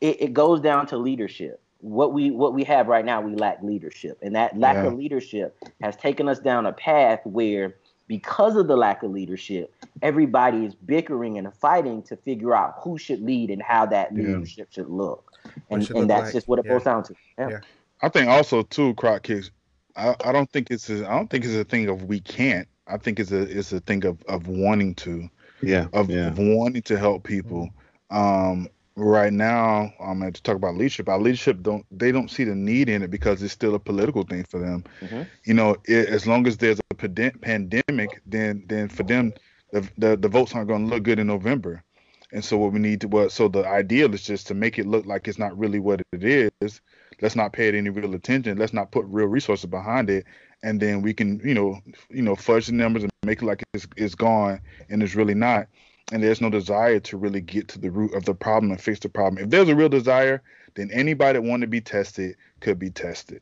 It, 0.02 0.22
it, 0.22 0.34
goes 0.34 0.60
down 0.60 0.86
to 0.88 0.98
leadership. 0.98 1.62
What 1.80 2.12
we 2.12 2.30
what 2.30 2.54
we 2.54 2.66
have 2.66 2.88
right 2.88 3.06
now, 3.06 3.22
we 3.22 3.36
lack 3.36 3.64
leadership, 3.64 4.20
and 4.22 4.36
that 4.36 4.60
lack 4.60 4.76
yeah. 4.76 4.88
of 4.88 4.96
leadership 4.96 5.58
has 5.82 5.96
taken 5.96 6.28
us 6.28 6.40
down 6.40 6.66
a 6.66 6.74
path 6.74 7.22
where, 7.24 7.78
because 8.08 8.58
of 8.58 8.68
the 8.68 8.76
lack 8.76 9.02
of 9.04 9.12
leadership, 9.12 9.74
everybody 10.02 10.66
is 10.66 10.76
bickering 10.76 11.38
and 11.38 11.54
fighting 11.56 12.04
to 12.04 12.18
figure 12.18 12.54
out 12.54 12.76
who 12.80 12.98
should 12.98 13.22
lead 13.22 13.50
and 13.50 13.62
how 13.62 13.86
that 13.86 14.14
yeah. 14.14 14.24
leadership 14.24 14.74
should 14.74 14.90
look, 14.90 15.32
and, 15.70 15.90
and 15.92 16.10
that's 16.10 16.26
like. 16.26 16.34
just 16.34 16.50
what 16.50 16.60
it 16.60 16.66
yeah. 16.66 16.72
boils 16.72 16.84
down 16.84 17.04
to. 17.04 17.16
Yeah. 17.38 17.60
I 18.02 18.10
think 18.10 18.28
also 18.28 18.64
too, 18.64 18.94
Croc 18.96 19.24
Kicks, 19.24 19.52
I, 19.96 20.16
I 20.24 20.32
don't 20.32 20.50
think 20.52 20.72
it's 20.72 20.90
a, 20.90 21.08
I 21.08 21.16
don't 21.16 21.30
think 21.30 21.46
it's 21.46 21.56
a 21.56 21.64
thing 21.64 21.88
of 21.90 22.04
we 22.04 22.20
can't. 22.20 22.68
I 22.88 22.98
think 22.98 23.20
it's 23.20 23.32
a 23.32 23.42
it's 23.42 23.72
a 23.72 23.80
thing 23.80 24.06
of 24.06 24.22
of 24.24 24.48
wanting 24.48 24.96
to. 24.96 25.30
Yeah. 25.62 25.88
Of, 25.94 26.10
yeah. 26.10 26.28
of 26.28 26.38
wanting 26.38 26.82
to 26.84 26.98
help 26.98 27.24
people. 27.24 27.70
Um, 28.10 28.68
right 28.96 29.32
now, 29.32 29.94
I'm 30.00 30.20
going 30.20 30.34
to 30.34 30.44
talk 30.44 30.56
about 30.56 30.76
leadership. 30.76 31.08
Our 31.08 31.20
leadership 31.20 31.62
don't 31.62 31.86
they 31.92 32.12
don't 32.12 32.30
see 32.30 32.44
the 32.44 32.56
need 32.56 32.90
in 32.90 33.02
it 33.02 33.12
because 33.12 33.42
it's 33.42 33.54
still 33.54 33.76
a 33.76 33.80
political 33.80 34.24
thing 34.24 34.44
for 34.44 34.60
them. 34.60 34.84
Mm-hmm. 35.02 35.22
You 35.46 35.54
know, 35.54 35.78
it, 35.86 36.10
as 36.10 36.28
long 36.28 36.48
as 36.48 36.58
there's 36.58 36.80
a 36.80 36.96
pandemic, 36.96 38.22
then 38.26 38.64
then 38.68 38.90
for 38.90 39.04
them 39.04 39.34
the 39.72 39.88
the, 39.98 40.18
the 40.18 40.28
votes 40.28 40.54
aren't 40.54 40.68
going 40.68 40.88
to 40.88 40.94
look 40.94 41.04
good 41.04 41.20
in 41.20 41.28
November. 41.28 41.84
And 42.32 42.44
so 42.44 42.58
what 42.58 42.74
we 42.74 42.80
need 42.80 43.02
to 43.02 43.08
what 43.08 43.32
so 43.32 43.48
the 43.48 43.66
ideal 43.68 44.14
is 44.14 44.24
just 44.24 44.48
to 44.48 44.54
make 44.54 44.80
it 44.80 44.88
look 44.88 45.06
like 45.06 45.28
it's 45.28 45.40
not 45.40 45.58
really 45.58 45.80
what 45.80 46.02
it 46.12 46.52
is 46.62 46.82
let's 47.24 47.38
not 47.38 47.54
pay 47.54 47.70
it 47.70 47.74
any 47.74 47.90
real 47.90 48.14
attention. 48.14 48.58
Let's 48.58 48.74
not 48.74 48.92
put 48.92 49.06
real 49.08 49.28
resources 49.28 49.66
behind 49.66 50.10
it, 50.10 50.26
and 50.62 50.80
then 50.80 51.02
we 51.02 51.14
can, 51.14 51.40
you 51.44 51.54
know, 51.54 51.80
you 52.10 52.22
know, 52.22 52.36
fudge 52.36 52.68
the 52.68 52.74
numbers 52.74 53.04
and 53.04 53.12
make 53.26 53.42
it 53.42 53.46
like 53.46 53.64
it's, 53.74 53.88
it's 53.96 54.14
gone 54.14 54.60
and 54.90 55.02
it's 55.02 55.16
really 55.16 55.34
not. 55.34 55.68
And 56.12 56.22
there's 56.22 56.42
no 56.42 56.50
desire 56.50 57.00
to 57.00 57.18
really 57.18 57.40
get 57.40 57.70
to 57.70 57.80
the 57.80 57.90
root 57.90 58.14
of 58.14 58.26
the 58.26 58.36
problem 58.36 58.72
and 58.72 58.80
fix 58.80 59.00
the 59.00 59.10
problem. 59.10 59.42
If 59.42 59.50
there's 59.50 59.70
a 59.70 59.76
real 59.76 59.88
desire, 59.88 60.44
then 60.76 60.92
anybody 60.92 61.40
that 61.40 61.44
want 61.44 61.62
to 61.62 61.68
be 61.68 61.80
tested 61.80 62.36
could 62.60 62.78
be 62.78 62.90
tested, 62.90 63.42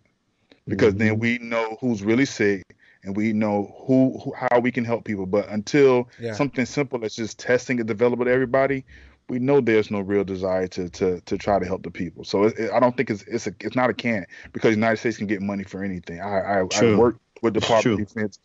because 0.68 0.94
mm-hmm. 0.94 1.04
then 1.04 1.20
we 1.20 1.40
know 1.40 1.78
who's 1.82 2.04
really 2.04 2.26
sick 2.26 2.64
and 3.04 3.18
we 3.18 3.34
know 3.34 3.74
who, 3.88 4.20
who, 4.24 4.32
how 4.38 4.60
we 4.60 4.72
can 4.72 4.86
help 4.86 5.06
people. 5.06 5.26
But 5.26 5.50
until 5.50 6.08
yeah. 6.20 6.34
something 6.34 6.68
simple 6.68 7.00
that's 7.00 7.16
just 7.16 7.40
testing 7.40 7.80
is 7.80 7.90
available 7.90 8.26
to 8.26 8.32
everybody, 8.32 8.86
we 9.32 9.40
know 9.40 9.62
there's 9.62 9.90
no 9.90 10.02
real 10.02 10.26
desire 10.26 10.68
to 10.68 10.90
to 10.90 11.22
to 11.22 11.38
try 11.38 11.58
to 11.58 11.66
help 11.66 11.84
the 11.84 11.90
people. 11.90 12.26
So 12.26 12.44
it, 12.44 12.60
it, 12.60 12.72
I 12.74 12.82
don't 12.82 12.98
think 12.98 13.10
it's 13.10 13.24
it's 13.24 13.48
a 13.48 13.54
it's 13.62 13.78
not 13.78 13.90
a 13.90 13.94
can 13.94 14.26
because 14.52 14.72
the 14.72 14.76
United 14.76 14.98
States 14.98 15.18
can 15.18 15.26
get 15.26 15.42
money 15.42 15.64
for 15.64 15.86
anything. 15.86 16.20
I 16.20 16.40
I, 16.40 16.58
I 16.60 16.96
work 16.96 17.18
with 17.42 17.54
the 17.54 17.62
Department 17.62 18.02
of 18.02 18.08
Defense, 18.10 18.40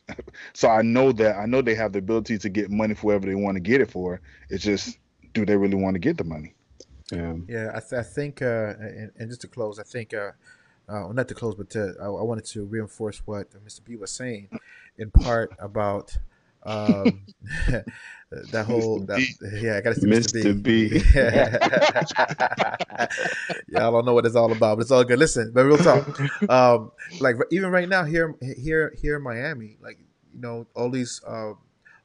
so 0.55 0.69
I 0.69 0.83
know 0.83 1.11
that 1.11 1.39
I 1.39 1.47
know 1.47 1.61
they 1.61 1.75
have 1.75 1.93
the 1.93 1.99
ability 1.99 2.39
to 2.39 2.49
get 2.49 2.71
money 2.71 2.95
for 2.95 3.07
whatever 3.09 3.27
they 3.27 3.35
want 3.35 3.57
to 3.57 3.61
get 3.61 3.81
it 3.81 3.91
for. 3.91 4.21
It's 4.49 4.63
just 4.63 4.97
do 5.33 5.45
they 5.45 5.57
really 5.57 5.75
want 5.75 5.97
to 5.97 5.99
get 5.99 6.19
the 6.19 6.25
money? 6.25 6.55
Yeah, 7.11 7.35
yeah. 7.49 7.71
I, 7.75 7.81
th- 7.81 8.01
I 8.01 8.03
think, 8.03 8.41
uh, 8.41 8.75
and, 8.79 9.11
and, 9.19 9.29
just 9.29 9.43
to 9.43 9.49
close, 9.49 9.79
I 9.79 9.85
think, 9.85 10.13
uh, 10.13 10.33
uh, 10.89 11.05
well, 11.05 11.13
not 11.13 11.29
to 11.29 11.35
close, 11.35 11.55
but 11.55 11.71
to, 11.71 11.95
I, 12.01 12.07
I 12.07 12.23
wanted 12.23 12.47
to 12.47 12.65
reinforce 12.65 13.23
what 13.27 13.51
Mr. 13.65 13.85
B 13.85 13.95
was 13.95 14.11
saying, 14.11 14.49
in 14.99 15.13
part 15.13 15.53
about 15.61 16.17
um, 16.67 17.23
that 18.51 18.67
whole 18.67 19.01
that, 19.07 19.21
yeah, 19.63 19.77
I 19.77 19.81
gotta 19.81 19.95
see 20.01 20.07
Mr. 20.07 20.43
Mr. 20.43 20.63
B. 20.63 20.89
B. 20.89 20.99
Y'all 23.69 23.93
don't 23.93 24.05
know 24.05 24.15
what 24.15 24.27
it's 24.27 24.35
all 24.35 24.51
about, 24.51 24.77
but 24.77 24.83
it's 24.83 24.91
all 24.91 25.05
good. 25.05 25.19
Listen, 25.19 25.53
but 25.55 25.65
real 25.65 25.79
talk. 25.79 26.21
Um, 26.51 26.91
like 27.21 27.37
even 27.53 27.71
right 27.71 27.89
now 27.89 28.05
here 28.05 28.35
here 28.41 28.93
here 29.01 29.17
in 29.17 29.23
Miami, 29.23 29.77
like 29.81 29.99
you 30.35 30.41
know, 30.41 30.67
all 30.75 30.91
these 30.91 31.21
uh, 31.27 31.53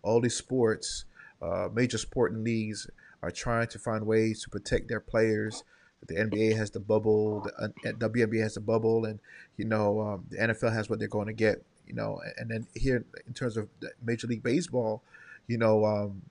all 0.03 0.21
these 0.21 0.35
sports, 0.35 1.05
uh, 1.41 1.69
major 1.73 1.97
sporting 1.97 2.43
leagues 2.43 2.87
are 3.23 3.31
trying 3.31 3.67
to 3.67 3.79
find 3.79 4.05
ways 4.05 4.43
to 4.43 4.49
protect 4.49 4.89
their 4.89 4.99
players. 4.99 5.63
The 6.07 6.15
NBA 6.15 6.55
has 6.55 6.71
the 6.71 6.79
bubble, 6.79 7.41
the 7.41 7.65
uh, 7.65 7.93
WNBA 7.93 8.41
has 8.41 8.55
the 8.55 8.61
bubble, 8.61 9.05
and 9.05 9.19
you 9.57 9.65
know 9.65 9.99
um, 10.01 10.25
the 10.29 10.37
NFL 10.37 10.73
has 10.73 10.87
what 10.87 10.99
they're 10.99 11.07
going 11.07 11.27
to 11.27 11.33
get 11.33 11.63
you 11.91 11.97
know, 11.97 12.21
and 12.37 12.49
then 12.49 12.65
here 12.73 13.03
in 13.27 13.33
terms 13.33 13.57
of 13.57 13.67
Major 14.01 14.27
League 14.27 14.43
Baseball, 14.43 15.03
you 15.47 15.57
know, 15.57 15.85
um, 15.85 16.21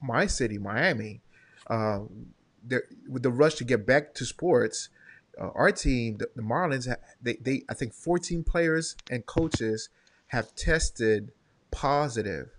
my 0.00 0.26
city, 0.26 0.56
Miami, 0.56 1.20
uh, 1.66 2.00
with 3.08 3.24
the 3.24 3.30
rush 3.30 3.56
to 3.56 3.64
get 3.64 3.84
back 3.84 4.14
to 4.14 4.24
sports, 4.24 4.88
uh, 5.40 5.48
our 5.54 5.72
team, 5.72 6.18
the, 6.18 6.28
the 6.36 6.42
Marlins, 6.42 6.94
they, 7.20 7.34
they, 7.34 7.64
I 7.68 7.74
think 7.74 7.92
14 7.92 8.44
players 8.44 8.94
and 9.10 9.26
coaches 9.26 9.88
have 10.28 10.54
tested 10.54 11.32
positive 11.72 12.50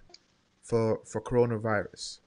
for 0.61 0.99
for 1.05 1.21
coronavirus. 1.21 2.19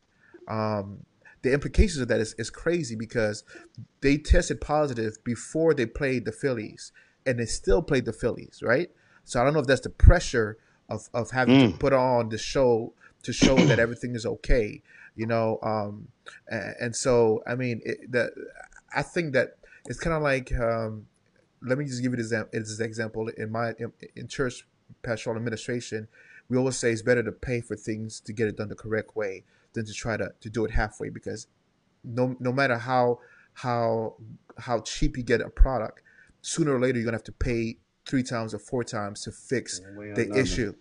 Um, 0.49 1.05
the 1.43 1.53
implications 1.53 2.01
of 2.01 2.09
that 2.09 2.21
is, 2.21 2.35
is 2.39 2.51
crazy 2.51 2.95
because 2.95 3.45
they 4.01 4.17
tested 4.17 4.61
positive 4.61 5.23
before 5.25 5.75
they 5.75 5.87
played 5.87 6.25
the 6.25 6.33
Phillies 6.33 6.93
and 7.27 7.39
they 7.39 7.47
still 7.47 7.83
played 7.83 8.05
the 8.05 8.13
Phillies, 8.13 8.61
right? 8.63 8.91
So 9.25 9.41
I 9.41 9.45
don't 9.45 9.55
know 9.55 9.61
if 9.61 9.67
that's 9.67 9.83
the 9.83 9.91
pressure 9.91 10.59
of, 10.89 11.09
of 11.15 11.31
having 11.31 11.61
mm. 11.61 11.73
to 11.73 11.79
put 11.79 11.93
on 11.93 12.29
the 12.29 12.39
show 12.39 12.93
to 13.23 13.33
show 13.33 13.55
that 13.57 13.79
everything 13.79 14.15
is 14.15 14.27
okay, 14.27 14.83
you 15.15 15.27
know. 15.27 15.59
Um, 15.63 16.09
and, 16.49 16.75
and 16.81 16.97
so 16.97 17.43
I 17.47 17.55
mean, 17.55 17.81
it, 17.85 18.11
the 18.11 18.31
I 18.95 19.03
think 19.03 19.33
that 19.33 19.57
it's 19.87 19.99
kind 19.99 20.15
of 20.15 20.23
like 20.23 20.53
um, 20.59 21.07
let 21.63 21.79
me 21.79 21.85
just 21.85 22.03
give 22.03 22.13
you 22.13 22.23
this, 22.23 22.31
this 22.53 22.81
example 22.81 23.29
in 23.29 23.51
my 23.51 23.75
in, 23.79 23.93
in 24.17 24.29
church 24.29 24.67
pastoral 25.03 25.37
administration. 25.37 26.09
We 26.49 26.59
always 26.59 26.77
say 26.77 26.93
it's 26.93 27.03
better 27.03 27.23
to 27.23 27.33
pay 27.33 27.61
for 27.61 27.77
things 27.77 28.21
to 28.21 28.33
get 28.33 28.49
it 28.49 28.57
done 28.57 28.69
the 28.69 28.75
correct 28.75 29.17
way 29.17 29.45
than 29.73 29.87
to 29.87 29.93
try 29.93 30.17
to, 30.17 30.33
to 30.41 30.51
do 30.51 30.65
it 30.65 30.73
halfway 30.73 31.09
because 31.09 31.47
no 32.05 32.37
no 32.41 32.53
matter 32.53 32.77
how 32.77 33.21
how 33.55 34.17
how 34.59 34.81
cheap 34.81 35.17
you 35.17 35.23
get 35.23 35.41
a 35.41 35.49
product, 35.49 36.03
sooner 36.41 36.75
or 36.75 36.81
later 36.81 36.99
you're 36.99 37.05
gonna 37.05 37.17
have 37.17 37.25
to 37.25 37.33
pay 37.33 37.77
three 38.07 38.23
times 38.23 38.55
or 38.55 38.59
four 38.59 38.85
times 38.85 39.23
to 39.23 39.33
fix 39.33 39.81
the 39.81 40.33
issue. 40.35 40.75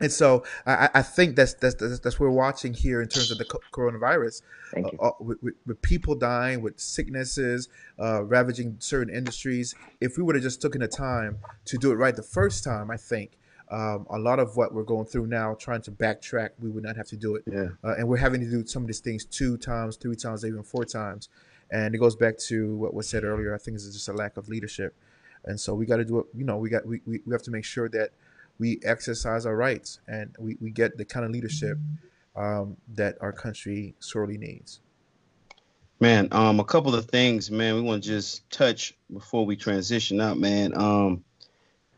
And 0.00 0.10
so 0.10 0.44
I, 0.66 0.88
I, 0.94 1.02
think 1.02 1.36
that's, 1.36 1.52
that's 1.54 1.74
that's 1.74 2.00
that's 2.00 2.18
what 2.18 2.30
we're 2.30 2.36
watching 2.36 2.72
here 2.72 3.02
in 3.02 3.08
terms 3.08 3.30
of 3.30 3.36
the 3.36 3.44
coronavirus. 3.44 4.40
Thank 4.72 4.92
you. 4.92 4.98
Uh, 4.98 5.10
with, 5.20 5.42
with, 5.42 5.54
with, 5.66 5.82
people 5.82 6.14
dying, 6.14 6.62
with 6.62 6.80
sicknesses 6.80 7.68
uh, 7.98 8.24
ravaging 8.24 8.76
certain 8.78 9.14
industries. 9.14 9.74
If 10.00 10.16
we 10.16 10.22
would 10.22 10.36
have 10.36 10.42
just 10.42 10.62
taken 10.62 10.80
the 10.80 10.88
time 10.88 11.38
to 11.66 11.76
do 11.76 11.92
it 11.92 11.96
right 11.96 12.16
the 12.16 12.22
first 12.22 12.64
time, 12.64 12.90
I 12.90 12.96
think 12.96 13.36
um, 13.70 14.06
a 14.08 14.18
lot 14.18 14.38
of 14.38 14.56
what 14.56 14.72
we're 14.72 14.84
going 14.84 15.04
through 15.04 15.26
now, 15.26 15.54
trying 15.54 15.82
to 15.82 15.92
backtrack, 15.92 16.50
we 16.58 16.70
would 16.70 16.82
not 16.82 16.96
have 16.96 17.06
to 17.08 17.16
do 17.16 17.36
it. 17.36 17.44
Yeah. 17.46 17.68
Uh, 17.84 17.94
and 17.98 18.08
we're 18.08 18.16
having 18.16 18.40
to 18.40 18.50
do 18.50 18.66
some 18.66 18.82
of 18.82 18.86
these 18.86 19.00
things 19.00 19.26
two 19.26 19.58
times, 19.58 19.96
three 19.96 20.16
times, 20.16 20.46
even 20.46 20.62
four 20.62 20.86
times. 20.86 21.28
And 21.70 21.94
it 21.94 21.98
goes 21.98 22.16
back 22.16 22.36
to 22.48 22.74
what 22.76 22.94
was 22.94 23.08
said 23.08 23.22
earlier. 23.22 23.54
I 23.54 23.58
think 23.58 23.76
it's 23.76 23.84
just 23.92 24.08
a 24.08 24.12
lack 24.12 24.36
of 24.36 24.48
leadership. 24.48 24.96
And 25.44 25.58
so 25.58 25.74
we 25.74 25.86
got 25.86 25.96
to 25.96 26.04
do 26.04 26.20
it. 26.20 26.26
You 26.34 26.44
know, 26.44 26.56
we 26.56 26.70
got 26.70 26.86
we, 26.86 27.00
we, 27.06 27.20
we 27.26 27.32
have 27.32 27.42
to 27.42 27.50
make 27.50 27.64
sure 27.64 27.88
that 27.90 28.10
we 28.58 28.78
exercise 28.84 29.46
our 29.46 29.56
rights 29.56 30.00
and 30.06 30.36
we, 30.38 30.56
we 30.60 30.70
get 30.70 30.96
the 30.98 31.04
kind 31.04 31.24
of 31.24 31.32
leadership 31.32 31.78
um, 32.36 32.76
that 32.94 33.16
our 33.20 33.32
country 33.32 33.94
sorely 33.98 34.36
needs. 34.38 34.80
Man, 35.98 36.28
um, 36.32 36.60
a 36.60 36.64
couple 36.64 36.94
of 36.94 37.06
things, 37.06 37.50
man, 37.50 37.74
we 37.74 37.80
want 37.80 38.02
to 38.02 38.08
just 38.08 38.48
touch 38.50 38.94
before 39.12 39.44
we 39.44 39.56
transition 39.56 40.20
out, 40.20 40.38
man. 40.38 40.72
Um, 40.76 41.24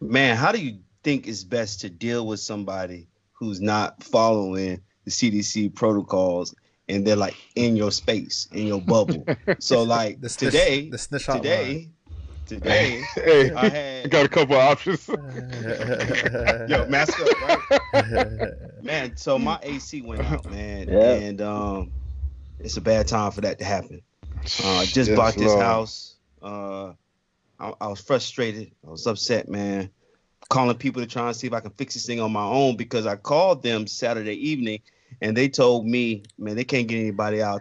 man, 0.01 0.36
how 0.36 0.51
do 0.51 0.59
you 0.59 0.78
think 1.05 1.28
it's 1.28 1.45
best 1.45 1.80
to 1.82 1.90
deal 1.90 2.26
with 2.26 2.40
somebody 2.40 3.09
who's 3.32 3.61
not 3.61 4.03
following 4.03 4.80
the 5.05 5.11
CDC 5.11 5.74
protocols 5.74 6.55
and 6.88 7.07
they're 7.07 7.16
like 7.16 7.36
in 7.55 7.76
your 7.76 7.93
space, 7.93 8.49
in 8.53 8.66
your 8.66 8.80
bubble? 8.80 9.24
so 9.61 9.82
like 9.82 10.20
the 10.20 10.28
snitch, 10.28 10.53
today, 10.53 10.90
the 10.90 10.99
today, 10.99 11.90
today. 12.47 13.03
Hey, 13.14 13.53
I 13.53 13.68
had, 13.68 14.11
got 14.11 14.26
a 14.26 14.28
couple 14.28 14.57
options. 14.57 15.09
yo, 15.09 16.86
mask 16.88 17.20
up, 17.20 17.62
right? 17.93 18.53
man, 18.82 19.16
so 19.16 19.38
my 19.38 19.59
AC 19.62 20.03
went 20.03 20.22
out, 20.22 20.51
man, 20.51 20.88
yeah. 20.88 21.12
and 21.12 21.40
um, 21.40 21.93
it's 22.59 22.76
a 22.76 22.80
bad 22.80 23.07
time 23.07 23.30
for 23.30 23.43
that 23.43 23.59
to 23.59 23.64
happen. 23.64 24.03
Uh, 24.62 24.78
I 24.78 24.84
just 24.86 25.11
yes, 25.11 25.16
bought 25.16 25.34
this 25.34 25.53
Lord. 25.53 25.62
house. 25.62 26.16
Uh, 26.43 26.93
I, 27.59 27.72
I 27.80 27.86
was 27.88 28.01
frustrated. 28.01 28.72
I 28.86 28.90
was 28.90 29.07
upset, 29.07 29.49
man. 29.49 29.90
Calling 30.49 30.76
people 30.76 31.03
to 31.03 31.09
try 31.09 31.28
and 31.28 31.36
see 31.36 31.47
if 31.47 31.53
I 31.53 31.61
can 31.61 31.70
fix 31.70 31.95
this 31.95 32.07
thing 32.07 32.20
on 32.20 32.32
my 32.32 32.45
own 32.45 32.76
because 32.76 33.07
I 33.07 33.16
called 33.16 33.62
them 33.62 33.86
Saturday 33.86 34.34
evening 34.34 34.80
and 35.20 35.36
they 35.36 35.49
told 35.49 35.86
me, 35.86 36.24
man, 36.38 36.57
they 36.57 36.64
can't 36.64 36.88
get 36.88 36.99
anybody 36.99 37.43
out 37.43 37.61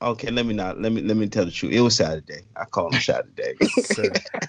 Okay, 0.00 0.30
let 0.30 0.46
me 0.46 0.54
not 0.54 0.80
let 0.80 0.92
me 0.92 1.02
let 1.02 1.16
me 1.16 1.28
tell 1.28 1.44
the 1.44 1.50
truth. 1.50 1.72
It 1.72 1.80
was 1.80 1.96
Saturday. 1.96 2.42
I 2.54 2.64
called 2.66 2.94
him 2.94 3.00
Saturday. 3.00 3.54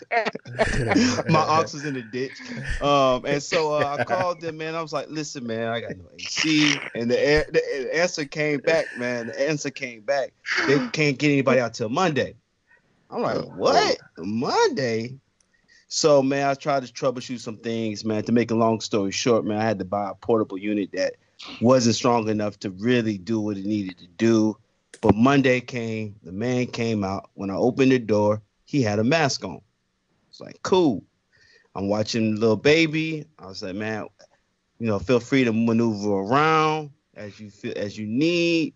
My 1.29 1.39
ox 1.39 1.73
was 1.73 1.85
in 1.85 1.95
the 1.95 2.03
ditch, 2.03 2.39
um, 2.81 3.25
and 3.25 3.41
so 3.41 3.73
uh, 3.73 3.97
I 3.99 4.03
called 4.03 4.41
them. 4.41 4.57
Man, 4.57 4.75
I 4.75 4.81
was 4.81 4.93
like, 4.93 5.09
"Listen, 5.09 5.47
man, 5.47 5.69
I 5.69 5.79
got 5.81 5.97
no 5.97 6.05
AC." 6.13 6.79
And 6.93 7.09
the, 7.09 7.19
air, 7.19 7.47
the 7.51 7.97
answer 7.97 8.25
came 8.25 8.59
back, 8.59 8.85
man. 8.99 9.27
The 9.27 9.49
answer 9.49 9.71
came 9.71 10.01
back. 10.01 10.33
They 10.67 10.87
can't 10.89 11.17
get 11.17 11.31
anybody 11.31 11.59
out 11.59 11.73
till 11.73 11.89
Monday. 11.89 12.35
I'm 13.09 13.23
like, 13.23 13.43
"What? 13.55 13.97
Monday?" 14.19 15.17
So, 15.87 16.21
man, 16.21 16.47
I 16.47 16.53
tried 16.53 16.85
to 16.85 16.93
troubleshoot 16.93 17.39
some 17.39 17.57
things, 17.57 18.05
man. 18.05 18.21
To 18.23 18.31
make 18.31 18.51
a 18.51 18.55
long 18.55 18.81
story 18.81 19.11
short, 19.11 19.45
man, 19.45 19.57
I 19.57 19.63
had 19.63 19.79
to 19.79 19.85
buy 19.85 20.11
a 20.11 20.13
portable 20.13 20.59
unit 20.59 20.91
that 20.93 21.15
wasn't 21.59 21.95
strong 21.95 22.29
enough 22.29 22.59
to 22.59 22.69
really 22.69 23.17
do 23.17 23.39
what 23.39 23.57
it 23.57 23.65
needed 23.65 23.97
to 23.97 24.07
do. 24.07 24.55
But 25.01 25.15
Monday 25.15 25.61
came, 25.61 26.15
the 26.23 26.31
man 26.31 26.67
came 26.67 27.03
out. 27.03 27.29
When 27.33 27.49
I 27.49 27.55
opened 27.55 27.91
the 27.91 27.99
door, 27.99 28.41
he 28.65 28.81
had 28.81 28.99
a 28.99 29.03
mask 29.03 29.45
on. 29.45 29.61
It's 30.29 30.41
like, 30.41 30.59
cool. 30.61 31.03
I'm 31.75 31.87
watching 31.87 32.35
the 32.35 32.41
little 32.41 32.57
baby. 32.57 33.25
I 33.37 33.47
was 33.47 33.63
like, 33.63 33.75
man, 33.75 34.07
you 34.79 34.87
know, 34.87 34.99
feel 34.99 35.19
free 35.19 35.43
to 35.45 35.53
maneuver 35.53 36.11
around 36.11 36.91
as 37.15 37.39
you 37.39 37.49
feel 37.49 37.73
as 37.75 37.97
you 37.97 38.07
need. 38.07 38.73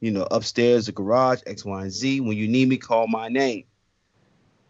You 0.00 0.12
know, 0.12 0.26
upstairs, 0.30 0.86
the 0.86 0.92
garage, 0.92 1.40
X, 1.46 1.64
Y, 1.64 1.82
and 1.82 1.90
Z. 1.90 2.20
When 2.20 2.36
you 2.36 2.48
need 2.48 2.68
me, 2.68 2.76
call 2.76 3.06
my 3.08 3.28
name. 3.28 3.64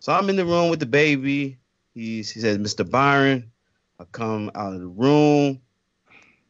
So 0.01 0.13
I'm 0.13 0.29
in 0.31 0.37
the 0.37 0.47
room 0.47 0.71
with 0.71 0.81
the 0.81 0.87
baby. 0.87 1.59
He's, 1.95 2.31
he 2.31 2.41
says, 2.41 2.59
Mr. 2.59 2.89
Byron. 2.89 3.51
I 3.99 4.05
come 4.05 4.51
out 4.55 4.75
of 4.75 4.81
the 4.81 4.87
room 4.87 5.61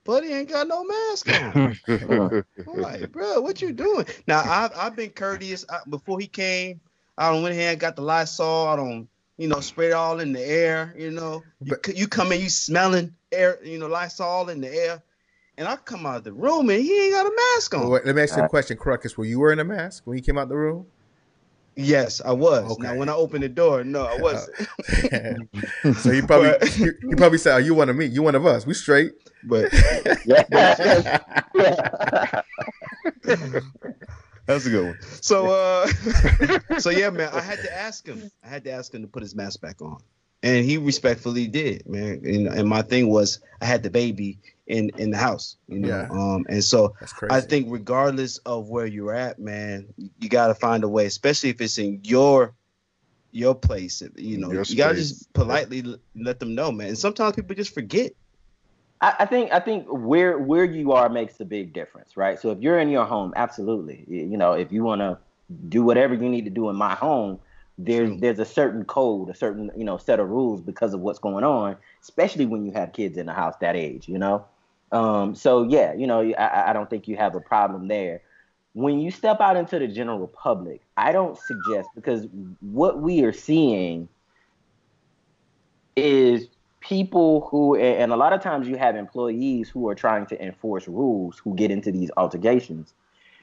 but 0.07 0.25
he 0.25 0.33
ain't 0.33 0.49
got 0.49 0.69
no 0.69 0.85
mask 0.85 1.29
on. 1.29 1.77
I'm 2.69 2.81
like, 2.81 3.13
bro, 3.13 3.41
what 3.41 3.61
you 3.61 3.73
doing? 3.73 4.07
Now 4.27 4.43
I've 4.45 4.73
I've 4.77 4.97
been 4.97 5.11
courteous 5.11 5.65
I, 5.69 5.81
before 5.89 6.19
he 6.21 6.27
came. 6.27 6.81
I 7.19 7.31
don't 7.31 7.43
went 7.43 7.55
ahead 7.55 7.73
and 7.73 7.81
got 7.81 7.97
the 7.97 8.03
Lysol. 8.03 8.69
I 8.69 8.77
don't, 8.77 9.09
you 9.39 9.49
know, 9.49 9.61
spray 9.61 9.89
it 9.89 9.93
all 9.93 10.21
in 10.21 10.33
the 10.33 10.41
air. 10.41 10.95
You 10.97 11.11
know, 11.11 11.43
you, 11.63 11.77
you 11.95 12.09
come 12.09 12.33
in, 12.33 12.41
you 12.41 12.51
smelling 12.51 13.15
air, 13.33 13.59
you 13.65 13.79
know, 13.79 13.87
Lysol 13.87 14.49
in 14.51 14.61
the 14.61 14.73
air. 14.73 15.03
And 15.59 15.67
I 15.67 15.77
come 15.77 16.05
out 16.05 16.19
of 16.19 16.25
the 16.25 16.35
room 16.35 16.69
and 16.69 16.83
he 16.83 17.05
ain't 17.05 17.15
got 17.15 17.27
a 17.27 17.35
mask 17.35 17.75
on. 17.75 17.81
Well, 17.81 17.91
wait, 17.93 18.07
let 18.07 18.15
me 18.15 18.23
ask 18.23 18.37
you 18.37 18.43
a 18.43 18.49
question, 18.49 18.77
Croc 18.77 19.03
Kicks. 19.03 19.17
Were 19.17 19.25
you 19.25 19.41
wearing 19.41 19.59
a 19.59 19.65
mask 19.65 20.07
when 20.07 20.19
you 20.19 20.23
came 20.23 20.37
out 20.37 20.51
the 20.51 20.57
room? 20.57 20.87
Yes, 21.77 22.23
I 22.25 22.33
was. 22.33 22.73
Okay. 22.73 22.83
Now, 22.83 22.97
when 22.97 23.11
I 23.11 23.13
opened 23.13 23.43
the 23.43 23.51
door, 23.51 23.85
no, 23.85 24.07
I 24.07 24.17
wasn't. 24.21 24.69
so 25.99 26.11
he 26.11 26.23
probably 26.23 26.55
he, 26.71 26.85
he, 27.09 27.15
probably 27.15 27.39
said, 27.39 27.53
"Are 27.53 27.61
you 27.61 27.75
one 27.75 27.91
of 27.91 27.97
me? 27.97 28.07
You 28.07 28.23
one 28.23 28.35
of 28.35 28.47
us? 28.47 28.67
We 28.67 28.73
straight." 28.73 29.13
But 29.45 29.71
yeah. 30.25 30.43
that's 34.47 34.67
a 34.67 34.71
good 34.71 34.87
one. 34.87 34.99
So, 35.21 35.47
uh, 35.49 35.87
so 36.79 36.91
yeah, 36.91 37.11
man, 37.11 37.29
I 37.33 37.41
had 37.41 37.61
to 37.61 37.73
ask 37.73 38.07
him. 38.07 38.31
I 38.43 38.49
had 38.49 38.65
to 38.65 38.71
ask 38.71 38.93
him 38.95 39.03
to 39.03 39.09
put 39.09 39.23
his 39.23 39.35
mask 39.35 39.61
back 39.61 39.83
on, 39.83 39.99
and 40.43 40.65
he 40.65 40.79
respectfully 40.79 41.47
did, 41.47 41.87
man. 41.87 42.23
And, 42.25 42.47
and 42.49 42.67
my 42.69 42.81
thing 42.81 43.11
was, 43.11 43.41
I 43.61 43.67
had 43.67 43.83
the 43.83 43.91
baby 43.91 44.39
in 44.67 44.91
in 44.97 45.11
the 45.11 45.17
house, 45.17 45.57
you 45.69 45.79
know. 45.79 45.89
Yeah. 45.89 46.09
Um, 46.11 46.45
and 46.49 46.63
so 46.63 46.95
I 47.31 47.41
think 47.41 47.67
regardless 47.71 48.39
of 48.39 48.69
where 48.69 48.87
you're 48.87 49.15
at, 49.15 49.39
man, 49.39 49.87
you 50.19 50.29
got 50.29 50.49
to 50.49 50.55
find 50.55 50.85
a 50.85 50.89
way, 50.89 51.07
especially 51.07 51.51
if 51.51 51.61
it's 51.61 51.79
in 51.79 52.01
your 52.03 52.55
your 53.31 53.55
place. 53.55 54.03
You 54.17 54.39
know, 54.39 54.51
you 54.51 54.77
got 54.77 54.91
to 54.91 54.95
just 54.97 55.33
politely 55.35 55.81
yeah. 55.81 55.97
let 56.17 56.41
them 56.41 56.55
know, 56.55 56.73
man. 56.73 56.89
And 56.89 56.99
sometimes 56.99 57.37
people 57.37 57.55
just 57.55 57.75
forget. 57.75 58.13
I, 59.01 59.15
I 59.21 59.27
think 59.27 59.53
I 59.53 59.61
think 59.61 59.87
where 59.89 60.39
where 60.39 60.65
you 60.65 60.93
are 60.93 61.09
makes 61.09 61.39
a 61.41 61.45
big 61.45 61.73
difference, 61.73 62.17
right? 62.17 62.41
So 62.41 62.51
if 62.51 62.61
you're 62.61 62.79
in 62.79 62.89
your 62.89 63.05
home, 63.05 63.33
absolutely, 63.37 64.05
you 64.09 64.37
know, 64.37 64.53
if 64.53 64.73
you 64.73 64.83
want 64.83 65.01
to 65.01 65.19
do 65.69 65.85
whatever 65.85 66.15
you 66.15 66.29
need 66.29 66.45
to 66.45 66.51
do 66.51 66.69
in 66.71 66.77
my 66.77 66.95
home, 66.95 67.39
there's 67.79 68.19
there's 68.21 68.39
a 68.39 68.45
certain 68.45 68.85
code, 68.85 69.29
a 69.29 69.35
certain 69.35 69.71
you 69.77 69.85
know 69.85 69.99
set 69.99 70.19
of 70.19 70.29
rules 70.31 70.61
because 70.61 70.95
of 70.95 71.01
what's 71.01 71.19
going 71.19 71.45
on, 71.45 71.77
especially 72.03 72.47
when 72.47 72.65
you 72.65 72.73
have 72.73 72.93
kids 72.93 73.17
in 73.17 73.27
the 73.27 73.33
house 73.33 73.55
that 73.61 73.77
age, 73.77 74.09
you 74.09 74.19
know. 74.19 74.45
Um, 74.93 75.35
so 75.35 75.65
yeah, 75.65 75.93
you 75.95 76.07
know, 76.07 76.21
I, 76.39 76.71
I 76.71 76.73
don't 76.73 76.89
think 76.89 77.09
you 77.09 77.17
have 77.17 77.35
a 77.35 77.41
problem 77.41 77.89
there. 77.89 78.23
When 78.73 79.01
you 79.01 79.11
step 79.11 79.41
out 79.41 79.57
into 79.57 79.79
the 79.79 79.89
general 79.89 80.27
public, 80.29 80.83
I 80.97 81.13
don't 81.13 81.39
suggest 81.39 81.89
because 81.95 82.27
what 82.61 83.01
we 83.01 83.25
are 83.25 83.33
seeing 83.33 84.09
is 85.97 86.49
people 86.81 87.49
who, 87.51 87.75
and 87.77 88.13
a 88.13 88.17
lot 88.17 88.33
of 88.33 88.43
times 88.43 88.69
you 88.69 88.77
have 88.77 88.95
employees 88.95 89.69
who 89.69 89.89
are 89.89 89.95
trying 89.95 90.27
to 90.27 90.43
enforce 90.43 90.87
rules 90.87 91.39
who 91.39 91.55
get 91.57 91.71
into 91.71 91.91
these 91.91 92.11
altercations 92.17 92.93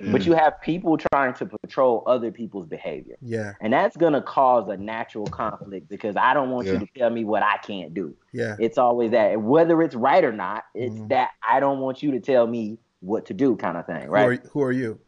Mm. 0.01 0.11
But 0.11 0.25
you 0.25 0.33
have 0.33 0.59
people 0.61 0.97
trying 0.97 1.33
to 1.35 1.45
patrol 1.45 2.03
other 2.07 2.31
people's 2.31 2.65
behavior. 2.65 3.15
Yeah. 3.21 3.53
And 3.61 3.73
that's 3.73 3.95
going 3.95 4.13
to 4.13 4.21
cause 4.21 4.67
a 4.69 4.77
natural 4.77 5.25
conflict 5.27 5.87
because 5.89 6.15
I 6.15 6.33
don't 6.33 6.49
want 6.49 6.67
yeah. 6.67 6.73
you 6.73 6.79
to 6.79 6.87
tell 6.97 7.09
me 7.09 7.23
what 7.23 7.43
I 7.43 7.57
can't 7.57 7.93
do. 7.93 8.15
Yeah. 8.31 8.55
It's 8.59 8.77
always 8.77 9.11
that. 9.11 9.41
Whether 9.41 9.81
it's 9.81 9.95
right 9.95 10.23
or 10.23 10.31
not, 10.31 10.65
it's 10.73 10.95
mm. 10.95 11.09
that 11.09 11.31
I 11.47 11.59
don't 11.59 11.79
want 11.79 12.01
you 12.01 12.11
to 12.11 12.19
tell 12.19 12.47
me 12.47 12.77
what 13.01 13.25
to 13.27 13.33
do 13.33 13.55
kind 13.55 13.77
of 13.77 13.85
thing, 13.85 14.09
right? 14.09 14.23
Who 14.23 14.31
are, 14.31 14.49
who 14.51 14.61
are 14.63 14.71
you? 14.71 14.99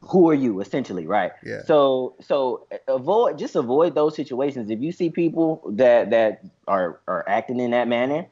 Who 0.00 0.30
are 0.30 0.34
you 0.34 0.60
essentially, 0.60 1.06
right? 1.06 1.32
Yeah. 1.44 1.62
So 1.64 2.14
so 2.20 2.68
avoid 2.86 3.36
just 3.36 3.56
avoid 3.56 3.96
those 3.96 4.14
situations. 4.14 4.70
If 4.70 4.80
you 4.80 4.92
see 4.92 5.10
people 5.10 5.60
that 5.72 6.10
that 6.10 6.44
are 6.68 7.00
are 7.08 7.28
acting 7.28 7.58
in 7.58 7.72
that 7.72 7.88
manner, 7.88 8.26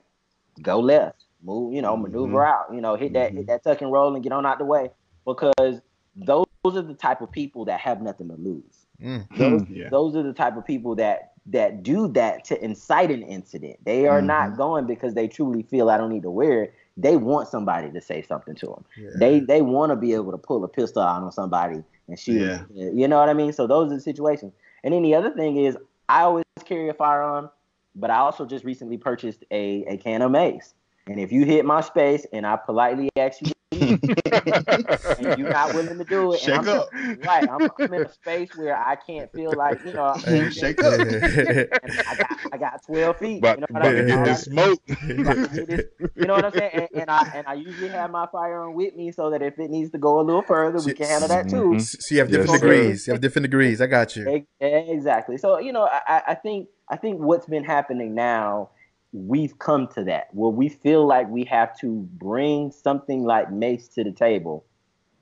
go 0.63 0.79
left. 0.79 1.25
Move, 1.43 1.75
you 1.75 1.83
know, 1.83 1.97
maneuver 1.97 2.39
mm-hmm. 2.39 2.73
out, 2.73 2.75
you 2.75 2.81
know, 2.81 2.97
hit 2.97 3.13
that 3.13 3.29
mm-hmm. 3.29 3.39
hit 3.39 3.47
that 3.49 3.65
tuck 3.65 3.83
and 3.83 3.93
roll 3.93 4.15
and 4.15 4.23
get 4.23 4.33
on 4.33 4.47
out 4.47 4.59
the 4.59 4.65
way 4.65 4.91
because 5.27 5.81
those, 6.17 6.47
those 6.65 6.77
are 6.77 6.83
the 6.83 6.95
type 6.95 7.21
of 7.21 7.31
people 7.31 7.65
that 7.67 7.81
have 7.81 8.01
nothing 8.01 8.29
to 8.29 8.37
lose. 8.37 8.87
Mm-hmm. 9.03 9.39
Those, 9.39 9.63
yeah. 9.69 9.89
those 9.91 10.17
are 10.17 10.23
the 10.23 10.33
type 10.33 10.57
of 10.57 10.65
people 10.65 10.95
that 10.97 11.33
that 11.49 11.83
do 11.85 12.09
that 12.09 12.45
to 12.45 12.65
incite 12.65 13.11
an 13.11 13.23
incident. 13.23 13.77
They 13.85 14.09
are 14.09 14.19
mm-hmm. 14.19 14.27
not 14.27 14.57
going 14.57 14.87
because 14.87 15.15
they 15.15 15.29
truly 15.29 15.63
feel 15.63 15.91
I 15.91 15.97
don't 15.97 16.11
need 16.11 16.23
to 16.23 16.31
wear 16.31 16.65
it. 16.65 16.75
They 16.97 17.17
want 17.17 17.49
somebody 17.49 17.91
to 17.93 18.01
say 18.01 18.23
something 18.23 18.55
to 18.57 18.67
them. 18.67 18.85
Yeah. 18.97 19.11
They 19.17 19.41
they 19.41 19.63
want 19.63 19.91
to 19.91 19.97
be 19.97 20.15
able 20.15 20.33
to 20.33 20.39
pull 20.39 20.65
a 20.65 20.69
pistol 20.69 21.03
out 21.03 21.23
on 21.23 21.31
somebody 21.31 21.83
and 22.09 22.19
shoot. 22.19 22.41
Yeah. 22.41 22.63
You 22.73 23.07
know 23.07 23.19
what 23.19 23.29
I 23.29 23.35
mean? 23.35 23.53
So 23.53 23.67
those 23.67 23.93
are 23.93 23.97
the 23.97 24.01
situations. 24.01 24.53
And 24.83 24.95
then 24.95 25.03
the 25.03 25.15
other 25.15 25.31
thing 25.31 25.57
is 25.57 25.77
I 26.09 26.23
always 26.23 26.45
carry 26.65 26.89
a 26.89 26.95
firearm, 26.95 27.51
but 27.95 28.11
I 28.11 28.17
also 28.17 28.47
just 28.47 28.65
recently 28.65 28.97
purchased 28.97 29.45
a, 29.51 29.85
a 29.87 29.97
can 29.99 30.23
of 30.23 30.31
mace. 30.31 30.75
And 31.07 31.21
if 31.21 31.31
you 31.31 31.45
hit 31.45 31.65
my 31.65 31.81
space 31.83 32.27
and 32.33 32.47
I 32.47 32.57
politely 32.57 33.11
ask 33.17 33.41
you 33.43 33.53
and 33.73 35.39
you're 35.39 35.51
not 35.51 35.75
willing 35.75 35.99
to 35.99 36.05
do 36.05 36.33
it. 36.33 36.39
Shake 36.39 36.59
I'm, 36.59 36.69
up. 36.69 36.89
Right. 36.93 37.49
I'm, 37.51 37.69
I'm, 37.79 37.95
in 37.95 38.03
a 38.03 38.13
space 38.13 38.57
where 38.57 38.77
I 38.77 38.95
can't 38.95 39.31
feel 39.33 39.53
like, 39.57 39.85
you 39.85 39.93
know, 39.93 40.15
hey, 40.15 40.51
shake 40.51 40.81
up. 40.85 41.01
I 41.01 42.15
got, 42.17 42.39
I 42.53 42.59
got 42.59 42.87
12 42.87 43.19
feet. 43.19 43.43
But, 43.43 43.59
you 43.59 43.61
know 43.63 43.67
what 43.71 43.83
but 43.83 43.87
I 43.87 43.93
mean? 43.93 44.07
get 44.07 44.25
this 44.25 44.43
smoke. 44.43 44.81
you 44.87 46.27
know 46.27 46.35
what 46.35 46.45
I'm 46.45 46.53
saying? 46.53 46.71
And, 46.75 46.89
and, 46.95 47.11
I 47.11 47.33
and 47.35 47.47
I 47.49 47.55
usually 47.55 47.89
have 47.89 48.13
my 48.13 48.29
firearm 48.31 48.75
with 48.75 48.95
me 48.95 49.11
so 49.11 49.31
that 49.31 49.43
if 49.43 49.59
it 49.59 49.69
needs 49.69 49.91
to 49.91 49.99
go 49.99 50.21
a 50.21 50.23
little 50.23 50.43
further, 50.43 50.79
we 50.85 50.93
can 50.93 51.07
handle 51.07 51.29
that 51.29 51.49
too. 51.49 51.81
So 51.81 52.15
you 52.15 52.21
have 52.21 52.29
different 52.29 52.51
yes, 52.51 52.61
degrees. 52.61 53.05
Sir. 53.05 53.11
You 53.11 53.15
have 53.15 53.21
different 53.21 53.45
degrees. 53.45 53.81
I 53.81 53.87
got 53.87 54.15
you. 54.15 54.45
Exactly. 54.61 55.39
So 55.39 55.59
you 55.59 55.73
know, 55.73 55.89
I, 55.91 56.23
I 56.29 56.35
think 56.35 56.69
I 56.89 56.97
think 56.97 57.19
what's 57.19 57.47
been 57.47 57.65
happening 57.65 58.15
now 58.15 58.71
we've 59.17 59.59
come 59.59 59.89
to 59.89 60.05
that 60.05 60.29
where 60.33 60.51
we 60.51 60.69
feel 60.69 61.07
like 61.07 61.29
we 61.31 61.45
have 61.45 61.79
to 61.81 62.07
bring 62.19 62.71
something 62.71 63.25
like 63.25 63.51
mace 63.51 63.89
to 63.89 64.05
the 64.05 64.13
table 64.13 64.65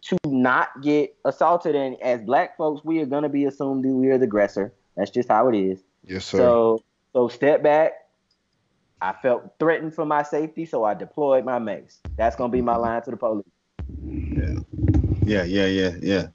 to 0.03 0.19
not 0.27 0.83
get 0.83 1.15
assaulted. 1.25 1.77
And 1.77 2.01
as 2.03 2.21
black 2.21 2.57
folks, 2.57 2.85
we 2.85 3.01
are 3.01 3.07
going 3.07 3.23
to 3.23 3.29
be 3.29 3.45
assumed 3.45 3.85
that 3.85 3.89
we 3.89 4.09
are 4.09 4.19
the 4.19 4.25
aggressor. 4.25 4.75
That's 4.97 5.11
just 5.11 5.29
how 5.29 5.49
it 5.49 5.57
is. 5.57 5.81
Yes, 6.05 6.25
sir. 6.25 6.39
So, 6.39 6.83
so 7.13 7.29
step 7.29 7.63
back. 7.63 7.93
I 9.01 9.13
felt 9.13 9.55
threatened 9.59 9.95
for 9.95 10.05
my 10.05 10.23
safety, 10.23 10.65
so 10.65 10.85
I 10.85 10.95
deployed 10.95 11.45
my 11.45 11.59
mace. 11.59 12.01
That's 12.17 12.37
going 12.37 12.51
to 12.51 12.53
be 12.57 12.63
my 12.63 12.77
line 12.77 13.03
to 13.03 13.11
the 13.11 13.17
police. 13.17 13.45
Yeah, 14.03 14.59
yeah, 15.25 15.45
yeah, 15.45 15.67
yeah, 15.67 15.91
yeah. 16.01 16.27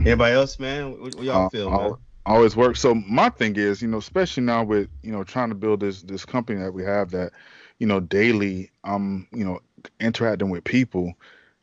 Everybody 0.00 0.34
else, 0.34 0.58
man, 0.58 1.00
what, 1.00 1.14
what 1.14 1.24
y'all 1.24 1.46
uh, 1.46 1.48
feel, 1.48 1.70
man? 1.70 1.94
Always 2.28 2.56
work. 2.56 2.76
So 2.76 2.94
my 2.94 3.30
thing 3.30 3.56
is, 3.56 3.82
you 3.82 3.88
know, 3.88 3.98
especially 3.98 4.44
now 4.44 4.64
with 4.64 4.88
you 5.02 5.12
know 5.12 5.24
trying 5.24 5.48
to 5.48 5.54
build 5.54 5.80
this 5.80 6.02
this 6.02 6.24
company 6.24 6.60
that 6.60 6.72
we 6.72 6.84
have 6.84 7.10
that, 7.10 7.32
you 7.78 7.86
know, 7.86 8.00
daily, 8.00 8.70
I'm 8.84 9.26
you 9.32 9.44
know, 9.44 9.60
interacting 10.00 10.50
with 10.50 10.64
people, 10.64 11.14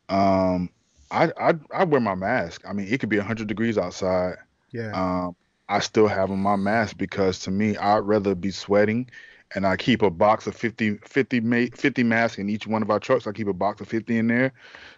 um, 0.10 0.70
I 1.12 1.32
I, 1.40 1.54
I 1.72 1.84
wear 1.84 2.02
my 2.02 2.16
mask. 2.16 2.64
I 2.68 2.74
mean, 2.74 2.88
it 2.88 3.00
could 3.00 3.10
be 3.10 3.18
hundred 3.18 3.48
degrees 3.48 3.78
outside. 3.78 4.36
Yeah. 4.72 4.92
Um, 4.92 5.36
I 5.68 5.80
still 5.80 6.08
have 6.08 6.30
on 6.30 6.40
my 6.40 6.56
mask 6.56 6.98
because 6.98 7.40
to 7.40 7.52
me, 7.52 7.78
I'd 7.78 8.00
rather 8.00 8.36
be 8.36 8.52
sweating. 8.52 9.10
And 9.54 9.66
I 9.66 9.78
keep 9.78 10.02
a 10.02 10.10
box 10.10 10.48
of 10.48 10.56
50, 10.56 10.98
50, 11.06 11.70
50 11.70 12.04
masks 12.04 12.40
in 12.40 12.50
each 12.50 12.68
one 12.68 12.82
of 12.82 12.90
our 12.90 13.00
trucks. 13.00 13.26
I 13.26 13.32
keep 13.32 13.48
a 13.48 13.54
box 13.54 13.80
of 13.80 13.88
50 13.88 14.18
in 14.18 14.28
there. 14.28 14.52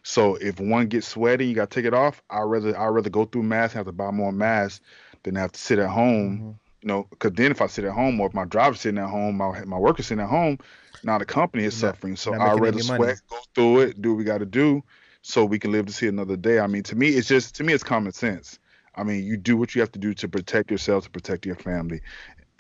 So 0.03 0.36
if 0.36 0.59
one 0.59 0.88
gets 0.88 1.05
sweaty, 1.05 1.45
you 1.45 1.53
got 1.53 1.70
to 1.70 1.76
take 1.76 1.86
it 1.86 1.93
off. 1.93 2.24
I'd 2.30 2.43
rather 2.43 2.76
I'd 2.76 2.88
rather 2.88 3.09
go 3.09 3.26
through 3.26 3.43
masks 3.43 3.76
and 3.76 3.80
have 3.80 3.86
to 3.88 3.91
buy 3.91 4.09
more 4.09 4.32
masks 4.32 4.82
than 5.24 5.36
have 5.36 5.51
to 5.51 5.59
sit 5.59 5.80
at 5.80 5.89
home. 5.89 6.38
Mm-hmm. 6.38 6.51
You 6.82 6.88
know, 6.88 7.07
because 7.09 7.32
then 7.34 7.51
if 7.51 7.61
I 7.61 7.68
sit 7.68 7.86
at 7.86 7.91
home 7.91 8.20
or 8.20 8.28
if 8.28 8.34
my 8.34 8.45
driver's 8.45 8.82
sitting 8.82 8.99
at 8.99 9.09
home, 9.09 9.38
my 9.38 9.63
my 9.65 9.78
worker's 9.78 10.07
sitting 10.07 10.24
at 10.24 10.30
home, 10.30 10.59
now 11.03 11.18
the 11.18 11.26
company 11.26 11.63
is 11.63 11.82
not, 11.82 11.95
suffering. 11.95 12.15
So 12.15 12.34
I'd 12.34 12.59
rather 12.59 12.80
sweat, 12.80 12.99
money. 12.99 13.13
go 13.30 13.38
through 13.55 13.80
it, 13.80 14.01
do 14.01 14.11
what 14.11 14.18
we 14.18 14.24
got 14.24 14.39
to 14.39 14.45
do, 14.45 14.84
so 15.22 15.43
we 15.43 15.59
can 15.59 15.72
live 15.72 15.88
to 15.88 15.93
see 15.93 16.07
another 16.07 16.38
day. 16.38 16.59
I 16.59 16.68
mean, 16.68 16.84
to 16.84 16.95
me, 16.95 17.09
it's 17.09 17.28
just 17.28 17.55
to 17.55 17.63
me, 17.63 17.74
it's 17.74 17.84
common 17.84 18.11
sense. 18.11 18.59
I 18.95 19.03
mean, 19.03 19.24
you 19.24 19.38
do 19.38 19.57
what 19.57 19.76
you 19.76 19.82
have 19.82 19.91
to 19.93 19.99
do 19.99 20.13
to 20.15 20.28
protect 20.28 20.72
yourself, 20.72 21.05
to 21.05 21.09
protect 21.09 21.45
your 21.45 21.55
family. 21.55 22.01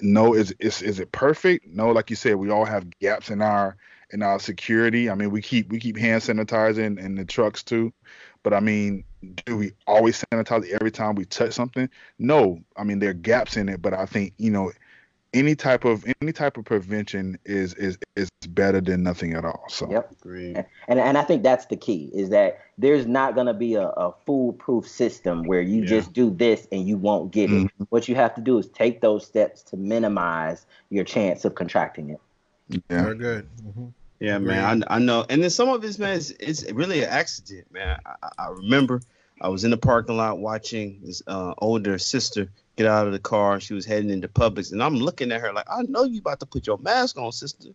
No, 0.01 0.33
is 0.33 0.53
is 0.59 0.81
is 0.81 0.99
it 0.99 1.11
perfect? 1.11 1.67
No, 1.67 1.91
like 1.91 2.09
you 2.09 2.15
said, 2.15 2.35
we 2.35 2.49
all 2.49 2.65
have 2.65 2.89
gaps 2.99 3.29
in 3.29 3.41
our 3.41 3.77
in 4.11 4.21
our 4.21 4.39
security. 4.39 5.09
I 5.09 5.15
mean, 5.15 5.31
we 5.31 5.41
keep 5.41 5.69
we 5.69 5.79
keep 5.79 5.97
hand 5.97 6.21
sanitizing 6.21 6.85
in, 6.85 6.97
in 6.99 7.15
the 7.15 7.25
trucks 7.25 7.63
too. 7.63 7.93
But 8.43 8.53
I 8.53 8.59
mean, 8.59 9.03
do 9.45 9.57
we 9.57 9.71
always 9.85 10.23
sanitize 10.31 10.69
every 10.69 10.91
time 10.91 11.15
we 11.15 11.25
touch 11.25 11.53
something? 11.53 11.89
No. 12.19 12.59
I 12.75 12.83
mean, 12.83 12.99
there 12.99 13.09
are 13.09 13.13
gaps 13.13 13.57
in 13.57 13.69
it, 13.69 13.81
but 13.81 13.93
I 13.93 14.05
think 14.05 14.33
you 14.37 14.51
know, 14.51 14.71
any 15.33 15.55
type 15.55 15.85
of 15.85 16.05
any 16.21 16.31
type 16.31 16.57
of 16.57 16.65
prevention 16.65 17.37
is 17.45 17.73
is 17.75 17.97
is 18.15 18.29
better 18.49 18.81
than 18.81 19.03
nothing 19.03 19.33
at 19.33 19.45
all. 19.45 19.65
So 19.69 19.89
yep, 19.89 20.13
and 20.25 20.65
and 20.99 21.17
I 21.17 21.23
think 21.23 21.43
that's 21.43 21.65
the 21.65 21.75
key 21.75 22.09
is 22.13 22.29
that 22.29 22.59
there's 22.77 23.05
not 23.05 23.35
going 23.35 23.47
to 23.47 23.53
be 23.53 23.75
a, 23.75 23.87
a 23.87 24.13
foolproof 24.25 24.87
system 24.87 25.43
where 25.43 25.61
you 25.61 25.81
yeah. 25.81 25.87
just 25.87 26.13
do 26.13 26.29
this 26.29 26.67
and 26.71 26.87
you 26.87 26.97
won't 26.97 27.31
get 27.31 27.49
mm-hmm. 27.49 27.65
it. 27.65 27.87
What 27.89 28.07
you 28.07 28.15
have 28.15 28.35
to 28.35 28.41
do 28.41 28.57
is 28.57 28.67
take 28.69 29.01
those 29.01 29.25
steps 29.25 29.61
to 29.63 29.77
minimize 29.77 30.65
your 30.89 31.03
chance 31.03 31.45
of 31.45 31.55
contracting 31.55 32.11
it. 32.11 32.21
Yeah, 32.69 33.03
very 33.03 33.17
good. 33.17 33.47
Mm-hmm. 33.65 33.87
Yeah, 34.19 34.39
man, 34.39 34.83
I, 34.87 34.95
I 34.95 34.99
know. 34.99 35.25
And 35.29 35.43
then 35.43 35.49
some 35.49 35.69
of 35.69 35.81
this, 35.81 35.99
man, 35.99 36.17
is 36.17 36.31
it's 36.39 36.69
really 36.71 37.03
an 37.03 37.09
accident, 37.09 37.71
man. 37.71 37.99
I, 38.05 38.29
I, 38.37 38.49
remember 38.49 39.01
I 39.39 39.49
was 39.49 39.63
in 39.63 39.71
the 39.71 39.77
parking 39.77 40.17
lot 40.17 40.39
watching 40.39 41.01
this 41.03 41.21
uh, 41.27 41.53
older 41.59 41.99
sister 41.99 42.49
get 42.77 42.87
out 42.87 43.05
of 43.05 43.13
the 43.13 43.19
car. 43.19 43.59
She 43.59 43.73
was 43.73 43.85
heading 43.85 44.09
into 44.09 44.27
Publix, 44.27 44.71
and 44.71 44.81
I'm 44.81 44.95
looking 44.95 45.31
at 45.31 45.41
her 45.41 45.53
like, 45.53 45.67
I 45.69 45.83
know 45.83 46.03
you 46.03 46.19
about 46.19 46.39
to 46.39 46.45
put 46.45 46.65
your 46.65 46.79
mask 46.79 47.17
on, 47.17 47.31
sister. 47.31 47.69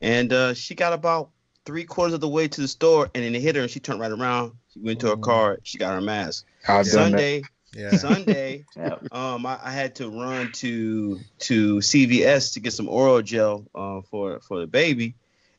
And 0.00 0.32
uh, 0.32 0.54
she 0.54 0.74
got 0.74 0.92
about 0.92 1.30
three 1.66 1.84
quarters 1.84 2.14
of 2.14 2.20
the 2.20 2.28
way 2.28 2.48
to 2.48 2.60
the 2.62 2.68
store, 2.68 3.10
and 3.14 3.24
then 3.24 3.34
it 3.34 3.42
hit 3.42 3.56
her, 3.56 3.62
and 3.62 3.70
she 3.70 3.80
turned 3.80 4.00
right 4.00 4.10
around. 4.10 4.52
She 4.72 4.80
went 4.80 5.00
to 5.00 5.08
her 5.08 5.16
mm. 5.16 5.22
car. 5.22 5.58
She 5.64 5.76
got 5.76 5.92
her 5.92 6.00
mask. 6.00 6.46
Sunday. 6.84 7.42
Yeah. 7.74 7.90
Sunday, 7.90 8.64
um, 9.12 9.44
I, 9.44 9.58
I, 9.62 9.70
had 9.70 9.96
to 9.96 10.08
run 10.08 10.52
to 10.52 11.20
to 11.40 11.76
CVS 11.76 12.54
to 12.54 12.60
get 12.60 12.72
some 12.72 12.88
oral 12.88 13.20
gel 13.20 13.66
uh, 13.74 14.00
for 14.10 14.40
for 14.40 14.60
the 14.60 14.66
baby, 14.66 15.14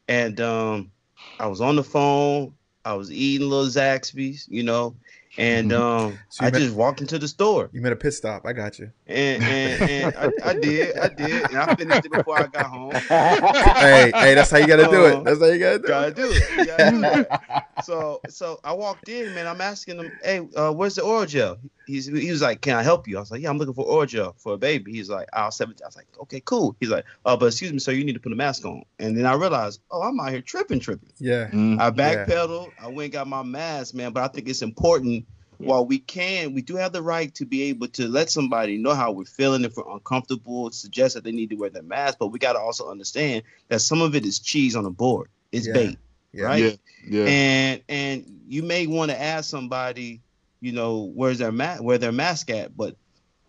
and 0.10 0.42
um, 0.42 0.92
I 1.40 1.48
was 1.48 1.62
on 1.62 1.78
the 1.78 1.84
phone. 1.84 2.56
I 2.84 2.94
was 2.96 3.12
eating 3.12 3.48
little 3.48 3.68
Zaxby's, 3.68 4.48
you 4.50 4.64
know, 4.64 4.96
and 5.38 5.72
um, 5.74 6.18
so 6.30 6.46
I 6.46 6.52
just 6.52 6.76
walked 6.76 7.02
into 7.02 7.20
the 7.20 7.28
store. 7.28 7.70
You 7.72 7.82
made 7.82 7.92
a 7.92 7.96
pit 7.96 8.14
stop. 8.14 8.46
I 8.46 8.54
got 8.54 8.80
you. 8.80 8.92
And 9.08 9.44
and, 9.44 9.90
and 9.90 10.16
I, 10.18 10.50
I, 10.50 10.54
did, 10.54 10.98
I 10.98 11.08
did, 11.10 11.50
and 11.50 11.58
I 11.58 11.76
finished 11.76 12.06
it 12.06 12.12
before 12.12 12.40
I 12.40 12.48
got 12.48 12.66
home. 12.66 12.92
hey, 13.10 14.12
hey, 14.14 14.34
that's 14.34 14.52
how 14.52 14.58
you 14.58 14.68
gotta 14.68 14.88
do 14.88 15.06
it. 15.06 15.24
That's 15.24 15.40
how 15.40 15.48
you 15.48 15.60
gotta 15.60 15.80
do 15.80 15.88
gotta 15.88 16.08
it. 16.08 16.16
Do 16.16 16.32
it. 16.32 16.68
Gotta 16.68 16.92
do 16.92 17.04
it. 17.04 17.64
so 17.84 18.22
so 18.30 18.60
I 18.64 18.74
walked 18.74 19.10
in, 19.10 19.34
man. 19.36 19.48
I'm 19.48 19.62
asking 19.62 20.00
him, 20.00 20.12
hey, 20.24 20.48
uh, 20.56 20.72
where's 20.72 20.96
the 20.96 21.04
oral 21.04 21.26
gel? 21.26 21.58
He's 21.86 22.06
he 22.06 22.30
was 22.30 22.42
like, 22.42 22.62
can 22.62 22.76
I 22.76 22.84
help 22.84 23.08
you? 23.08 23.18
I 23.18 23.20
was 23.20 23.32
like, 23.32 23.42
yeah, 23.42 23.50
I'm 23.50 23.58
looking 23.58 23.74
for 23.74 23.86
oral 23.86 24.06
gel 24.06 24.36
for 24.38 24.54
a 24.54 24.58
baby. 24.58 24.92
He's 24.92 25.10
like, 25.10 25.28
I'll 25.34 25.52
seven. 25.52 25.76
I 25.84 25.88
was 25.88 25.96
like, 25.96 26.08
okay, 26.22 26.40
cool. 26.42 26.76
He's 26.80 26.90
like, 26.90 27.06
oh, 27.26 27.36
but 27.36 27.48
excuse 27.48 27.74
me, 27.74 27.80
sir, 27.80 27.94
you 27.94 28.04
need 28.04 28.14
to 28.14 28.20
put 28.20 28.32
a 28.32 28.36
mask 28.36 28.64
on. 28.66 28.84
And 29.00 29.18
then 29.18 29.26
I 29.26 29.34
realized, 29.34 29.82
oh, 29.90 30.02
I'm 30.04 30.20
out 30.20 30.30
here 30.30 30.42
tripping, 30.42 30.80
tripping. 30.80 31.10
Yeah. 31.18 31.46
Mm-hmm. 31.48 31.80
I 31.80 31.90
backpedaled. 31.90 32.68
Yeah. 32.68 32.86
I 32.86 32.88
went 32.88 33.06
and 33.06 33.14
got 33.14 33.28
my 33.28 33.42
mask, 33.42 33.96
man. 33.96 34.12
But 34.12 34.24
I 34.24 34.28
think 34.28 34.48
it's 34.48 34.62
important 34.62 35.19
while 35.60 35.86
we 35.86 36.00
can, 36.00 36.54
we 36.54 36.62
do 36.62 36.78
have 36.78 36.94
the 36.94 37.02
right 37.02 37.34
to 37.36 37.46
be 37.46 37.64
able 37.64 37.90
to 37.90 38.08
let 38.08 38.30
somebody 38.30 38.78
know 38.78 38.94
how 38.94 39.12
we're 39.12 39.26
feeling 39.26 39.66
if 39.66 39.76
we're 39.76 39.92
uncomfortable, 39.94 40.72
suggest 40.72 41.16
that 41.16 41.26
they 41.26 41.34
need 41.34 41.50
to 41.50 41.58
wear 41.58 41.70
their 41.70 41.84
mask, 41.84 42.18
but 42.18 42.28
we 42.28 42.40
got 42.40 42.54
to 42.54 42.60
also 42.60 42.90
understand 42.90 43.44
that 43.68 43.82
some 43.82 44.02
of 44.02 44.16
it 44.16 44.26
is 44.26 44.40
cheese 44.40 44.76
on 44.76 44.86
the 44.86 44.90
board. 44.90 45.30
It's 45.52 45.68
yeah. 45.68 45.74
bait, 45.74 45.98
yeah. 46.32 46.46
right? 46.46 46.64
Yeah. 46.64 46.72
yeah. 47.08 47.26
And 47.26 47.82
and 47.90 48.42
you 48.48 48.64
may 48.64 48.88
want 48.88 49.12
to 49.12 49.22
ask 49.22 49.50
somebody, 49.50 50.22
you 50.62 50.72
know, 50.72 51.12
where's 51.14 51.40
their 51.40 51.52
mask, 51.52 51.84
where 51.84 51.98
their 51.98 52.14
mask 52.14 52.50
at, 52.50 52.78
but 52.78 52.96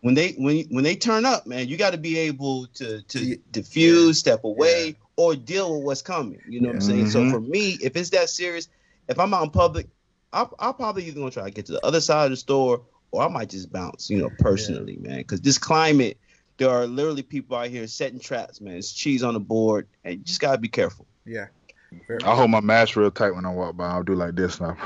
when 0.00 0.14
they 0.14 0.32
when 0.32 0.64
when 0.70 0.82
they 0.82 0.96
turn 0.96 1.24
up, 1.24 1.46
man, 1.46 1.68
you 1.68 1.76
got 1.76 1.92
to 1.92 1.98
be 1.98 2.18
able 2.18 2.66
to 2.74 3.02
to 3.02 3.36
diffuse, 3.52 4.16
yeah. 4.16 4.32
step 4.32 4.44
away, 4.44 4.96
or 5.14 5.36
deal 5.36 5.76
with 5.76 5.84
what's 5.84 6.02
coming. 6.02 6.40
You 6.48 6.60
know 6.60 6.68
what 6.68 6.76
I'm 6.76 6.80
saying? 6.80 7.04
Mm-hmm. 7.04 7.30
So 7.30 7.30
for 7.30 7.40
me, 7.40 7.78
if 7.80 7.96
it's 7.96 8.10
that 8.10 8.30
serious, 8.30 8.68
if 9.08 9.18
I'm 9.18 9.32
out 9.32 9.44
in 9.44 9.50
public, 9.50 9.86
I'll, 10.32 10.54
I'll 10.58 10.74
probably 10.74 11.04
either 11.04 11.18
gonna 11.18 11.30
try 11.30 11.44
to 11.44 11.50
get 11.50 11.66
to 11.66 11.72
the 11.72 11.84
other 11.84 12.00
side 12.00 12.24
of 12.24 12.30
the 12.30 12.36
store, 12.36 12.82
or 13.10 13.22
I 13.22 13.28
might 13.28 13.50
just 13.50 13.72
bounce, 13.72 14.08
you 14.08 14.18
know, 14.18 14.30
personally, 14.38 14.98
yeah. 15.00 15.08
man. 15.08 15.18
Because 15.18 15.40
this 15.40 15.58
climate, 15.58 16.18
there 16.56 16.70
are 16.70 16.86
literally 16.86 17.22
people 17.22 17.56
out 17.56 17.68
here 17.68 17.86
setting 17.86 18.20
traps, 18.20 18.60
man. 18.60 18.76
It's 18.76 18.92
cheese 18.92 19.22
on 19.22 19.34
the 19.34 19.40
board, 19.40 19.88
and 20.04 20.18
you 20.18 20.24
just 20.24 20.40
gotta 20.40 20.58
be 20.58 20.68
careful. 20.68 21.06
Yeah. 21.24 21.46
I 22.24 22.36
hold 22.36 22.50
my 22.50 22.60
mask 22.60 22.94
real 22.94 23.10
tight 23.10 23.32
when 23.32 23.44
I 23.44 23.52
walk 23.52 23.76
by. 23.76 23.88
I'll 23.88 24.04
do 24.04 24.14
like 24.14 24.36
this 24.36 24.60
now. 24.60 24.76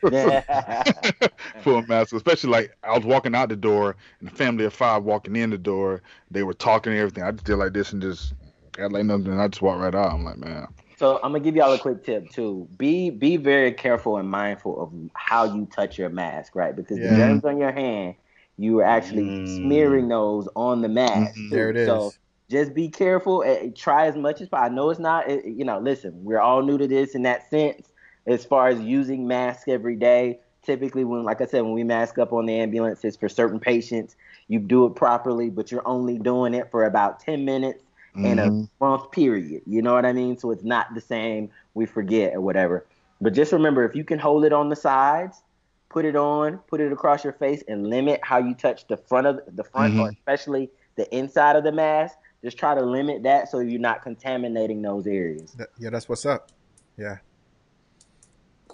Full 1.60 1.82
mask, 1.82 2.14
especially 2.14 2.50
like 2.50 2.74
I 2.82 2.96
was 2.96 3.04
walking 3.04 3.34
out 3.34 3.50
the 3.50 3.56
door 3.56 3.96
and 4.20 4.30
the 4.30 4.34
family 4.34 4.64
of 4.64 4.72
five 4.72 5.02
walking 5.02 5.36
in 5.36 5.50
the 5.50 5.58
door. 5.58 6.02
They 6.30 6.42
were 6.42 6.54
talking 6.54 6.92
and 6.92 7.00
everything. 7.00 7.22
I 7.22 7.32
just 7.32 7.44
did 7.44 7.56
like 7.56 7.74
this 7.74 7.92
and 7.92 8.00
just 8.00 8.32
had 8.78 8.92
like 8.92 9.04
nothing. 9.04 9.26
And 9.26 9.42
I 9.42 9.48
just 9.48 9.60
walked 9.60 9.80
right 9.80 9.94
out. 9.94 10.12
I'm 10.12 10.24
like, 10.24 10.38
man. 10.38 10.68
So 10.96 11.16
I'm 11.16 11.32
gonna 11.32 11.40
give 11.40 11.56
y'all 11.56 11.72
a 11.72 11.78
quick 11.78 12.04
tip 12.04 12.30
too. 12.30 12.66
Be 12.78 13.10
be 13.10 13.36
very 13.36 13.72
careful 13.72 14.16
and 14.16 14.30
mindful 14.30 14.82
of 14.82 14.92
how 15.12 15.44
you 15.44 15.66
touch 15.66 15.98
your 15.98 16.08
mask, 16.08 16.56
right? 16.56 16.74
Because 16.74 16.98
yeah. 16.98 17.10
the 17.10 17.16
germs 17.16 17.44
on 17.44 17.58
your 17.58 17.72
hand, 17.72 18.14
you 18.56 18.80
are 18.80 18.84
actually 18.84 19.24
mm. 19.24 19.56
smearing 19.56 20.08
those 20.08 20.48
on 20.56 20.80
the 20.80 20.88
mask. 20.88 21.36
Mm-hmm. 21.36 21.50
There 21.50 21.70
it 21.70 21.76
is. 21.76 21.86
So 21.86 22.12
just 22.48 22.74
be 22.74 22.88
careful. 22.88 23.42
And 23.42 23.76
try 23.76 24.06
as 24.06 24.16
much 24.16 24.40
as 24.40 24.48
possible. 24.48 24.72
I 24.72 24.74
know 24.74 24.88
it's 24.88 24.98
not. 24.98 25.28
You 25.28 25.64
know, 25.64 25.78
listen, 25.78 26.24
we're 26.24 26.40
all 26.40 26.62
new 26.62 26.78
to 26.78 26.86
this 26.86 27.14
in 27.14 27.22
that 27.22 27.48
sense. 27.50 27.92
As 28.26 28.44
far 28.44 28.68
as 28.68 28.80
using 28.80 29.28
masks 29.28 29.68
every 29.68 29.96
day, 29.96 30.40
typically 30.64 31.04
when, 31.04 31.22
like 31.22 31.40
I 31.40 31.46
said, 31.46 31.62
when 31.62 31.74
we 31.74 31.84
mask 31.84 32.18
up 32.18 32.32
on 32.32 32.46
the 32.46 32.54
ambulance, 32.54 33.04
it's 33.04 33.16
for 33.16 33.28
certain 33.28 33.60
patients. 33.60 34.16
You 34.48 34.58
do 34.58 34.86
it 34.86 34.96
properly, 34.96 35.50
but 35.50 35.70
you're 35.70 35.86
only 35.86 36.18
doing 36.18 36.54
it 36.54 36.70
for 36.70 36.84
about 36.84 37.20
10 37.20 37.44
minutes 37.44 37.82
mm-hmm. 38.16 38.26
in 38.26 38.38
a 38.38 38.46
mm-hmm. 38.46 38.84
month 38.84 39.10
period. 39.10 39.62
You 39.66 39.82
know 39.82 39.94
what 39.94 40.04
I 40.04 40.12
mean? 40.12 40.38
So 40.38 40.50
it's 40.50 40.64
not 40.64 40.94
the 40.94 41.00
same. 41.00 41.50
We 41.74 41.86
forget 41.86 42.34
or 42.34 42.40
whatever. 42.40 42.86
But 43.20 43.34
just 43.34 43.52
remember, 43.52 43.84
if 43.84 43.94
you 43.94 44.04
can 44.04 44.18
hold 44.18 44.44
it 44.44 44.52
on 44.52 44.68
the 44.68 44.76
sides, 44.76 45.42
put 45.88 46.04
it 46.04 46.16
on, 46.16 46.58
put 46.68 46.80
it 46.80 46.92
across 46.92 47.24
your 47.24 47.32
face, 47.32 47.62
and 47.68 47.88
limit 47.88 48.20
how 48.22 48.38
you 48.38 48.54
touch 48.54 48.86
the 48.88 48.96
front 48.96 49.26
of 49.26 49.40
the 49.54 49.64
front, 49.64 49.94
mm-hmm. 49.94 50.02
or 50.02 50.08
especially 50.10 50.70
the 50.96 51.14
inside 51.16 51.56
of 51.56 51.64
the 51.64 51.72
mask. 51.72 52.16
Just 52.44 52.58
try 52.58 52.74
to 52.74 52.82
limit 52.82 53.22
that 53.22 53.50
so 53.50 53.60
you're 53.60 53.80
not 53.80 54.02
contaminating 54.02 54.82
those 54.82 55.06
areas. 55.06 55.56
Yeah, 55.78 55.90
that's 55.90 56.08
what's 56.08 56.26
up. 56.26 56.50
Yeah. 56.96 57.16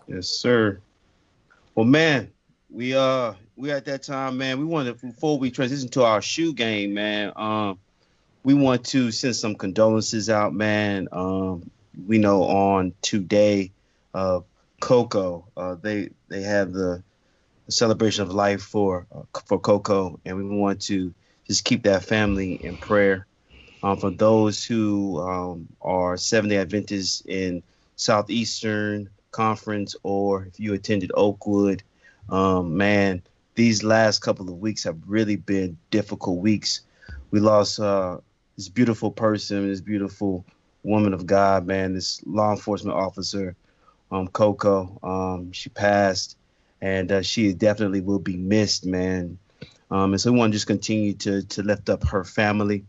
Yes, 0.07 0.29
sir. 0.29 0.81
Well, 1.75 1.87
man, 1.87 2.31
we 2.69 2.95
uh 2.95 3.35
we 3.57 3.71
at 3.71 3.85
that 3.85 4.03
time, 4.03 4.37
man. 4.39 4.59
We 4.59 4.65
wanted 4.65 5.01
before 5.01 5.39
we 5.39 5.51
transition 5.51 5.89
to 5.91 6.05
our 6.05 6.21
shoe 6.21 6.53
game, 6.53 6.95
man. 6.95 7.33
Um, 7.37 7.79
we 8.45 8.55
want 8.55 8.85
to 8.87 9.11
send 9.11 9.37
some 9.37 9.55
condolences 9.55 10.29
out, 10.29 10.53
man. 10.53 11.09
Um, 11.13 11.71
we 12.07 12.19
know 12.19 12.45
on 12.45 12.93
today, 13.03 13.71
uh, 14.15 14.41
Coco, 14.81 15.47
uh, 15.57 15.77
they 15.77 16.11
they 16.29 16.43
have 16.43 16.73
the, 16.73 17.03
celebration 17.69 18.23
of 18.23 18.35
life 18.35 18.61
for 18.61 19.07
uh, 19.15 19.23
for 19.47 19.59
Coco, 19.59 20.19
and 20.25 20.37
we 20.37 20.45
want 20.45 20.81
to 20.83 21.15
just 21.47 21.65
keep 21.65 21.85
that 21.85 22.05
family 22.05 22.55
in 22.55 22.77
prayer. 22.77 23.27
Um, 23.83 23.97
for 23.97 24.11
those 24.11 24.65
who 24.65 25.21
um, 25.21 25.69
are 25.81 26.17
Seventh 26.17 26.51
Day 26.51 26.59
Adventists 26.59 27.23
in 27.27 27.63
Southeastern 27.97 29.09
Conference, 29.31 29.97
or 30.03 30.45
if 30.45 30.61
you 30.61 30.75
attended 30.75 31.13
Oakwood, 31.15 31.83
um, 32.29 32.77
man, 32.77 33.23
these 33.55 33.83
last 33.83 34.21
couple 34.21 34.49
of 34.49 34.59
weeks 34.59 34.85
have 34.85 34.99
really 35.07 35.37
been 35.37 35.79
difficult 35.91 36.39
weeks. 36.39 36.83
We 37.31 37.41
lost 37.41 37.81
uh, 37.81 38.19
this 38.57 38.69
beautiful 38.69 39.11
person, 39.11 39.69
this 39.69 39.81
beautiful 39.81 40.45
woman 40.83 41.15
of 41.15 41.27
God, 41.27 41.67
man, 41.67 41.95
this 41.95 42.23
law 42.27 42.51
enforcement 42.51 42.97
officer, 42.97 43.57
um, 44.11 44.29
Coco. 44.29 44.99
Um, 45.03 45.53
she 45.53 45.71
passed, 45.71 46.37
and 46.81 47.11
uh, 47.11 47.23
she 47.23 47.53
definitely 47.55 48.01
will 48.01 48.19
be 48.19 48.37
missed, 48.37 48.85
man. 48.85 49.39
Um, 49.91 50.13
and 50.13 50.21
so 50.21 50.33
we 50.33 50.39
want 50.39 50.53
to 50.53 50.57
just 50.57 50.67
continue 50.67 51.15
to 51.15 51.43
to 51.43 51.63
lift 51.63 51.89
up 51.91 52.07
her 52.09 52.25
family. 52.25 52.87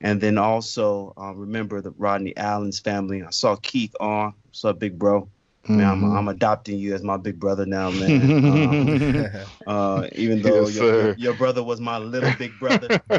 And 0.00 0.20
then 0.20 0.38
also 0.38 1.14
uh, 1.16 1.32
remember 1.32 1.80
the 1.80 1.92
Rodney 1.92 2.36
Allen's 2.36 2.80
family. 2.80 3.22
I 3.22 3.30
saw 3.30 3.56
Keith 3.56 3.94
on. 4.00 4.34
What's 4.46 4.64
up, 4.64 4.80
big 4.80 4.98
bro? 4.98 5.31
Mm-hmm. 5.64 5.76
Man, 5.76 5.86
I'm, 5.86 6.04
I'm, 6.04 6.28
adopting 6.28 6.76
you 6.76 6.92
as 6.92 7.04
my 7.04 7.16
big 7.16 7.38
brother 7.38 7.64
now, 7.64 7.92
man. 7.92 9.36
um, 9.36 9.44
uh, 9.68 10.08
even 10.12 10.42
though 10.42 10.66
yes, 10.66 10.74
your, 10.74 11.14
your, 11.14 11.34
brother 11.34 11.62
was 11.62 11.80
my 11.80 11.98
little 11.98 12.32
big 12.36 12.50
brother, 12.58 13.00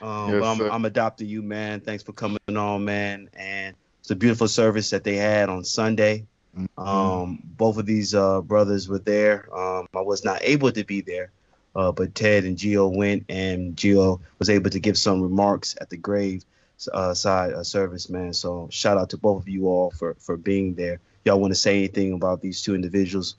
um, 0.00 0.30
yes, 0.30 0.44
I'm, 0.44 0.60
I'm, 0.60 0.84
adopting 0.84 1.26
you, 1.26 1.42
man. 1.42 1.80
Thanks 1.80 2.04
for 2.04 2.12
coming 2.12 2.38
on, 2.48 2.84
man. 2.84 3.28
And 3.36 3.74
it's 3.98 4.12
a 4.12 4.14
beautiful 4.14 4.46
service 4.46 4.90
that 4.90 5.02
they 5.02 5.16
had 5.16 5.48
on 5.48 5.64
Sunday. 5.64 6.24
Mm-hmm. 6.56 6.80
Um, 6.80 7.42
both 7.42 7.78
of 7.78 7.86
these 7.86 8.14
uh, 8.14 8.40
brothers 8.42 8.88
were 8.88 9.00
there. 9.00 9.52
Um, 9.52 9.88
I 9.96 10.02
was 10.02 10.24
not 10.24 10.38
able 10.42 10.70
to 10.70 10.84
be 10.84 11.00
there, 11.00 11.32
uh, 11.74 11.90
but 11.90 12.14
Ted 12.14 12.44
and 12.44 12.56
Gio 12.56 12.94
went, 12.94 13.24
and 13.28 13.74
Gio 13.74 14.20
was 14.38 14.48
able 14.48 14.70
to 14.70 14.78
give 14.78 14.96
some 14.96 15.20
remarks 15.20 15.76
at 15.80 15.90
the 15.90 15.96
grave 15.96 16.44
uh, 16.92 17.14
side 17.14 17.52
uh, 17.52 17.64
service, 17.64 18.08
man. 18.08 18.32
So 18.32 18.68
shout 18.70 18.98
out 18.98 19.10
to 19.10 19.16
both 19.16 19.42
of 19.42 19.48
you 19.48 19.66
all 19.66 19.90
for 19.90 20.14
for 20.14 20.36
being 20.36 20.74
there. 20.74 21.00
Y'all 21.24 21.40
want 21.40 21.52
to 21.52 21.58
say 21.58 21.76
anything 21.78 22.12
about 22.12 22.40
these 22.40 22.62
two 22.62 22.74
individuals? 22.74 23.36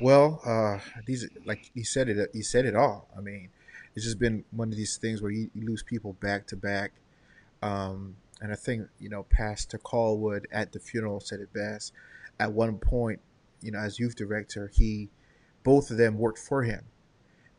Well, 0.00 0.40
uh, 0.44 0.78
these 1.06 1.28
like 1.44 1.70
he 1.74 1.82
said 1.82 2.08
it. 2.08 2.30
He 2.32 2.42
said 2.42 2.64
it 2.64 2.74
all. 2.74 3.08
I 3.16 3.20
mean, 3.20 3.50
it's 3.94 4.04
just 4.04 4.18
been 4.18 4.44
one 4.50 4.68
of 4.68 4.76
these 4.76 4.96
things 4.96 5.22
where 5.22 5.30
you, 5.30 5.50
you 5.54 5.66
lose 5.66 5.82
people 5.82 6.14
back 6.14 6.46
to 6.48 6.56
back. 6.56 6.92
Um, 7.62 8.16
and 8.40 8.52
I 8.52 8.56
think 8.56 8.88
you 8.98 9.08
know 9.08 9.24
Pastor 9.24 9.78
Callwood 9.78 10.48
at 10.52 10.72
the 10.72 10.80
funeral 10.80 11.20
said 11.20 11.40
it 11.40 11.52
best. 11.52 11.92
At 12.40 12.52
one 12.52 12.78
point, 12.78 13.20
you 13.62 13.70
know, 13.70 13.78
as 13.78 13.98
youth 13.98 14.16
director, 14.16 14.70
he 14.74 15.08
both 15.62 15.90
of 15.90 15.96
them 15.96 16.18
worked 16.18 16.38
for 16.38 16.62
him, 16.62 16.84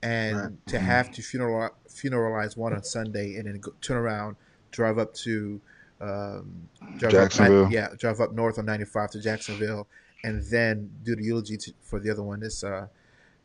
and 0.05 0.37
right. 0.37 0.67
to 0.67 0.75
mm-hmm. 0.77 0.85
have 0.85 1.11
to 1.11 1.21
funeral 1.21 1.71
funeralize 1.89 2.55
one 2.55 2.73
on 2.73 2.83
Sunday 2.83 3.35
and 3.35 3.47
then 3.47 3.59
go, 3.59 3.73
turn 3.81 3.97
around, 3.97 4.35
drive 4.71 4.99
up 4.99 5.13
to 5.15 5.59
um, 5.99 6.69
drive 6.97 7.11
Jacksonville, 7.11 7.65
up, 7.65 7.71
yeah, 7.71 7.89
drive 7.97 8.21
up 8.21 8.33
north 8.33 8.59
on 8.59 8.65
95 8.65 9.11
to 9.11 9.21
Jacksonville, 9.21 9.87
and 10.23 10.43
then 10.43 10.91
do 11.03 11.15
the 11.15 11.23
eulogy 11.23 11.57
to, 11.57 11.73
for 11.81 11.99
the 11.99 12.11
other 12.11 12.21
one. 12.21 12.43
It's 12.43 12.63
uh, 12.63 12.87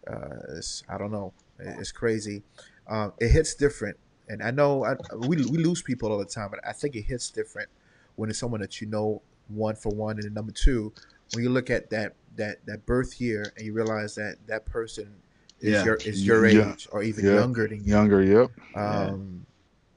uh, 0.06 0.36
it's, 0.56 0.82
I 0.88 0.98
don't 0.98 1.12
know, 1.12 1.32
it's 1.58 1.92
crazy. 1.92 2.42
Um, 2.88 3.14
it 3.18 3.28
hits 3.28 3.54
different, 3.54 3.96
and 4.28 4.42
I 4.42 4.50
know 4.50 4.84
I, 4.84 4.96
we 5.16 5.36
we 5.36 5.58
lose 5.58 5.80
people 5.80 6.12
all 6.12 6.18
the 6.18 6.26
time, 6.26 6.50
but 6.50 6.60
I 6.66 6.72
think 6.72 6.94
it 6.94 7.02
hits 7.02 7.30
different 7.30 7.70
when 8.16 8.28
it's 8.28 8.38
someone 8.38 8.60
that 8.60 8.82
you 8.82 8.86
know 8.86 9.22
one 9.48 9.76
for 9.76 9.94
one, 9.94 10.16
and 10.16 10.24
then 10.24 10.34
number 10.34 10.52
two, 10.52 10.92
when 11.32 11.42
you 11.42 11.48
look 11.48 11.70
at 11.70 11.88
that 11.88 12.16
that 12.36 12.66
that 12.66 12.84
birth 12.84 13.18
year 13.18 13.50
and 13.56 13.64
you 13.64 13.72
realize 13.72 14.14
that 14.16 14.36
that 14.46 14.66
person 14.66 15.14
is 15.60 15.74
yeah. 15.74 15.84
your 15.84 15.94
is 15.96 16.26
your 16.26 16.46
age 16.46 16.56
yeah. 16.56 16.74
or 16.92 17.02
even 17.02 17.24
yeah. 17.24 17.34
younger 17.34 17.68
than 17.68 17.84
you. 17.84 17.92
Younger, 17.92 18.22
yep. 18.22 18.50
Um, 18.74 19.46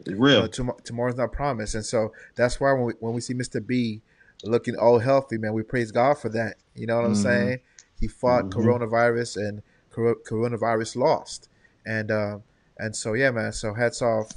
Real. 0.05 0.33
You 0.33 0.39
know, 0.41 0.47
tom- 0.47 0.77
tomorrow's 0.83 1.15
not 1.15 1.31
promised, 1.31 1.75
and 1.75 1.85
so 1.85 2.11
that's 2.35 2.59
why 2.59 2.73
when 2.73 2.83
we, 2.83 2.93
when 2.99 3.13
we 3.13 3.21
see 3.21 3.33
Mr. 3.33 3.65
B 3.65 4.01
looking 4.43 4.75
all 4.75 4.99
healthy, 4.99 5.37
man, 5.37 5.53
we 5.53 5.63
praise 5.63 5.91
God 5.91 6.17
for 6.17 6.29
that. 6.29 6.55
You 6.75 6.87
know 6.87 6.97
what 6.97 7.05
I'm 7.05 7.13
mm-hmm. 7.13 7.21
saying? 7.21 7.59
He 7.99 8.07
fought 8.07 8.45
mm-hmm. 8.45 8.59
coronavirus 8.59 9.37
and 9.37 9.61
coronavirus 9.91 10.97
lost, 10.97 11.49
and 11.85 12.11
uh, 12.11 12.39
and 12.77 12.95
so 12.95 13.13
yeah, 13.13 13.31
man. 13.31 13.53
So 13.53 13.73
hats 13.73 14.01
off. 14.01 14.31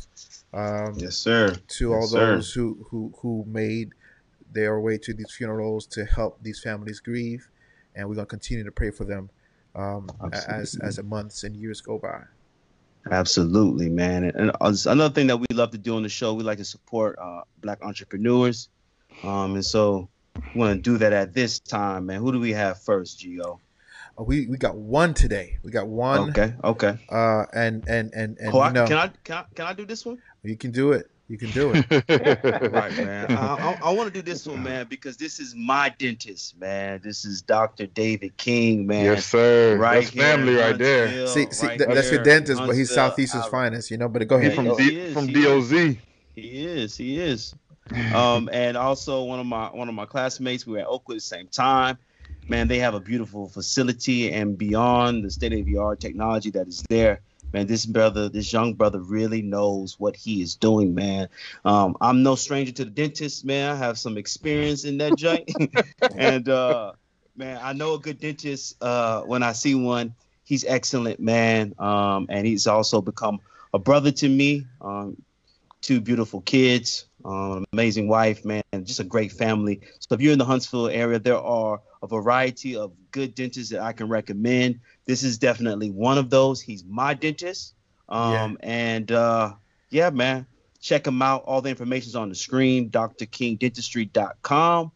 Um, 0.55 0.95
yes, 0.97 1.17
sir. 1.17 1.55
To 1.55 1.91
yes, 1.91 1.95
all 1.95 2.09
those 2.09 2.53
sir. 2.53 2.61
who 2.61 2.87
who 2.91 3.13
who 3.19 3.45
made 3.49 3.91
their 4.53 4.81
way 4.81 4.99
to 4.99 5.13
these 5.13 5.33
funerals 5.33 5.87
to 5.89 6.05
help 6.05 6.41
these 6.43 6.61
families 6.61 7.01
grieve, 7.01 7.49
and 7.95 8.09
we're 8.09 8.15
gonna 8.15 8.27
continue 8.27 8.65
to 8.65 8.73
pray 8.73 8.91
for 8.91 9.05
them 9.05 9.31
um, 9.77 10.09
as 10.33 10.77
as 10.83 10.97
the 10.97 11.03
months 11.03 11.45
and 11.45 11.55
years 11.55 11.81
go 11.81 11.99
by. 11.99 12.23
Absolutely, 13.11 13.89
man. 13.89 14.25
And, 14.25 14.51
another 14.61 15.15
thing 15.15 15.29
that 15.29 15.37
we 15.37 15.47
love 15.53 15.71
to 15.71 15.79
do 15.79 15.95
on 15.97 16.03
the 16.03 16.09
show, 16.09 16.35
we 16.35 16.43
like 16.43 16.59
to 16.59 16.65
support 16.65 17.17
uh, 17.21 17.43
black 17.61 17.79
entrepreneurs. 17.83 18.69
Um, 19.23 19.55
and 19.55 19.65
so 19.65 20.09
we 20.55 20.61
want 20.61 20.77
to 20.77 20.91
do 20.91 20.99
that 20.99 21.13
at 21.13 21.33
this 21.33 21.61
time, 21.61 22.07
man. 22.07 22.21
Who 22.21 22.33
do 22.33 22.41
we 22.41 22.53
have 22.53 22.83
first, 22.83 23.21
Gio? 23.21 23.61
Uh, 24.19 24.25
we 24.25 24.47
we 24.47 24.57
got 24.57 24.77
one 24.77 25.15
today. 25.15 25.59
We 25.63 25.71
got 25.71 25.87
one. 25.87 26.31
Okay. 26.31 26.55
Okay. 26.65 26.99
Uh, 27.09 27.45
and 27.53 27.87
and 27.89 28.13
and 28.13 28.39
and 28.39 28.55
oh, 28.55 28.61
I, 28.61 28.73
know, 28.73 28.87
can 28.87 28.97
I 28.97 29.09
can 29.23 29.37
I 29.37 29.45
can 29.55 29.67
I 29.67 29.73
do 29.73 29.87
this 29.87 30.05
one? 30.05 30.21
You 30.43 30.57
can 30.57 30.73
do 30.73 30.93
it. 30.93 31.11
You 31.29 31.39
can 31.39 31.51
do 31.51 31.73
it. 31.75 31.85
right, 32.73 32.97
man. 32.97 33.33
I, 33.37 33.57
I, 33.57 33.79
I 33.83 33.91
want 33.91 34.13
to 34.13 34.15
do 34.15 34.23
this 34.23 34.47
one, 34.47 34.63
man, 34.63 34.87
because 34.89 35.17
this 35.17 35.41
is 35.41 35.55
my 35.57 35.93
dentist, 35.99 36.59
man. 36.59 37.01
This 37.03 37.25
is 37.25 37.43
Dr. 37.43 37.87
David 37.87 38.37
King, 38.37 38.87
man. 38.87 39.05
Yes, 39.07 39.27
sir. 39.27 39.77
Right 39.77 40.05
that's 40.05 40.11
family 40.15 40.55
right 40.55 40.79
there. 40.79 41.27
See, 41.27 41.51
see 41.51 41.67
right 41.67 41.79
that's 41.79 42.13
your 42.13 42.23
dentist, 42.23 42.61
but 42.65 42.77
he's 42.77 42.95
Southeastern's 42.95 43.47
finest, 43.47 43.91
you 43.91 43.99
know. 43.99 44.09
But 44.09 44.27
go 44.29 44.37
ahead. 44.37 44.53
He's 44.53 44.55
from, 44.55 44.77
D, 44.77 45.13
from 45.13 45.29
he 45.29 45.43
DOZ. 45.43 45.73
Is. 45.73 45.97
He 46.35 46.65
is. 46.65 46.97
He 46.97 47.21
is. 47.21 47.55
um, 48.15 48.49
and 48.53 48.77
also 48.77 49.25
one 49.25 49.41
of 49.41 49.47
my 49.47 49.67
one 49.69 49.89
of 49.89 49.95
my 49.95 50.07
classmates. 50.07 50.67
We 50.67 50.75
were 50.75 50.81
at 50.81 50.87
Oakwood 50.87 51.17
at 51.17 51.19
the 51.19 51.27
same 51.27 51.49
time. 51.49 51.99
Man, 52.49 52.69
they 52.69 52.79
have 52.79 52.95
a 52.95 53.01
beautiful 53.01 53.49
facility, 53.49 54.33
and 54.33 54.57
beyond 54.57 55.25
the 55.25 55.31
state 55.31 55.53
of 55.53 55.65
the 55.67 55.79
art 55.79 55.99
technology 55.99 56.51
that 56.51 56.69
is 56.69 56.85
there 56.89 57.21
man, 57.53 57.67
this 57.67 57.87
brother, 57.87 58.29
this 58.29 58.53
young 58.53 58.75
brother 58.75 59.01
really 59.01 59.43
knows 59.43 59.99
what 59.99 60.17
he 60.17 60.43
is 60.43 60.57
doing, 60.57 60.95
man. 60.95 61.29
Um, 61.65 61.97
I'm 62.01 62.23
no 62.23 62.35
stranger 62.35 62.73
to 62.73 62.85
the 62.85 62.91
dentist, 62.91 63.45
man. 63.45 63.71
I 63.71 63.77
have 63.77 63.99
some 63.99 64.19
experience 64.19 64.85
in 64.85 64.99
that 64.99 65.17
joint. 65.17 65.51
and 66.17 66.49
uh, 66.49 66.93
man, 67.37 67.59
I 67.63 67.73
know 67.73 67.95
a 67.95 67.99
good 67.99 68.21
dentist 68.21 68.77
uh, 68.83 69.23
when 69.23 69.43
I 69.43 69.53
see 69.53 69.75
one. 69.75 70.15
He's 70.45 70.65
excellent, 70.65 71.19
man. 71.19 71.75
Um, 71.79 72.27
and 72.29 72.47
he's 72.47 72.67
also 72.67 73.01
become 73.01 73.41
a 73.73 73.79
brother 73.79 74.13
to 74.13 74.29
me. 74.29 74.67
Um, 74.81 75.17
two 75.83 76.01
beautiful 76.01 76.41
kids, 76.41 77.07
um, 77.25 77.65
amazing 77.73 78.09
wife, 78.09 78.45
man, 78.45 78.63
just 78.83 78.99
a 78.99 79.05
great 79.05 79.31
family. 79.31 79.81
So 80.01 80.15
if 80.15 80.21
you're 80.21 80.33
in 80.33 80.39
the 80.39 80.45
Huntsville 80.45 80.89
area, 80.89 81.19
there 81.19 81.39
are 81.39 81.81
a 82.13 82.21
variety 82.21 82.77
of 82.77 82.93
good 83.11 83.35
dentists 83.35 83.73
that 83.73 83.81
I 83.81 83.93
can 83.93 84.09
recommend. 84.09 84.81
This 85.05 85.23
is 85.23 85.39
definitely 85.39 85.91
one 85.91 86.19
of 86.19 86.31
those. 86.31 86.61
He's 86.61 86.85
my 86.85 87.15
dentist. 87.15 87.75
Um, 88.09 88.33
yeah. 88.33 88.69
And 88.69 89.13
uh, 89.13 89.55
yeah, 89.91 90.11
man, 90.11 90.47
check 90.81 91.07
him 91.07 91.23
out. 91.23 91.45
All 91.45 91.61
the 91.61 91.71
information 91.71 92.09
is 92.09 92.17
on 92.17 92.29
the 92.29 92.35
screen, 92.35 92.91
drkingdentistry.com. 92.91 94.93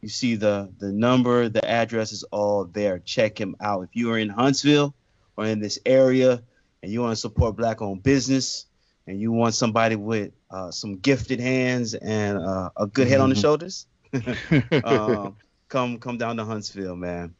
You 0.00 0.08
see 0.08 0.34
the 0.34 0.68
the 0.78 0.90
number, 0.90 1.48
the 1.48 1.64
address 1.64 2.12
is 2.12 2.24
all 2.24 2.64
there. 2.64 2.98
Check 2.98 3.40
him 3.40 3.54
out. 3.60 3.84
If 3.84 3.90
you 3.92 4.10
are 4.12 4.18
in 4.18 4.28
Huntsville 4.28 4.94
or 5.36 5.46
in 5.46 5.60
this 5.60 5.78
area 5.86 6.42
and 6.82 6.92
you 6.92 7.00
want 7.00 7.12
to 7.12 7.20
support 7.20 7.56
black 7.56 7.80
owned 7.80 8.02
business 8.02 8.66
and 9.06 9.20
you 9.20 9.30
want 9.30 9.54
somebody 9.54 9.94
with 9.94 10.32
uh, 10.50 10.72
some 10.72 10.98
gifted 10.98 11.38
hands 11.38 11.94
and 11.94 12.38
uh, 12.38 12.70
a 12.76 12.88
good 12.88 13.06
head 13.06 13.20
mm-hmm. 13.20 13.22
on 13.22 13.28
the 13.30 13.36
mm-hmm. 13.36 13.42
shoulders, 13.42 13.86
um, 14.84 15.36
come 15.72 15.98
come 15.98 16.18
down 16.18 16.36
to 16.36 16.44
Huntsville, 16.44 16.96
man. 16.96 17.34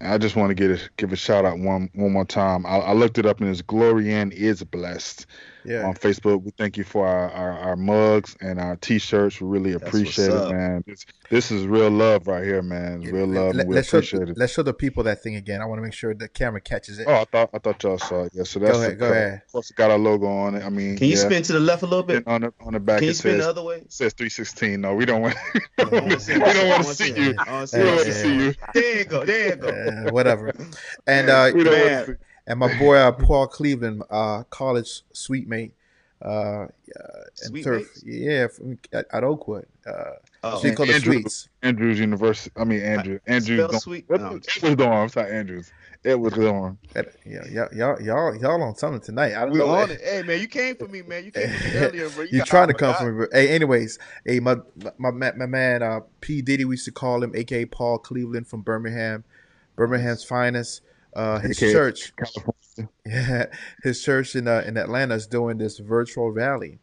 I 0.00 0.18
just 0.18 0.34
want 0.34 0.50
to 0.50 0.54
get 0.54 0.72
a, 0.72 0.90
give 0.96 1.12
a 1.12 1.16
shout 1.16 1.44
out 1.44 1.58
one 1.58 1.88
one 1.94 2.12
more 2.12 2.24
time. 2.24 2.66
I, 2.66 2.78
I 2.78 2.92
looked 2.92 3.16
it 3.16 3.24
up 3.24 3.38
and 3.40 3.48
his 3.48 3.62
Glorian 3.62 4.32
is 4.32 4.62
blessed. 4.64 5.26
Yeah. 5.64 5.86
on 5.86 5.94
Facebook. 5.94 6.42
We 6.42 6.50
thank 6.52 6.76
you 6.76 6.84
for 6.84 7.06
our, 7.06 7.30
our, 7.30 7.52
our 7.58 7.76
mugs 7.76 8.36
and 8.40 8.60
our 8.60 8.76
t-shirts. 8.76 9.40
We 9.40 9.48
really 9.48 9.72
appreciate 9.72 10.30
it, 10.30 10.50
man. 10.50 10.84
This, 10.86 11.06
this, 11.30 11.50
is 11.50 11.66
real 11.66 11.90
love 11.90 12.26
right 12.26 12.44
here, 12.44 12.62
man. 12.62 13.00
Real 13.00 13.26
love. 13.26 13.54
Let, 13.54 13.66
we 13.66 13.74
let's 13.74 13.88
appreciate 13.88 14.26
show, 14.26 14.32
it. 14.32 14.38
Let's 14.38 14.52
show 14.52 14.62
the 14.62 14.74
people 14.74 15.02
that 15.04 15.22
thing 15.22 15.36
again. 15.36 15.62
I 15.62 15.66
want 15.66 15.78
to 15.78 15.82
make 15.82 15.94
sure 15.94 16.14
the 16.14 16.28
camera 16.28 16.60
catches 16.60 16.98
it. 16.98 17.06
Oh, 17.08 17.14
I 17.14 17.24
thought 17.24 17.50
I 17.54 17.58
thought 17.58 17.82
y'all 17.82 17.98
saw 17.98 18.24
it. 18.24 18.32
Yeah, 18.34 18.44
so 18.44 18.58
that's 18.58 18.72
go 18.72 18.82
ahead. 18.82 18.98
Go 18.98 19.10
ahead. 19.10 19.42
Of 19.46 19.52
course, 19.52 19.70
it 19.70 19.76
got 19.76 19.90
our 19.90 19.98
logo 19.98 20.26
on 20.26 20.54
it. 20.56 20.64
I 20.64 20.68
mean, 20.68 20.96
can 20.96 21.06
you 21.06 21.14
yeah. 21.14 21.22
spin 21.22 21.42
to 21.44 21.52
the 21.52 21.60
left 21.60 21.82
a 21.82 21.86
little 21.86 22.04
bit? 22.04 22.24
on 22.26 22.42
the 22.42 22.52
on 22.60 22.72
the 22.72 22.80
back, 22.80 22.98
can 22.98 23.08
you 23.08 23.14
spin 23.14 23.32
says, 23.32 23.44
the 23.44 23.50
other 23.50 23.62
way? 23.62 23.76
It 23.76 23.92
says 23.92 24.12
316. 24.12 24.80
No, 24.80 24.94
we 24.94 25.04
don't 25.04 25.22
want. 25.22 25.36
we 25.78 25.84
don't 25.84 25.92
want 25.92 26.12
to 26.12 26.20
see 26.20 26.34
you. 26.34 26.34
We 26.34 27.32
don't 27.32 27.48
want 27.48 27.70
to 27.70 28.12
see 28.12 28.34
you. 28.36 28.54
There 28.72 28.98
you 28.98 29.04
go. 29.04 29.24
There 29.24 29.48
you 29.48 29.56
go. 29.56 30.12
whatever. 30.12 30.52
And 31.06 31.28
uh, 31.28 31.50
man, 31.54 32.16
and 32.46 32.58
my 32.58 32.78
boy 32.78 32.96
uh, 32.96 33.12
Paul 33.12 33.46
Cleveland, 33.46 34.02
uh, 34.10 34.44
college 34.44 35.02
sweet 35.12 35.48
mate. 35.48 35.74
Uh, 36.22 36.66
and 37.42 37.62
turf, 37.62 37.86
yeah, 38.02 38.46
from, 38.46 38.78
at, 38.92 39.04
at, 39.12 39.24
Oakwood. 39.24 39.66
Uh, 39.86 40.12
oh, 40.42 40.62
she 40.62 40.70
called 40.72 40.88
Andrew, 40.88 41.14
Sweets. 41.14 41.50
Andrews 41.62 42.00
University. 42.00 42.50
I 42.56 42.64
mean 42.64 42.80
Andrew. 42.80 43.18
Andrews. 43.26 43.82
Sweet. 43.82 44.08
No, 44.08 44.16
Edwards 44.16 44.76
dorm. 44.76 45.08
Sorry, 45.10 45.36
Andrews. 45.36 45.70
Edwards 46.02 46.36
dorm. 46.36 46.78
Yeah, 46.94 47.02
y'all, 47.26 47.68
y'all, 47.74 48.00
y'all, 48.00 48.36
y'all 48.36 48.62
on 48.62 48.74
something 48.74 49.02
tonight. 49.02 49.34
I 49.34 49.40
don't 49.40 49.52
we 49.52 49.58
know. 49.58 49.68
on 49.68 49.90
it. 49.90 50.00
Hey 50.02 50.22
man, 50.22 50.40
you 50.40 50.48
came 50.48 50.76
for 50.76 50.88
me, 50.88 51.02
man. 51.02 51.26
You 51.26 51.32
came 51.32 51.50
for 51.50 51.64
me 51.64 51.74
earlier, 51.74 52.08
bro. 52.08 52.24
You, 52.24 52.38
you 52.38 52.44
trying 52.44 52.68
to 52.68 52.74
come 52.74 52.94
for 52.94 53.10
me, 53.10 53.16
bro. 53.18 53.26
Hey, 53.30 53.48
anyways, 53.48 53.98
hey, 54.24 54.40
my 54.40 54.56
my 54.96 55.10
my, 55.10 55.32
my 55.32 55.46
man, 55.46 55.82
uh, 55.82 56.00
P 56.22 56.40
Diddy, 56.40 56.64
we 56.64 56.74
used 56.74 56.86
to 56.86 56.92
call 56.92 57.22
him, 57.22 57.32
aka 57.34 57.66
Paul 57.66 57.98
Cleveland 57.98 58.46
from 58.46 58.62
Birmingham, 58.62 59.24
Birmingham's 59.76 60.24
finest. 60.24 60.80
Uh, 61.14 61.38
his 61.40 61.62
okay. 61.62 61.72
church, 61.72 62.12
yeah, 63.06 63.46
his 63.82 64.02
church 64.02 64.34
in 64.34 64.48
uh, 64.48 64.62
in 64.66 64.76
Atlanta 64.76 65.14
is 65.14 65.26
doing 65.26 65.58
this 65.58 65.78
virtual 65.78 66.30
rally, 66.30 66.78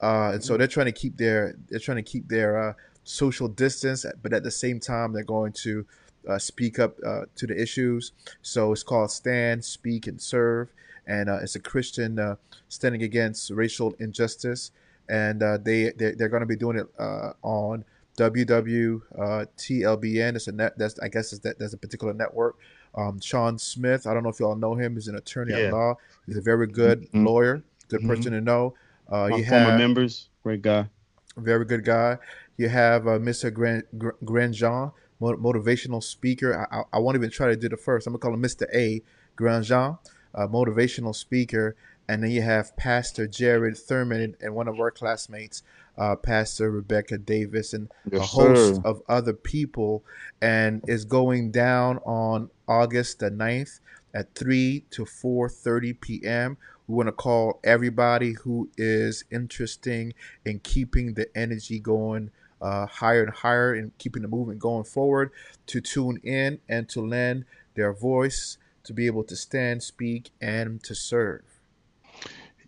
uh, 0.00 0.32
and 0.34 0.44
so 0.44 0.56
they're 0.56 0.66
trying 0.66 0.86
to 0.86 0.92
keep 0.92 1.16
their 1.16 1.56
they're 1.68 1.80
trying 1.80 1.96
to 1.96 2.02
keep 2.02 2.28
their 2.28 2.58
uh, 2.58 2.72
social 3.04 3.48
distance, 3.48 4.04
but 4.22 4.32
at 4.32 4.42
the 4.42 4.50
same 4.50 4.80
time 4.80 5.12
they're 5.12 5.24
going 5.24 5.52
to 5.52 5.86
uh, 6.28 6.38
speak 6.38 6.78
up 6.78 6.96
uh, 7.04 7.22
to 7.36 7.46
the 7.46 7.60
issues. 7.60 8.12
So 8.42 8.72
it's 8.72 8.82
called 8.82 9.10
Stand, 9.10 9.64
Speak, 9.64 10.06
and 10.06 10.20
Serve, 10.20 10.68
and 11.06 11.28
uh, 11.28 11.38
it's 11.42 11.56
a 11.56 11.60
Christian 11.60 12.18
uh, 12.18 12.36
standing 12.68 13.02
against 13.02 13.50
racial 13.50 13.94
injustice, 13.98 14.70
and 15.08 15.42
uh, 15.42 15.58
they 15.58 15.92
they're, 15.96 16.14
they're 16.14 16.28
going 16.28 16.40
to 16.40 16.46
be 16.46 16.56
doing 16.56 16.78
it 16.78 16.86
uh, 16.98 17.32
on 17.42 17.84
WWTLBN. 18.16 20.36
It's 20.36 20.48
a 20.48 20.52
net 20.52 20.78
that's 20.78 20.98
I 21.00 21.08
guess 21.08 21.32
is 21.32 21.40
that 21.40 21.58
there's 21.58 21.74
a 21.74 21.78
particular 21.78 22.14
network 22.14 22.56
um, 22.94 23.20
Sean 23.20 23.58
Smith, 23.58 24.06
I 24.06 24.14
don't 24.14 24.22
know 24.22 24.28
if 24.28 24.40
y'all 24.40 24.56
know 24.56 24.74
him. 24.74 24.94
He's 24.94 25.08
an 25.08 25.16
attorney 25.16 25.52
yeah. 25.52 25.66
at 25.66 25.72
law. 25.72 25.94
He's 26.26 26.36
a 26.36 26.42
very 26.42 26.66
good 26.66 27.02
mm-hmm. 27.02 27.26
lawyer, 27.26 27.62
good 27.88 28.00
mm-hmm. 28.00 28.08
person 28.08 28.32
to 28.32 28.40
know. 28.40 28.74
Uh, 29.10 29.26
you 29.26 29.44
former 29.44 29.70
have, 29.70 29.78
members, 29.78 30.28
great 30.42 30.62
guy. 30.62 30.88
Very 31.36 31.64
good 31.64 31.84
guy. 31.84 32.18
You 32.56 32.68
have 32.68 33.06
uh, 33.06 33.18
Mr. 33.18 33.52
Grand, 33.52 33.84
Grandjean, 34.24 34.92
motivational 35.20 36.02
speaker. 36.02 36.66
I, 36.70 36.78
I, 36.78 36.82
I, 36.94 36.98
won't 36.98 37.16
even 37.16 37.30
try 37.30 37.48
to 37.48 37.56
do 37.56 37.68
the 37.68 37.76
first. 37.76 38.06
I'm 38.06 38.12
gonna 38.12 38.20
call 38.20 38.34
him 38.34 38.42
Mr. 38.42 38.66
A. 38.74 39.02
Grandjean, 39.36 39.98
uh, 40.34 40.46
motivational 40.46 41.14
speaker. 41.14 41.76
And 42.08 42.22
then 42.22 42.30
you 42.30 42.42
have 42.42 42.76
Pastor 42.76 43.26
Jared 43.26 43.76
Thurman 43.76 44.36
and 44.40 44.54
one 44.54 44.68
of 44.68 44.78
our 44.80 44.90
classmates, 44.90 45.62
uh, 45.98 46.16
Pastor 46.16 46.70
Rebecca 46.70 47.18
Davis, 47.18 47.72
and 47.72 47.90
yes, 48.10 48.22
a 48.22 48.24
host 48.24 48.76
sir. 48.76 48.82
of 48.84 49.02
other 49.08 49.32
people. 49.32 50.04
And 50.40 50.82
is 50.88 51.04
going 51.04 51.50
down 51.50 51.98
on 51.98 52.50
August 52.66 53.20
the 53.20 53.30
9th 53.30 53.80
at 54.14 54.34
3 54.34 54.84
to 54.90 55.04
4.30 55.04 56.00
p.m. 56.00 56.56
We 56.86 56.96
want 56.96 57.08
to 57.08 57.12
call 57.12 57.60
everybody 57.64 58.32
who 58.32 58.68
is 58.76 59.24
interesting 59.30 60.14
in 60.44 60.58
keeping 60.60 61.14
the 61.14 61.28
energy 61.36 61.78
going 61.78 62.30
uh, 62.60 62.86
higher 62.86 63.24
and 63.24 63.32
higher 63.32 63.74
and 63.74 63.96
keeping 63.98 64.22
the 64.22 64.28
movement 64.28 64.60
going 64.60 64.84
forward 64.84 65.30
to 65.66 65.80
tune 65.80 66.18
in 66.22 66.60
and 66.68 66.88
to 66.88 67.00
lend 67.00 67.44
their 67.74 67.92
voice 67.92 68.56
to 68.84 68.92
be 68.92 69.06
able 69.06 69.24
to 69.24 69.36
stand, 69.36 69.82
speak, 69.82 70.30
and 70.40 70.82
to 70.84 70.94
serve. 70.94 71.42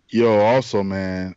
Yo, 0.09 0.39
also, 0.39 0.83
man, 0.83 1.35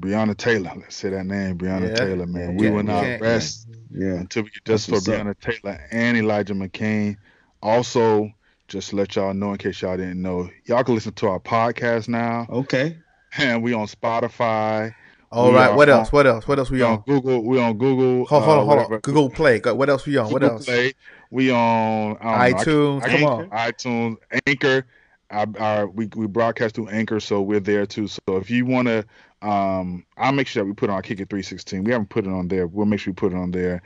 Breonna 0.00 0.36
Taylor. 0.36 0.72
Let's 0.76 0.96
say 0.96 1.10
that 1.10 1.26
name, 1.26 1.58
Breonna 1.58 1.88
yeah. 1.88 1.94
Taylor, 1.94 2.26
man. 2.26 2.56
We 2.56 2.66
yeah, 2.66 2.72
will 2.72 2.82
not 2.82 3.20
rest 3.20 3.68
yeah. 3.90 4.14
until 4.14 4.44
we 4.44 4.50
get 4.50 4.64
justice 4.64 5.04
for 5.04 5.10
Breonna 5.10 5.38
Taylor 5.38 5.80
and 5.90 6.16
Elijah 6.16 6.54
McClain. 6.54 7.16
Also, 7.62 8.32
just 8.68 8.90
to 8.90 8.96
let 8.96 9.14
y'all 9.16 9.34
know 9.34 9.52
in 9.52 9.58
case 9.58 9.82
y'all 9.82 9.96
didn't 9.96 10.20
know, 10.20 10.48
y'all 10.64 10.82
can 10.82 10.94
listen 10.94 11.12
to 11.12 11.28
our 11.28 11.40
podcast 11.40 12.08
now. 12.08 12.46
Okay. 12.50 12.96
And 13.38 13.62
we 13.62 13.72
on 13.72 13.86
Spotify. 13.86 14.94
All 15.30 15.48
we 15.50 15.56
right. 15.56 15.74
What 15.74 15.88
else? 15.88 16.08
On, 16.08 16.12
what 16.12 16.26
else? 16.26 16.46
What 16.46 16.58
else 16.58 16.70
we, 16.70 16.78
we 16.78 16.82
on? 16.82 16.92
on? 16.92 17.04
Google. 17.06 17.42
We 17.42 17.60
on 17.60 17.78
Google. 17.78 18.26
Hold, 18.26 18.42
hold 18.44 18.58
uh, 18.58 18.60
on, 18.60 18.66
hold 18.66 18.92
on. 18.92 19.00
Google 19.00 19.30
Play. 19.30 19.60
What 19.60 19.88
else 19.88 20.06
we 20.06 20.16
on? 20.18 20.26
Google 20.26 20.34
what 20.34 20.42
else? 20.42 20.64
Play. 20.66 20.92
We 21.30 21.50
on 21.50 22.16
iTunes. 22.16 22.66
Know, 22.66 23.00
I, 23.00 23.06
I, 23.06 23.08
Come 23.08 23.24
on. 23.24 23.50
iTunes, 23.50 24.16
Anchor. 24.46 24.86
Our, 25.32 25.46
our, 25.58 25.86
we 25.86 26.08
we 26.14 26.26
broadcast 26.26 26.74
through 26.74 26.88
Anchor, 26.88 27.18
so 27.18 27.40
we're 27.40 27.60
there 27.60 27.86
too. 27.86 28.06
So 28.06 28.36
if 28.36 28.50
you 28.50 28.66
want 28.66 28.88
to, 28.88 29.04
um, 29.40 30.04
I'll 30.16 30.32
make 30.32 30.46
sure 30.46 30.62
that 30.62 30.66
we 30.66 30.74
put 30.74 30.90
on 30.90 31.02
Kick 31.02 31.20
It 31.20 31.30
316. 31.30 31.84
We 31.84 31.92
haven't 31.92 32.10
put 32.10 32.26
it 32.26 32.30
on 32.30 32.48
there. 32.48 32.66
We'll 32.66 32.86
make 32.86 33.00
sure 33.00 33.12
we 33.12 33.16
put 33.16 33.32
it 33.32 33.36
on 33.36 33.50
there. 33.50 33.82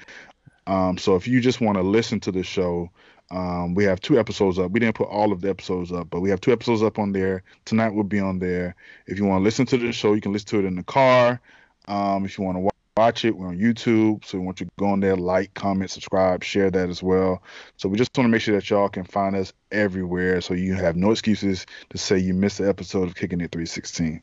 Um, 0.67 0.99
so 0.99 1.15
if 1.15 1.29
you 1.29 1.41
just 1.41 1.61
want 1.61 1.79
to 1.79 1.83
listen 1.83 2.19
to 2.21 2.33
the 2.33 2.43
show, 2.43 2.91
um, 3.31 3.75
we 3.75 3.85
have 3.85 4.01
two 4.01 4.19
episodes 4.19 4.59
up. 4.59 4.71
We 4.71 4.81
didn't 4.81 4.97
put 4.97 5.09
all 5.09 5.33
of 5.33 5.41
the 5.41 5.49
episodes 5.49 5.93
up, 5.93 6.11
but 6.11 6.21
we 6.21 6.31
have 6.31 6.41
two 6.41 6.53
episodes 6.53 6.83
up 6.83 6.99
on 6.99 7.13
there. 7.13 7.43
Tonight 7.65 7.95
will 7.95 8.05
be 8.05 8.21
on 8.21 8.39
there. 8.39 8.75
If 9.07 9.19
you 9.19 9.25
want 9.25 9.41
to 9.41 9.45
listen 9.45 9.67
to 9.67 9.79
the 9.79 9.93
show, 9.93 10.15
you 10.15 10.21
can 10.21 10.33
listen 10.33 10.49
to 10.49 10.59
it 10.61 10.65
in 10.65 10.77
the 10.77 10.83
car. 10.83 11.41
Um, 11.89 12.25
if 12.25 12.39
you 12.39 12.45
want 12.45 12.57
to 12.57 12.61
watch 12.61 12.76
it, 12.99 13.37
we're 13.37 13.49
on 13.49 13.59
YouTube. 13.59 14.25
So 14.25 14.39
we 14.39 14.45
want 14.45 14.61
you 14.61 14.67
to 14.67 14.73
go 14.79 14.87
on 14.87 15.01
there, 15.01 15.17
like, 15.17 15.53
comment, 15.55 15.91
subscribe, 15.91 16.43
share 16.43 16.71
that 16.71 16.89
as 16.89 17.03
well. 17.03 17.43
So 17.77 17.89
we 17.89 17.99
just 17.99 18.17
want 18.17 18.27
to 18.27 18.31
make 18.31 18.41
sure 18.41 18.55
that 18.55 18.69
y'all 18.71 18.89
can 18.89 19.05
find 19.05 19.37
us 19.37 19.53
everywhere 19.71 20.41
so 20.41 20.55
you 20.55 20.75
have 20.75 20.97
no 20.97 21.11
excuses 21.11 21.67
to 21.91 21.99
say 21.99 22.19
you 22.19 22.33
missed 22.33 22.59
the 22.59 22.69
episode 22.69 23.09
of 23.09 23.15
Kicking 23.15 23.41
It 23.41 23.53
316. 23.53 24.23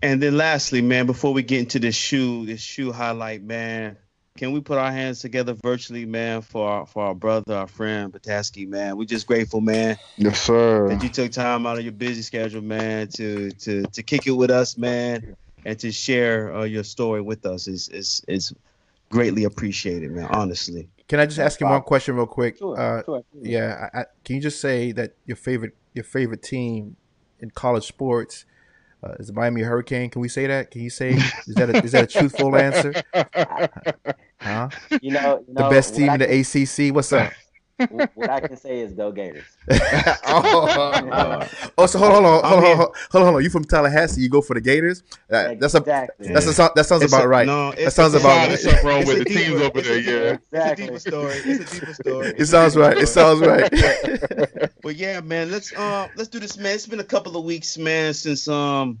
And 0.00 0.22
then 0.22 0.36
lastly, 0.36 0.80
man, 0.80 1.06
before 1.06 1.34
we 1.34 1.42
get 1.42 1.58
into 1.60 1.80
this 1.80 1.96
shoe, 1.96 2.46
this 2.46 2.60
shoe 2.60 2.92
highlight, 2.92 3.42
man, 3.42 3.96
can 4.36 4.52
we 4.52 4.60
put 4.60 4.78
our 4.78 4.92
hands 4.92 5.18
together 5.20 5.52
virtually, 5.52 6.06
man, 6.06 6.42
for 6.42 6.68
our, 6.68 6.86
for 6.86 7.06
our 7.06 7.14
brother, 7.14 7.56
our 7.56 7.66
friend 7.66 8.12
Pataski, 8.12 8.68
man? 8.68 8.96
We're 8.96 9.06
just 9.06 9.26
grateful, 9.26 9.60
man. 9.60 9.98
Yes, 10.16 10.40
sir. 10.40 10.88
That 10.88 11.02
you 11.02 11.08
took 11.08 11.32
time 11.32 11.66
out 11.66 11.78
of 11.78 11.82
your 11.82 11.92
busy 11.92 12.22
schedule, 12.22 12.62
man, 12.62 13.08
to 13.08 13.50
to 13.50 13.82
to 13.82 14.02
kick 14.04 14.28
it 14.28 14.30
with 14.30 14.50
us, 14.50 14.78
man, 14.78 15.36
and 15.68 15.78
to 15.80 15.92
share 15.92 16.56
uh, 16.56 16.64
your 16.64 16.82
story 16.82 17.20
with 17.20 17.44
us 17.44 17.68
is 17.68 17.88
is 17.90 18.24
is 18.26 18.54
greatly 19.10 19.44
appreciated, 19.44 20.10
man. 20.10 20.26
Honestly. 20.30 20.88
Can 21.08 21.20
I 21.20 21.26
just 21.26 21.38
ask 21.38 21.60
you 21.60 21.66
one 21.66 21.82
question 21.82 22.16
real 22.16 22.26
quick? 22.26 22.58
Sure, 22.58 22.78
uh, 22.78 23.02
sure. 23.04 23.22
Yeah, 23.40 23.88
I, 23.94 24.00
I, 24.00 24.04
can 24.24 24.36
you 24.36 24.42
just 24.42 24.60
say 24.60 24.92
that 24.92 25.14
your 25.26 25.36
favorite 25.36 25.74
your 25.92 26.04
favorite 26.04 26.42
team 26.42 26.96
in 27.40 27.50
college 27.50 27.86
sports 27.86 28.46
uh, 29.02 29.12
is 29.18 29.26
the 29.26 29.34
Miami 29.34 29.60
Hurricane? 29.60 30.08
Can 30.08 30.22
we 30.22 30.28
say 30.28 30.46
that? 30.46 30.70
Can 30.70 30.80
you 30.80 30.90
say 30.90 31.10
is 31.10 31.54
that 31.54 31.68
a, 31.68 31.84
is 31.84 31.92
that 31.92 32.04
a 32.04 32.06
truthful 32.06 32.56
answer? 32.68 32.94
Huh? 34.40 34.68
You 35.02 35.10
know, 35.10 35.44
you 35.48 35.54
know 35.54 35.64
the 35.64 35.68
best 35.68 35.96
team 35.96 36.10
in 36.10 36.20
the 36.20 36.40
ACC. 36.40 36.94
What's 36.94 37.12
up? 37.12 37.32
What 38.14 38.30
I 38.30 38.40
can 38.40 38.56
say 38.56 38.80
is 38.80 38.92
go 38.92 39.12
Gators. 39.12 39.44
oh, 40.26 41.46
oh, 41.78 41.86
so 41.86 41.98
hold 41.98 42.12
on, 42.12 42.22
hold 42.22 42.24
on, 42.24 42.42
hold 42.42 42.64
on, 42.64 42.76
hold 42.76 42.80
on, 42.80 43.22
hold 43.22 43.36
on. 43.36 43.42
You 43.44 43.50
from 43.50 43.64
Tallahassee? 43.64 44.20
You 44.20 44.28
go 44.28 44.40
for 44.40 44.54
the 44.54 44.60
Gators? 44.60 45.02
Uh, 45.30 45.54
that's 45.58 45.74
a 45.74 45.80
that's 45.80 46.58
a 46.58 46.70
that 46.74 46.86
sounds 46.86 47.02
it's 47.02 47.12
about 47.12 47.24
a, 47.24 47.28
right. 47.28 47.46
No, 47.46 47.72
that 47.72 47.92
sounds 47.92 48.14
about 48.14 48.48
right. 48.48 48.58
Something 48.58 48.86
wrong 48.86 49.06
with 49.06 49.18
the 49.18 49.24
teams 49.24 49.60
over 49.60 49.80
there. 49.80 49.98
Yeah, 49.98 50.32
exactly. 50.34 50.86
It's 50.86 51.06
a 51.06 51.10
deeper 51.10 51.16
story. 51.16 51.34
It's 51.44 51.72
a 51.72 51.80
deeper 51.80 51.94
story. 51.94 52.34
It 52.36 52.46
sounds 52.46 52.76
right. 52.76 52.98
It 52.98 53.06
sounds 53.06 53.40
right. 53.40 54.70
well, 54.82 54.94
yeah, 54.94 55.20
man. 55.20 55.50
Let's 55.50 55.76
um 55.76 56.10
let's 56.16 56.28
do 56.28 56.40
this, 56.40 56.56
man. 56.56 56.74
It's 56.74 56.86
been 56.86 57.00
a 57.00 57.04
couple 57.04 57.36
of 57.36 57.44
weeks, 57.44 57.78
man, 57.78 58.14
since 58.14 58.48
um 58.48 59.00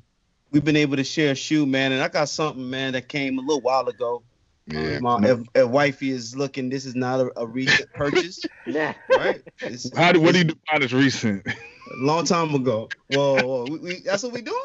we've 0.50 0.64
been 0.64 0.76
able 0.76 0.96
to 0.96 1.04
share 1.04 1.32
a 1.32 1.34
shoe, 1.34 1.66
man, 1.66 1.92
and 1.92 2.02
I 2.02 2.08
got 2.08 2.28
something, 2.28 2.68
man, 2.68 2.92
that 2.92 3.08
came 3.08 3.38
a 3.38 3.42
little 3.42 3.60
while 3.60 3.88
ago. 3.88 4.22
Yeah. 4.68 4.98
My, 5.00 5.18
if, 5.22 5.40
if, 5.54 5.68
wifey 5.68 6.10
is 6.10 6.36
looking, 6.36 6.68
this 6.68 6.84
is 6.84 6.94
not 6.94 7.20
a, 7.20 7.30
a 7.36 7.46
recent 7.46 7.90
purchase. 7.94 8.40
yeah. 8.66 8.94
Right. 9.08 9.42
It's, 9.60 9.96
How 9.96 10.12
do 10.12 10.20
what 10.20 10.32
do 10.32 10.38
you 10.38 10.44
define 10.44 10.82
as 10.82 10.92
recent? 10.92 11.46
A 11.46 11.54
long 11.96 12.24
time 12.26 12.54
ago. 12.54 12.88
Whoa, 13.10 13.42
whoa. 13.42 13.66
We, 13.70 13.78
we, 13.78 14.00
that's 14.00 14.22
what 14.22 14.32
we 14.32 14.42
doing. 14.42 14.58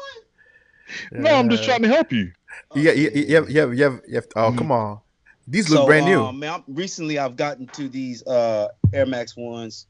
No, 1.10 1.34
I'm 1.34 1.48
just 1.48 1.64
trying 1.64 1.82
to 1.82 1.88
help 1.88 2.12
you. 2.12 2.32
Yeah, 2.74 2.92
yeah, 2.92 3.10
yeah, 3.14 3.40
yeah, 3.48 3.72
yeah, 3.72 3.96
yeah. 4.06 4.20
Oh, 4.36 4.48
mm-hmm. 4.48 4.58
come 4.58 4.72
on. 4.72 5.00
These 5.48 5.70
look 5.70 5.80
so, 5.80 5.86
brand 5.86 6.06
new. 6.06 6.22
Um, 6.22 6.38
man, 6.38 6.54
I'm, 6.54 6.64
recently 6.68 7.18
I've 7.18 7.36
gotten 7.36 7.66
to 7.68 7.88
these 7.88 8.26
uh 8.26 8.68
Air 8.92 9.06
Max 9.06 9.36
ones. 9.36 9.86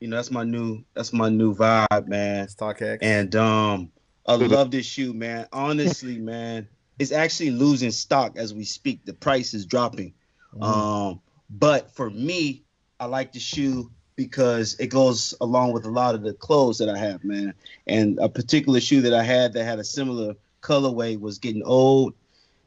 You 0.00 0.08
know, 0.08 0.16
that's 0.16 0.30
my 0.30 0.44
new 0.44 0.82
that's 0.94 1.12
my 1.12 1.28
new 1.28 1.54
vibe, 1.54 2.08
man. 2.08 2.46
StockX. 2.46 2.98
And 3.02 3.36
um, 3.36 3.92
I 4.26 4.34
love 4.34 4.70
this 4.70 4.86
shoe, 4.86 5.12
man. 5.12 5.46
Honestly, 5.52 6.18
man 6.18 6.68
it's 6.98 7.12
actually 7.12 7.50
losing 7.50 7.90
stock 7.90 8.36
as 8.36 8.54
we 8.54 8.64
speak. 8.64 9.04
The 9.04 9.14
price 9.14 9.54
is 9.54 9.66
dropping. 9.66 10.14
Mm-hmm. 10.54 10.62
Um, 10.62 11.20
but 11.50 11.90
for 11.94 12.10
me, 12.10 12.62
I 13.00 13.06
like 13.06 13.32
the 13.32 13.40
shoe 13.40 13.90
because 14.16 14.74
it 14.78 14.88
goes 14.88 15.34
along 15.40 15.72
with 15.72 15.84
a 15.84 15.90
lot 15.90 16.14
of 16.14 16.22
the 16.22 16.34
clothes 16.34 16.78
that 16.78 16.88
I 16.88 16.98
have, 16.98 17.24
man. 17.24 17.54
And 17.86 18.18
a 18.20 18.28
particular 18.28 18.80
shoe 18.80 19.00
that 19.02 19.14
I 19.14 19.22
had 19.22 19.52
that 19.54 19.64
had 19.64 19.78
a 19.78 19.84
similar 19.84 20.34
colorway 20.60 21.18
was 21.18 21.38
getting 21.38 21.62
old, 21.64 22.14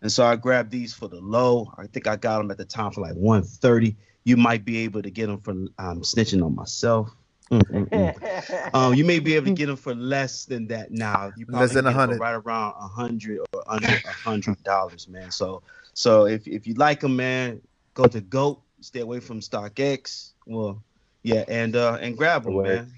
and 0.02 0.12
so 0.12 0.26
I 0.26 0.36
grabbed 0.36 0.72
these 0.72 0.94
for 0.94 1.08
the 1.08 1.22
low. 1.22 1.74
I 1.78 1.88
think 1.88 2.08
I 2.08 2.16
got 2.16 2.40
them 2.40 2.52
at 2.52 2.58
the 2.58 2.66
time 2.66 2.92
for 2.92 3.02
like 3.02 3.16
130. 3.16 3.96
You 4.24 4.38
might 4.38 4.66
be 4.66 4.80
able 4.80 5.02
to 5.02 5.10
get 5.10 5.28
them 5.28 5.40
for 5.40 5.52
um, 5.52 6.02
snitching 6.02 6.46
on 6.46 6.56
myself. 6.56 7.16
Um, 7.52 8.94
you 8.94 9.06
may 9.06 9.20
be 9.20 9.36
able 9.36 9.48
to 9.48 9.54
get 9.54 9.68
them 9.68 9.76
for 9.76 9.94
less 9.94 10.46
than 10.46 10.68
that 10.68 10.92
now. 10.92 11.32
You 11.38 11.46
less 11.50 11.74
than 11.74 11.86
a 11.86 11.92
hundred, 11.92 12.20
right 12.20 12.34
around 12.34 12.74
a 12.80 12.88
hundred 12.88 13.40
or 13.54 13.64
under 13.68 13.88
a 13.88 14.12
hundred 14.12 14.64
dollars, 14.64 15.08
man. 15.08 15.32
So, 15.32 15.62
so 15.94 16.26
if 16.26 16.48
if 16.48 16.66
you 16.66 16.74
like 16.76 17.02
them, 17.02 17.16
man, 17.16 17.62
go 17.94 18.06
to 18.06 18.22
Goat. 18.22 18.62
Stay 18.82 19.00
away 19.00 19.20
from 19.20 19.40
StockX. 19.40 20.34
Well, 20.46 20.82
yeah, 21.24 21.44
and 21.48 21.76
uh 21.76 21.98
and 22.02 22.18
grab 22.18 22.44
them, 22.44 22.54
away. 22.54 22.76
man. 22.76 22.94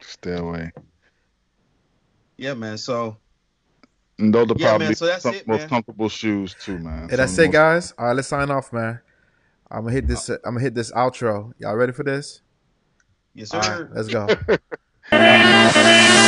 Stay 0.00 0.36
away. 0.36 0.72
Yeah, 2.36 2.54
man. 2.54 2.78
So. 2.78 3.16
And 4.18 4.32
those 4.32 4.48
are 4.48 4.54
yeah, 4.56 4.68
probably 4.68 4.86
man, 4.86 4.94
so 4.94 5.18
some 5.18 5.34
it, 5.34 5.46
most 5.48 5.60
man. 5.60 5.68
comfortable 5.68 6.08
shoes 6.08 6.54
too, 6.54 6.78
man. 6.78 7.08
Hey, 7.08 7.16
that's 7.16 7.36
it, 7.36 7.50
guys. 7.50 7.92
All 7.98 8.06
right, 8.06 8.12
let's 8.14 8.28
sign 8.28 8.48
off, 8.48 8.72
man. 8.72 9.00
I'm 9.68 9.80
gonna 9.80 9.92
hit 9.92 10.06
this. 10.06 10.28
I'm 10.28 10.38
gonna 10.44 10.60
hit 10.60 10.74
this 10.74 10.92
outro. 10.92 11.52
Y'all 11.58 11.74
ready 11.74 11.90
for 11.90 12.04
this? 12.04 12.40
Yes, 13.34 13.50
sir. 13.50 13.88
let's 13.92 14.08
go. 14.08 14.28